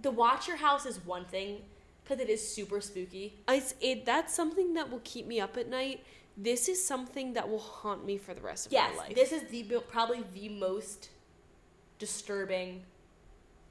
the 0.00 0.10
Watcher 0.10 0.56
House 0.56 0.84
is 0.86 1.04
one 1.04 1.24
thing 1.26 1.64
because 2.02 2.20
it 2.20 2.28
is 2.28 2.46
super 2.46 2.80
spooky. 2.80 3.38
It's 3.48 3.74
it 3.80 4.04
that's 4.04 4.34
something 4.34 4.74
that 4.74 4.90
will 4.90 5.00
keep 5.04 5.26
me 5.26 5.40
up 5.40 5.56
at 5.56 5.68
night 5.68 6.04
this 6.38 6.68
is 6.68 6.84
something 6.86 7.32
that 7.32 7.48
will 7.48 7.58
haunt 7.58 8.04
me 8.04 8.18
for 8.18 8.34
the 8.34 8.42
rest 8.42 8.66
of 8.66 8.72
yes, 8.72 8.92
my 8.94 9.04
life. 9.04 9.14
this 9.14 9.32
is 9.32 9.44
the 9.44 9.62
probably 9.88 10.22
the 10.34 10.50
most 10.50 11.08
disturbing, 11.98 12.84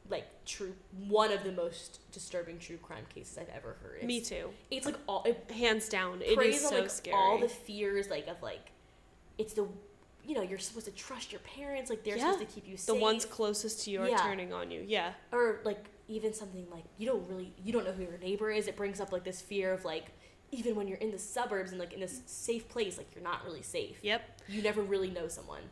like 0.10 0.26
true 0.46 0.74
one 1.08 1.32
of 1.32 1.44
the 1.44 1.52
most 1.52 2.00
disturbing 2.12 2.60
true 2.60 2.78
crime 2.78 3.06
cases 3.14 3.38
I've 3.38 3.50
ever 3.56 3.76
heard. 3.82 3.98
It's, 3.98 4.06
me 4.06 4.22
too. 4.22 4.50
It's 4.70 4.86
like 4.86 4.98
all 5.08 5.24
it 5.26 5.50
Hands 5.52 5.88
down, 5.90 6.22
It 6.22 6.40
is 6.42 6.58
is 6.58 6.64
on 6.66 6.72
so 6.72 6.80
like 6.82 6.90
scary. 6.90 7.16
all 7.18 7.40
the 7.40 7.50
fears 7.50 8.10
like 8.10 8.28
of 8.28 8.42
like, 8.44 8.72
it's 9.38 9.54
the, 9.54 9.68
you 10.24 10.36
know, 10.36 10.42
you're 10.44 10.60
supposed 10.60 10.86
to 10.86 10.92
trust 10.92 11.32
your 11.32 11.42
parents. 11.42 11.90
Like 11.90 12.04
they're 12.04 12.18
Yeah. 12.18 12.32
supposed 12.34 12.48
to 12.48 12.54
keep 12.54 12.68
you 12.68 12.78
safe. 12.78 12.88
the 12.88 13.02
ones 13.02 13.26
closest 13.26 13.84
to 13.86 13.92
you 13.92 14.02
are 14.02 14.10
Yeah. 14.10 14.18
turning 14.18 14.54
on 14.54 14.70
you. 14.72 14.84
Yeah. 14.86 15.14
or 15.32 15.60
like 15.64 15.86
even 16.08 16.34
something 16.34 16.68
like 16.70 16.84
you 17.00 17.08
don't 17.08 17.28
really 17.28 17.52
you 17.64 17.74
don't 17.74 17.84
know 17.84 17.92
who 17.92 18.04
your 18.04 18.18
neighbor 18.20 18.52
is 18.52 18.68
it 18.68 18.76
brings 18.76 19.00
up 19.02 19.12
like 19.12 19.24
this 19.24 19.42
fear 19.42 19.74
of 19.74 19.84
like 19.86 20.12
even 20.52 20.76
when 20.76 20.88
you're 20.88 21.00
in 21.00 21.10
the 21.10 21.18
suburbs 21.18 21.72
and 21.72 21.80
like 21.80 21.94
in 21.94 22.00
this 22.00 22.22
safe 22.28 22.70
place 22.70 22.96
like 23.00 23.08
you're 23.16 23.24
not 23.24 23.44
really 23.44 23.64
safe 23.64 23.98
Yep. 24.04 24.42
you 24.48 24.62
never 24.62 24.84
really 24.84 25.10
know 25.10 25.28
someone 25.28 25.64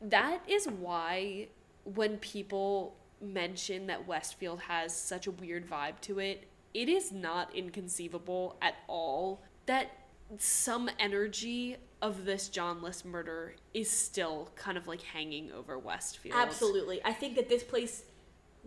That 0.00 0.42
is 0.48 0.66
why 0.68 1.48
when 1.82 2.18
people 2.18 2.94
mention 3.20 3.86
that 3.86 4.06
Westfield 4.06 4.60
has 4.60 4.94
such 4.96 5.26
a 5.26 5.30
weird 5.30 5.68
vibe 5.68 6.00
to 6.02 6.18
it, 6.18 6.48
it 6.74 6.88
is 6.88 7.12
not 7.12 7.54
inconceivable 7.54 8.56
at 8.62 8.74
all 8.86 9.42
that 9.66 9.90
some 10.38 10.88
energy 10.98 11.76
of 12.00 12.24
this 12.24 12.48
John 12.48 12.82
List 12.82 13.04
murder 13.04 13.54
is 13.74 13.90
still 13.90 14.50
kind 14.56 14.78
of 14.78 14.86
like 14.86 15.02
hanging 15.02 15.50
over 15.52 15.78
Westfield. 15.78 16.34
absolutely 16.38 17.00
i 17.04 17.12
think 17.12 17.34
that 17.36 17.48
this 17.48 17.62
place 17.64 18.04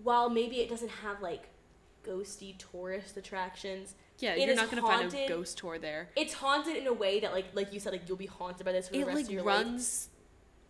while 0.03 0.29
maybe 0.29 0.57
it 0.57 0.69
doesn't 0.69 0.89
have 0.89 1.21
like 1.21 1.49
ghosty 2.05 2.55
tourist 2.57 3.15
attractions 3.15 3.95
Yeah, 4.19 4.33
It 4.33 4.45
you're 4.45 4.55
not 4.55 4.69
going 4.69 4.81
to 4.83 4.87
find 4.87 5.01
a 5.01 5.03
haunted. 5.17 5.29
ghost 5.29 5.57
tour 5.57 5.79
there. 5.79 6.09
it's 6.17 6.33
haunted 6.33 6.75
in 6.75 6.85
a 6.87 6.93
way 6.93 7.21
that 7.21 7.31
like 7.31 7.45
like 7.53 7.71
you 7.73 7.79
said 7.79 7.93
like 7.93 8.01
you'll 8.07 8.17
be 8.17 8.25
haunted 8.25 8.65
by 8.65 8.73
this 8.73 8.87
for 8.89 8.93
the 8.97 9.03
rest 9.05 9.15
like 9.15 9.25
of 9.25 9.31
your 9.31 9.43
life 9.43 9.65
runs 9.65 10.09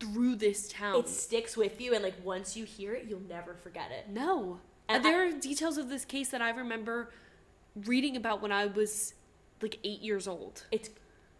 through 0.04 0.36
this 0.36 0.68
town. 0.68 0.96
it 0.96 1.08
sticks 1.08 1.56
with 1.56 1.80
you 1.80 1.94
and 1.94 2.02
like 2.02 2.14
once 2.24 2.56
you 2.56 2.64
hear 2.64 2.94
it 2.94 3.06
you'll 3.08 3.22
never 3.28 3.54
forget 3.54 3.90
it 3.90 4.08
No. 4.10 4.60
And 4.88 5.02
there 5.04 5.26
are 5.26 5.32
details 5.32 5.78
of 5.78 5.88
this 5.88 6.04
case 6.04 6.28
that 6.28 6.42
I 6.42 6.50
remember 6.50 7.10
reading 7.74 8.16
about 8.16 8.42
when 8.42 8.52
I 8.52 8.66
was 8.66 9.14
like 9.62 9.78
eight 9.82 10.00
years 10.02 10.28
old. 10.28 10.64
it's 10.70 10.90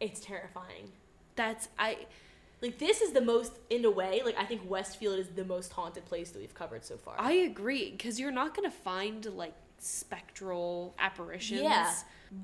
it's 0.01 0.21
terrifying 0.21 0.93
That's 1.37 1.69
I 1.79 2.07
Like 2.62 2.79
this 2.79 3.01
is 3.03 3.12
the 3.12 3.21
most, 3.21 3.53
in 3.69 3.85
a 3.85 3.91
way, 3.91 4.23
like 4.25 4.37
I 4.39 4.45
think 4.47 4.62
Westfield 4.69 5.19
is 5.19 5.29
the 5.29 5.45
most 5.45 5.73
haunted 5.73 6.05
place 6.07 6.31
that 6.31 6.39
we've 6.41 6.55
covered 6.55 6.85
so 6.85 6.97
far. 6.97 7.15
I 7.19 7.33
agree 7.33 7.91
because 7.91 8.19
you're 8.19 8.31
not 8.43 8.55
gonna 8.57 8.71
find 8.71 9.25
like 9.27 9.55
spectral 9.79 10.95
apparitions. 10.99 11.62
Yeah. 11.62 11.93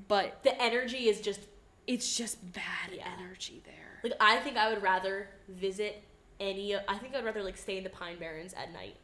But 0.07 0.43
the 0.43 0.59
energy 0.61 1.07
is 1.09 1.21
just 1.21 1.41
it's 1.87 2.15
just 2.15 2.37
bad 2.53 2.89
Yeah. 2.93 3.07
energy 3.19 3.61
there. 3.65 3.99
like 4.03 4.13
I 4.19 4.37
think 4.43 4.57
I 4.57 4.69
would 4.71 4.83
rather 4.83 5.29
visit 5.49 6.03
any. 6.41 6.75
I 6.75 6.97
think 6.97 7.15
I'd 7.15 7.23
rather 7.23 7.43
like 7.43 7.55
stay 7.55 7.77
in 7.77 7.83
the 7.85 7.89
Pine 7.89 8.17
Barrens 8.19 8.53
at 8.53 8.73
night. 8.73 8.97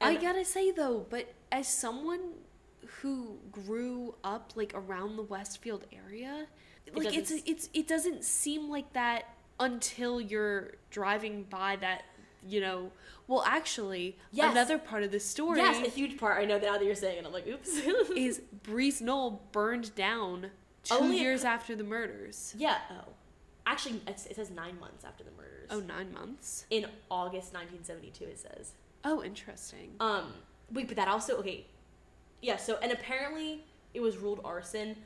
I 0.00 0.16
gotta 0.16 0.44
say 0.44 0.70
though, 0.70 1.06
but 1.08 1.32
as 1.50 1.66
someone 1.66 2.20
who 3.00 3.38
grew 3.50 4.14
up 4.22 4.52
like 4.54 4.72
around 4.74 5.16
the 5.16 5.22
Westfield 5.22 5.86
area, 5.92 6.46
like 6.92 7.14
it's 7.14 7.30
it's 7.30 7.70
it 7.72 7.88
doesn't 7.88 8.22
seem 8.24 8.68
like 8.68 8.92
that 8.92 9.24
until 9.58 10.20
you're 10.20 10.72
driving 10.90 11.44
by 11.44 11.76
that, 11.76 12.02
you 12.46 12.60
know. 12.60 12.92
Well, 13.26 13.42
actually, 13.46 14.18
Yes. 14.32 14.52
another 14.52 14.76
part 14.76 15.02
of 15.02 15.10
the 15.10 15.20
story 15.20 15.56
Yes, 15.58 15.86
a 15.86 15.88
huge 15.88 16.18
part. 16.18 16.38
I 16.38 16.44
know 16.44 16.58
that 16.58 16.66
now 16.66 16.76
that 16.76 16.84
you're 16.84 16.94
saying 16.94 17.18
it, 17.20 17.24
I'm 17.26 17.32
like, 17.32 17.46
oops. 17.46 17.70
is 18.16 18.42
Breeze 18.62 19.00
Knoll 19.00 19.40
burned 19.52 19.94
down 19.94 20.50
two 20.82 20.94
Only 20.96 21.18
years 21.20 21.42
after 21.44 21.74
the 21.74 21.84
murders. 21.84 22.54
yeah. 22.58 22.78
Oh, 22.90 23.12
actually, 23.64 24.02
it 24.06 24.20
says 24.20 24.50
nine 24.50 24.78
months 24.78 25.04
after 25.06 25.24
the 25.24 25.30
murders. 25.68 25.84
Oh, 25.90 25.94
nine 25.94 26.12
months. 26.12 26.66
In 26.70 26.86
August 27.10 27.52
1972, 27.54 28.24
it 28.24 28.38
says. 28.38 28.72
Oh, 29.04 29.22
interesting. 29.22 29.92
Um, 30.00 30.32
wait, 30.72 30.88
but 30.88 30.96
that 30.96 31.08
also 31.08 31.36
okay. 31.38 31.66
Yeah. 32.40 32.56
So 32.56 32.78
and 32.82 32.92
apparently 32.92 33.64
it 33.92 34.00
was 34.00 34.16
ruled 34.16 34.40
arson. 34.44 34.96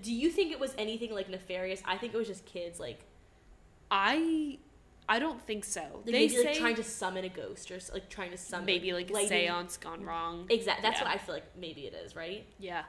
Do 0.00 0.12
you 0.12 0.30
think 0.30 0.50
it 0.52 0.58
was 0.60 0.74
anything 0.78 1.12
like 1.12 1.28
nefarious? 1.28 1.82
I 1.84 1.96
think 1.96 2.14
it 2.14 2.16
was 2.16 2.26
just 2.28 2.44
kids 2.46 2.80
like 2.80 3.00
I 3.90 4.58
I 5.08 5.18
don't 5.18 5.40
think 5.40 5.64
so. 5.64 5.82
Like 5.82 6.04
they 6.06 6.12
maybe 6.12 6.28
say 6.30 6.44
like 6.46 6.54
trying 6.58 6.74
to 6.76 6.84
summon 6.84 7.24
a 7.24 7.28
ghost 7.28 7.70
or 7.70 7.78
like 7.92 8.08
trying 8.08 8.30
to 8.30 8.38
summon 8.38 8.66
maybe 8.66 8.92
like 8.92 9.10
a 9.10 9.28
seance 9.28 9.76
gone 9.76 10.04
wrong. 10.04 10.46
Exactly. 10.48 10.82
That's 10.82 11.00
Yeah. 11.00 11.06
what 11.06 11.14
I 11.14 11.18
feel 11.18 11.34
like 11.34 11.44
maybe 11.56 11.82
it 11.82 11.94
is, 11.94 12.16
right? 12.16 12.46
Yeah. 12.58 12.84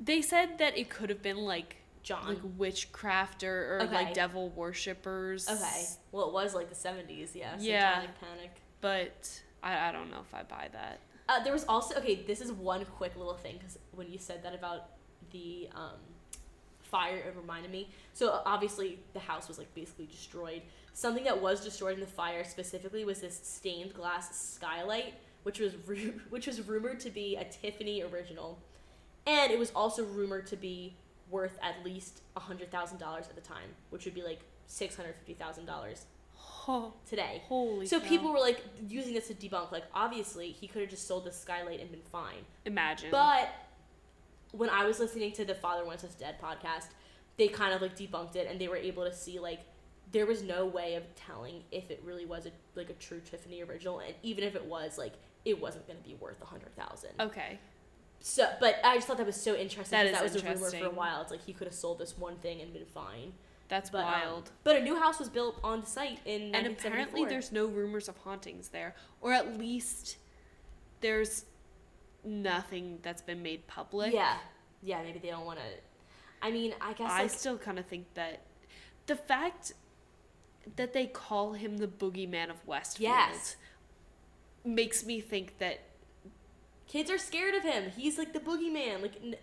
They 0.00 0.22
said 0.22 0.58
that 0.58 0.78
it 0.78 0.88
could 0.88 1.10
have 1.10 1.22
been 1.22 1.38
like 1.38 1.76
John. 2.02 2.26
like 2.28 2.38
witchcraft 2.56 3.42
or, 3.44 3.76
or 3.76 3.82
Okay. 3.82 3.94
like 3.94 4.14
devil 4.14 4.50
worshippers. 4.50 5.48
okay. 5.48 5.84
Well, 6.12 6.28
it 6.28 6.32
was 6.32 6.54
like 6.54 6.68
the 6.68 6.74
70s, 6.74 7.34
yeah. 7.34 7.56
Yeah. 7.58 8.00
Panic. 8.20 8.52
But 8.80 9.40
I, 9.62 9.88
I 9.88 9.92
don't 9.92 10.10
know 10.10 10.20
if 10.20 10.34
I 10.34 10.42
buy 10.42 10.68
that. 10.72 11.00
Uh, 11.28 11.42
there 11.42 11.52
was 11.52 11.64
also 11.68 11.94
okay. 11.96 12.22
This 12.26 12.40
is 12.40 12.50
one 12.52 12.84
quick 12.96 13.14
little 13.16 13.34
thing 13.34 13.56
because 13.58 13.78
when 13.92 14.10
you 14.10 14.18
said 14.18 14.42
that 14.44 14.54
about 14.54 14.90
the 15.30 15.68
um, 15.74 15.98
fire, 16.80 17.16
it 17.16 17.34
reminded 17.36 17.70
me. 17.70 17.90
So 18.14 18.40
obviously 18.46 18.98
the 19.12 19.20
house 19.20 19.46
was 19.48 19.58
like 19.58 19.72
basically 19.74 20.06
destroyed. 20.06 20.62
Something 20.94 21.24
that 21.24 21.40
was 21.40 21.62
destroyed 21.62 21.94
in 21.94 22.00
the 22.00 22.06
fire 22.06 22.44
specifically 22.44 23.04
was 23.04 23.20
this 23.20 23.38
stained 23.42 23.92
glass 23.94 24.54
skylight, 24.54 25.14
which 25.42 25.60
was 25.60 25.74
ru- 25.86 26.20
which 26.30 26.46
was 26.46 26.66
rumored 26.66 26.98
to 27.00 27.10
be 27.10 27.36
a 27.36 27.44
Tiffany 27.44 28.02
original, 28.02 28.58
and 29.26 29.52
it 29.52 29.58
was 29.58 29.70
also 29.72 30.04
rumored 30.04 30.46
to 30.46 30.56
be 30.56 30.94
worth 31.30 31.58
at 31.62 31.84
least 31.84 32.22
a 32.36 32.40
hundred 32.40 32.70
thousand 32.70 32.98
dollars 32.98 33.26
at 33.28 33.34
the 33.34 33.40
time, 33.40 33.68
which 33.90 34.04
would 34.04 34.14
be 34.14 34.22
like 34.22 34.40
six 34.66 34.96
hundred 34.96 35.14
fifty 35.16 35.34
thousand 35.34 35.66
dollars 35.66 36.04
Oh, 36.70 36.92
today. 37.08 37.42
holy 37.48 37.86
So 37.86 37.98
cow. 37.98 38.08
people 38.08 38.32
were 38.32 38.38
like 38.40 38.62
using 38.88 39.14
this 39.14 39.28
to 39.28 39.34
debunk, 39.34 39.72
like 39.72 39.84
obviously 39.94 40.50
he 40.50 40.68
could 40.68 40.82
have 40.82 40.90
just 40.90 41.06
sold 41.08 41.24
the 41.24 41.32
skylight 41.32 41.80
and 41.80 41.90
been 41.90 42.02
fine. 42.12 42.44
imagine. 42.66 43.10
But 43.10 43.48
when 44.52 44.70
I 44.70 44.84
was 44.84 44.98
listening 45.00 45.32
to 45.32 45.44
the 45.44 45.54
Father 45.54 45.84
Wants 45.84 46.04
Us 46.04 46.14
Dead 46.14 46.36
podcast, 46.42 46.86
they 47.36 47.48
kind 47.48 47.72
of 47.74 47.80
like 47.82 47.96
debunked 47.96 48.36
it 48.36 48.46
and 48.50 48.60
they 48.60 48.68
were 48.68 48.76
able 48.76 49.04
to 49.04 49.14
see 49.14 49.38
like 49.38 49.60
there 50.12 50.26
was 50.26 50.42
no 50.42 50.64
way 50.66 50.94
of 50.94 51.02
telling 51.14 51.62
if 51.70 51.90
it 51.90 52.00
really 52.04 52.24
was 52.26 52.46
a 52.46 52.50
like 52.74 52.90
a 52.90 52.94
true 52.94 53.20
Tiffany 53.20 53.62
original, 53.62 53.98
and 54.00 54.14
even 54.22 54.44
if 54.44 54.54
it 54.54 54.64
was, 54.64 54.96
like 54.98 55.12
it 55.44 55.60
wasn't 55.60 55.86
going 55.86 55.98
to 55.98 56.04
be 56.06 56.14
worth 56.16 56.40
a 56.42 56.46
hundred 56.46 56.74
thousand. 56.76 57.10
okay. 57.20 57.58
So, 58.20 58.48
but 58.60 58.76
I 58.84 58.96
just 58.96 59.06
thought 59.06 59.16
that 59.18 59.26
was 59.26 59.40
so 59.40 59.54
interesting. 59.54 59.96
That 59.96 60.06
is 60.06 60.12
that 60.12 60.22
was 60.22 60.34
a 60.36 60.40
rumor 60.46 60.70
for 60.70 60.86
a 60.86 60.90
while. 60.90 61.22
It's 61.22 61.30
like 61.30 61.44
he 61.44 61.52
could 61.52 61.66
have 61.66 61.74
sold 61.74 61.98
this 61.98 62.18
one 62.18 62.36
thing 62.36 62.60
and 62.60 62.72
been 62.72 62.84
fine. 62.86 63.32
That's 63.68 63.90
But 63.90 63.98
um, 63.98 64.04
wild. 64.06 64.50
but 64.64 64.76
a 64.76 64.80
new 64.82 64.96
house 64.96 65.18
was 65.18 65.28
built 65.28 65.58
on 65.62 65.82
the 65.82 65.86
site 65.86 66.20
in 66.24 66.54
and 66.54 66.66
apparently 66.66 67.26
there's 67.26 67.52
no 67.52 67.66
rumors 67.66 68.08
of 68.08 68.16
hauntings 68.18 68.68
there. 68.68 68.94
Or 69.20 69.32
at 69.32 69.58
least 69.58 70.16
there's 71.00 71.44
nothing 72.24 72.98
that's 73.02 73.22
been 73.22 73.42
made 73.42 73.66
public. 73.66 74.12
Yeah, 74.14 74.36
yeah. 74.82 75.02
Maybe 75.02 75.18
they 75.18 75.28
don't 75.28 75.44
want 75.44 75.58
to. 75.58 75.64
I 76.40 76.50
mean, 76.50 76.74
I 76.80 76.92
guess 76.94 77.10
I 77.10 77.22
like, 77.22 77.30
still 77.30 77.58
kind 77.58 77.78
of 77.78 77.86
think 77.86 78.06
that 78.14 78.40
the 79.06 79.16
fact 79.16 79.72
that 80.76 80.92
they 80.92 81.06
call 81.06 81.52
him 81.52 81.78
the 81.78 81.86
boogeyman 81.88 82.50
of 82.50 82.66
Westfield 82.66 83.10
Yes. 83.10 83.56
makes 84.64 85.04
me 85.04 85.20
think 85.20 85.58
that 85.58 85.80
kids 86.88 87.10
are 87.10 87.18
scared 87.18 87.54
of 87.54 87.62
him. 87.62 87.92
He's 87.96 88.18
like 88.18 88.32
the 88.32 88.40
boogeyman. 88.40 89.02
Like, 89.02 89.14
n- 89.22 89.36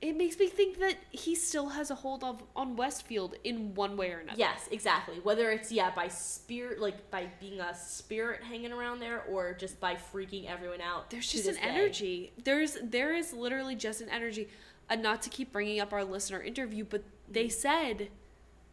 it 0.00 0.16
makes 0.16 0.38
me 0.38 0.46
think 0.48 0.78
that 0.80 0.96
he 1.10 1.34
still 1.34 1.70
has 1.70 1.90
a 1.90 1.94
hold 1.94 2.22
of 2.22 2.42
on 2.54 2.76
Westfield 2.76 3.36
in 3.44 3.74
one 3.74 3.96
way 3.96 4.10
or 4.10 4.18
another. 4.18 4.38
yes, 4.38 4.68
exactly. 4.70 5.20
Whether 5.22 5.50
it's 5.50 5.72
yeah 5.72 5.90
by 5.94 6.08
spirit, 6.08 6.80
like 6.80 7.10
by 7.10 7.28
being 7.40 7.60
a 7.60 7.74
spirit 7.74 8.42
hanging 8.42 8.72
around 8.72 9.00
there, 9.00 9.22
or 9.22 9.54
just 9.54 9.80
by 9.80 9.94
freaking 9.94 10.46
everyone 10.50 10.82
out. 10.82 11.08
There's 11.10 11.32
just 11.32 11.48
an 11.48 11.54
day. 11.54 11.60
energy. 11.62 12.32
There's 12.44 12.76
there 12.82 13.14
is 13.14 13.32
literally 13.32 13.74
just 13.74 14.00
an 14.00 14.10
energy. 14.10 14.48
And 14.88 15.02
not 15.02 15.20
to 15.22 15.30
keep 15.30 15.52
bringing 15.52 15.80
up 15.80 15.92
our 15.92 16.04
listener 16.04 16.40
interview, 16.40 16.84
but 16.84 17.02
they 17.28 17.46
mm-hmm. 17.46 17.50
said 17.50 18.08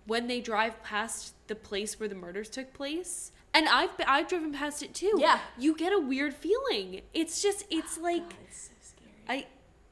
when 0.06 0.28
they 0.28 0.42
drive 0.42 0.84
past 0.84 1.34
the 1.48 1.56
place 1.56 2.00
where 2.00 2.10
the 2.10 2.16
murders 2.16 2.50
took 2.50 2.74
place, 2.74 3.32
and 3.54 3.68
I've 3.70 3.92
I've 4.08 4.28
driven 4.28 4.52
past 4.52 4.82
it 4.84 4.94
too. 4.94 5.16
Yeah. 5.20 5.40
you 5.58 5.76
get 5.76 5.94
a 5.94 6.00
weird 6.00 6.34
feeling. 6.34 7.02
It's 7.14 7.42
just 7.42 7.66
it's 7.70 7.98
oh, 8.00 8.04
like 8.04 8.30
God, 8.30 8.38
it's 8.48 8.62
so 8.68 8.72
scary. 8.82 9.12
I 9.28 9.48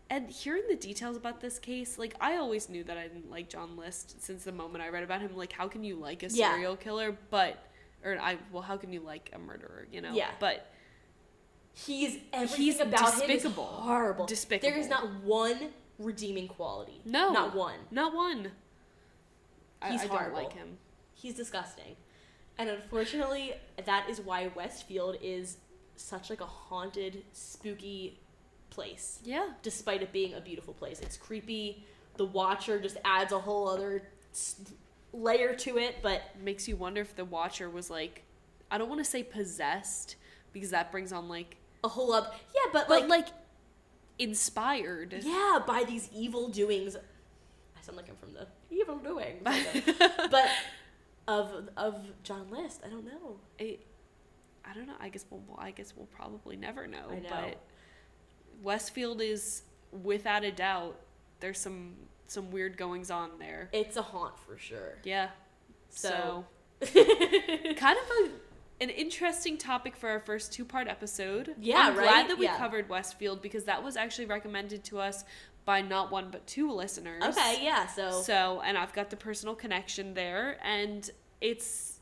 and 0.09 0.30
hearing 0.30 0.64
the 0.70 0.76
details 0.76 1.16
about 1.16 1.39
this 1.39 1.57
case, 1.59 1.97
like 1.97 2.16
I 2.20 2.36
always 2.38 2.70
knew 2.70 2.84
that 2.84 2.97
I 2.97 3.03
didn't 3.03 3.32
like 3.32 3.49
John 3.49 3.78
List 3.78 4.22
since 4.22 4.43
the 4.43 4.51
moment 4.51 4.84
I 4.84 4.89
read 4.89 5.03
about 5.03 5.22
him. 5.22 5.36
Like, 5.36 5.53
how 5.53 5.68
can 5.68 5.84
you 5.84 5.95
like 5.95 6.24
a 6.24 6.28
Yeah. 6.28 6.51
serial 6.53 6.76
killer, 6.76 7.18
but 7.30 7.64
or 8.03 8.18
I 8.20 8.38
well, 8.51 8.64
how 8.64 8.78
can 8.78 8.91
you 8.91 8.99
like 8.99 9.30
a 9.34 9.39
murderer? 9.39 9.88
You 9.91 10.01
know? 10.01 10.14
Yeah. 10.14 10.32
But 10.39 10.68
He's 11.74 12.18
everything 12.34 12.66
He's 12.66 12.80
about 12.82 13.14
despicable. 13.16 13.64
him 13.68 13.72
is 13.80 13.86
horrible. 13.86 14.26
Despicable. 14.26 14.70
There 14.70 14.80
is 14.80 14.89
not 14.89 15.09
one 15.24 15.70
redeeming 15.97 16.47
quality. 16.47 17.01
no, 17.05 17.32
not 17.32 17.55
one. 17.55 17.80
not 17.91 18.14
one. 18.14 18.51
I- 19.82 19.91
He's 19.91 20.01
I, 20.01 20.07
don't 20.07 20.34
like 20.34 20.53
him. 20.53 20.78
He's 21.14 21.36
disgusting. 21.36 21.95
And 22.58 22.70
unfortunately, 22.70 23.54
that 23.86 24.10
is 24.10 24.22
why 24.22 24.52
Westfield 24.56 25.18
is 25.22 25.58
such 25.95 26.30
like 26.30 26.41
a 26.41 26.45
haunted, 26.45 27.24
spooky 27.34 28.20
place. 28.70 29.20
Yeah. 29.24 29.49
Despite 29.62 30.02
it 30.02 30.12
being 30.12 30.34
a 30.34 30.41
beautiful 30.41 30.74
place. 30.74 30.99
It's 30.99 31.18
creepy. 31.18 31.86
The 32.18 32.26
Watcher 32.26 32.80
just 32.80 32.97
adds 33.04 33.32
a 33.32 33.39
whole 33.39 33.68
other 33.68 34.04
layer 35.14 35.54
to 35.56 35.78
it, 35.78 35.97
but 36.02 36.22
makes 36.41 36.68
you 36.68 36.76
wonder 36.76 37.02
if 37.02 37.16
the 37.16 37.26
watcher 37.26 37.70
was 37.70 37.89
like 37.89 38.24
I 38.70 38.78
don't 38.78 38.88
want 38.88 39.04
to 39.04 39.10
say 39.10 39.24
possessed 39.24 40.16
because 40.54 40.70
that 40.70 40.91
brings 40.91 41.12
on 41.12 41.28
like 41.28 41.58
a 41.84 41.89
whole 41.89 42.14
up. 42.14 42.36
Yeah, 42.56 42.72
but, 42.72 42.88
but 42.88 43.02
like, 43.02 43.10
like 43.10 43.28
inspired. 44.18 45.14
yeah, 45.24 45.60
by 45.66 45.84
these 45.84 46.10
evil 46.14 46.47
doings. 46.47 46.95
I 46.95 47.82
sound 47.82 47.97
like 47.97 48.08
I'm 48.10 48.16
from 48.16 48.34
the 48.34 48.47
evil 48.70 48.97
doings, 48.97 49.41
but 50.32 50.49
of 51.32 51.69
of 51.77 51.95
John 52.23 52.49
List. 52.49 52.82
I 52.86 52.89
don't 52.89 53.05
know. 53.05 53.39
I, 53.59 53.77
I 54.65 54.73
don't 54.73 54.88
know. 54.88 54.95
I 54.99 55.09
guess 55.09 55.25
we'll 55.29 55.43
I 55.57 55.71
guess 55.71 55.93
we'll 55.95 56.07
probably 56.07 56.55
never 56.57 56.88
know. 56.88 57.05
I 57.11 57.15
know. 57.19 57.29
But 57.29 57.57
Westfield 58.61 59.21
is 59.21 59.63
without 60.03 60.43
a 60.43 60.51
doubt 60.51 60.99
there's 61.39 61.59
some 61.59 61.95
some 62.27 62.51
weird 62.51 62.77
goings 62.77 63.11
on 63.11 63.32
there. 63.39 63.69
It's 63.73 63.97
a 63.97 64.01
haunt 64.01 64.38
for 64.39 64.57
sure. 64.57 64.97
Yeah. 65.03 65.29
So- 65.89 66.45
So, 66.84 66.88
kind 67.75 67.97
of 67.97 68.05
a 68.19 68.29
an 68.79 68.89
interesting 68.89 69.57
topic 69.59 69.95
for 69.95 70.09
our 70.09 70.19
first 70.19 70.51
two 70.53 70.65
part 70.65 70.88
episode. 70.88 71.53
Yeah, 71.59 71.79
I'm 71.89 71.95
right? 71.97 72.03
glad 72.07 72.29
that 72.29 72.38
we 72.39 72.45
Yeah. 72.45 72.57
covered 72.57 72.89
Westfield 72.89 73.41
because 73.41 73.65
that 73.65 73.84
was 73.84 73.95
actually 73.95 74.25
recommended 74.25 74.84
to 74.86 74.99
us 74.99 75.23
by 75.65 75.82
not 75.82 76.09
one 76.11 76.29
but 76.32 76.47
two 76.47 76.71
listeners. 76.71 77.21
Okay, 77.23 77.59
yeah. 77.63 77.86
So, 77.86 78.21
So, 78.23 78.61
and 78.65 78.75
I've 78.77 78.93
got 78.93 79.11
the 79.11 79.17
personal 79.17 79.53
connection 79.53 80.15
there, 80.15 80.57
and 80.63 81.07
it's 81.42 81.98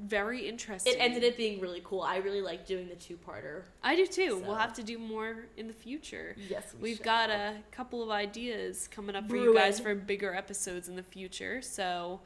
very 0.00 0.48
interesting. 0.48 0.92
it 0.94 0.98
ended 1.00 1.24
up 1.24 1.36
being 1.36 1.60
really 1.60 1.82
cool. 1.84 2.02
I 2.02 2.18
really 2.18 2.40
like 2.40 2.64
doing 2.66 2.88
the 2.88 2.94
two 2.94 3.16
parter. 3.26 3.62
I 3.82 3.96
do 3.96 4.06
too. 4.06 4.30
So- 4.30 4.38
We'll 4.38 4.54
have 4.54 4.72
to 4.74 4.82
do 4.84 4.96
more 4.98 5.46
in 5.56 5.66
the 5.66 5.72
future. 5.72 6.36
Yes, 6.48 6.72
we 6.74 6.82
We've 6.90 6.96
shall. 6.98 7.04
got 7.04 7.30
a 7.30 7.56
couple 7.72 8.02
of 8.04 8.10
ideas 8.10 8.88
coming 8.88 9.16
up 9.16 9.28
for 9.28 9.36
you 9.36 9.52
guys 9.54 9.80
for 9.80 9.94
bigger 9.96 10.32
episodes 10.34 10.88
in 10.88 10.94
the 10.94 11.02
future. 11.02 11.60
So 11.62 12.20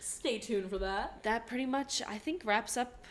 Stay 0.00 0.38
tuned 0.38 0.70
for 0.70 0.78
that. 0.78 1.22
that 1.24 1.46
pretty 1.46 1.66
much, 1.66 2.00
I 2.08 2.16
think, 2.18 2.42
wraps 2.46 2.76
up 2.78 3.04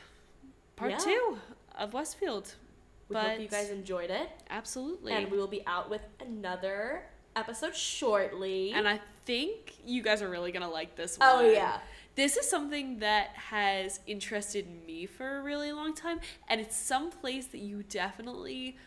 part 0.76 0.92
Yeah. 0.92 0.98
two 0.98 1.38
of 1.76 1.94
Westfield. 1.94 2.56
We 3.10 3.18
hope 3.18 3.40
you 3.40 3.48
guys 3.48 3.70
enjoyed 3.70 4.10
it, 4.10 4.30
Absolutely. 4.50 5.14
and 5.14 5.30
we 5.30 5.38
will 5.38 5.46
be 5.48 5.62
out 5.68 5.92
with 5.92 6.02
another 6.20 7.04
episode 7.36 7.76
shortly. 7.76 8.72
And 8.72 8.88
I 8.88 9.00
think 9.26 9.74
you 9.86 10.02
guys 10.02 10.24
are 10.24 10.30
really 10.30 10.52
gonna 10.52 10.70
like 10.72 10.96
this 10.96 11.16
oh 11.22 11.44
one. 11.44 11.54
yeah, 11.54 11.80
This 12.16 12.38
is 12.38 12.50
something 12.50 13.00
that 13.00 13.30
has 13.36 14.00
interested 14.08 14.68
me 14.86 15.06
for 15.06 15.38
a 15.38 15.42
really 15.44 15.72
long 15.72 15.94
time, 15.94 16.20
and 16.48 16.62
it's 16.62 16.76
some 16.76 17.12
place 17.12 17.48
that 17.48 17.60
you 17.60 17.84
definitely 17.84 18.78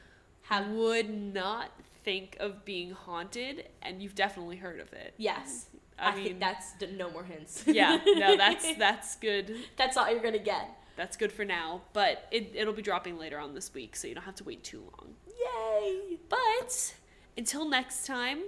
Have- 0.43 0.69
would 0.69 1.11
not 1.11 1.71
think 2.05 2.37
of 2.41 2.65
being 2.65 2.93
haunted, 2.93 3.69
and 3.83 4.03
you've 4.03 4.15
definitely 4.15 4.57
heard 4.57 4.81
of 4.81 4.93
it. 4.93 5.15
yes. 5.19 5.67
I, 6.01 6.11
I, 6.11 6.15
mean, 6.15 6.25
think 6.25 6.41
that's 6.41 6.75
d- 6.79 6.87
no 6.97 7.11
more 7.11 7.25
hints. 7.25 7.65
yeah, 7.67 7.99
no, 8.07 8.37
that's 8.45 8.77
that's 8.77 9.17
good. 9.17 9.57
that's 9.77 9.97
all 9.97 10.09
you're 10.09 10.23
gonna 10.23 10.39
get. 10.39 10.71
That's 10.97 11.17
good 11.17 11.33
for 11.33 11.45
now, 11.45 11.81
but 11.93 12.29
it, 12.31 12.53
it'll 12.55 12.73
be 12.73 12.83
dropping 12.83 13.19
later 13.19 13.37
on 13.39 13.53
this 13.53 13.75
week, 13.75 13.97
so 13.97 14.07
you 14.07 14.15
don't 14.15 14.23
have 14.25 14.37
to 14.37 14.45
wait 14.45 14.63
too 14.63 14.81
long. 14.81 15.15
Yay! 15.27 16.19
But 16.29 16.95
until 17.37 17.69
next 17.69 18.07
time, 18.07 18.43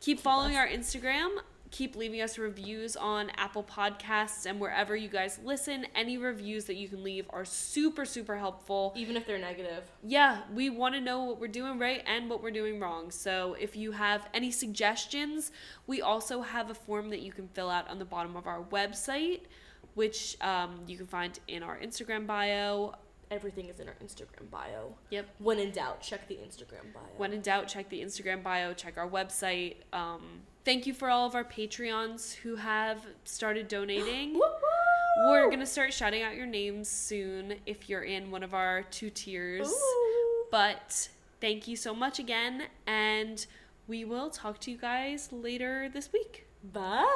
keep 0.00 0.18
following 0.18 0.56
our 0.56 0.66
Instagram. 0.66 1.28
Keep 1.70 1.94
leaving 1.94 2.20
us 2.20 2.36
reviews 2.36 2.96
on 2.96 3.30
Apple 3.36 3.62
Podcasts 3.62 4.44
and 4.44 4.58
wherever 4.58 4.96
you 4.96 5.08
guys 5.08 5.38
listen. 5.44 5.86
Any 5.94 6.18
reviews 6.18 6.64
that 6.64 6.74
you 6.74 6.88
can 6.88 7.04
leave 7.04 7.26
are 7.30 7.44
super, 7.44 8.04
super 8.04 8.36
helpful. 8.36 8.92
Even 8.96 9.16
if 9.16 9.24
they're 9.24 9.38
negative. 9.38 9.84
Yeah, 10.02 10.40
we 10.52 10.68
want 10.68 10.94
to 10.96 11.00
know 11.00 11.22
what 11.22 11.40
we're 11.40 11.46
doing 11.46 11.78
right 11.78 12.02
and 12.06 12.28
what 12.28 12.42
we're 12.42 12.50
doing 12.50 12.80
wrong. 12.80 13.12
So 13.12 13.56
if 13.58 13.76
you 13.76 13.92
have 13.92 14.28
any 14.34 14.50
suggestions, 14.50 15.52
we 15.86 16.02
also 16.02 16.42
have 16.42 16.70
a 16.70 16.74
form 16.74 17.08
that 17.10 17.20
you 17.20 17.30
can 17.30 17.46
fill 17.48 17.70
out 17.70 17.88
on 17.88 18.00
the 18.00 18.04
bottom 18.04 18.36
of 18.36 18.48
our 18.48 18.62
website, 18.64 19.42
which 19.94 20.36
um, 20.40 20.80
you 20.88 20.96
can 20.96 21.06
find 21.06 21.38
in 21.46 21.62
our 21.62 21.78
Instagram 21.78 22.26
bio. 22.26 22.94
Everything 23.30 23.68
is 23.68 23.78
in 23.78 23.86
our 23.86 23.94
Instagram 24.04 24.50
bio. 24.50 24.96
Yep. 25.10 25.28
When 25.38 25.60
in 25.60 25.70
doubt, 25.70 26.02
check 26.02 26.26
the 26.26 26.34
Instagram 26.34 26.92
bio. 26.92 27.04
When 27.16 27.32
in 27.32 27.42
doubt, 27.42 27.68
check 27.68 27.88
the 27.88 28.00
Instagram 28.00 28.42
bio, 28.42 28.74
check 28.74 28.98
our 28.98 29.08
website. 29.08 29.76
Um, 29.92 30.40
thank 30.64 30.86
you 30.86 30.94
for 30.94 31.08
all 31.08 31.26
of 31.26 31.34
our 31.34 31.44
Patreons 31.44 32.34
who 32.34 32.56
have 32.56 33.06
started 33.24 33.68
donating. 33.68 34.40
We're 35.26 35.46
going 35.46 35.60
to 35.60 35.66
start 35.66 35.92
shouting 35.92 36.22
out 36.22 36.34
your 36.34 36.46
names 36.46 36.88
soon 36.88 37.56
if 37.66 37.88
you're 37.88 38.04
in 38.04 38.30
one 38.30 38.42
of 38.42 38.54
our 38.54 38.82
two 38.84 39.10
tiers. 39.10 39.68
Ooh. 39.68 40.44
But 40.50 41.08
thank 41.40 41.68
you 41.68 41.76
so 41.76 41.94
much 41.94 42.18
again, 42.18 42.64
and 42.86 43.44
we 43.86 44.04
will 44.04 44.30
talk 44.30 44.58
to 44.60 44.70
you 44.70 44.78
guys 44.78 45.28
later 45.32 45.90
this 45.92 46.12
week. 46.12 46.46
Bye. 46.72 47.06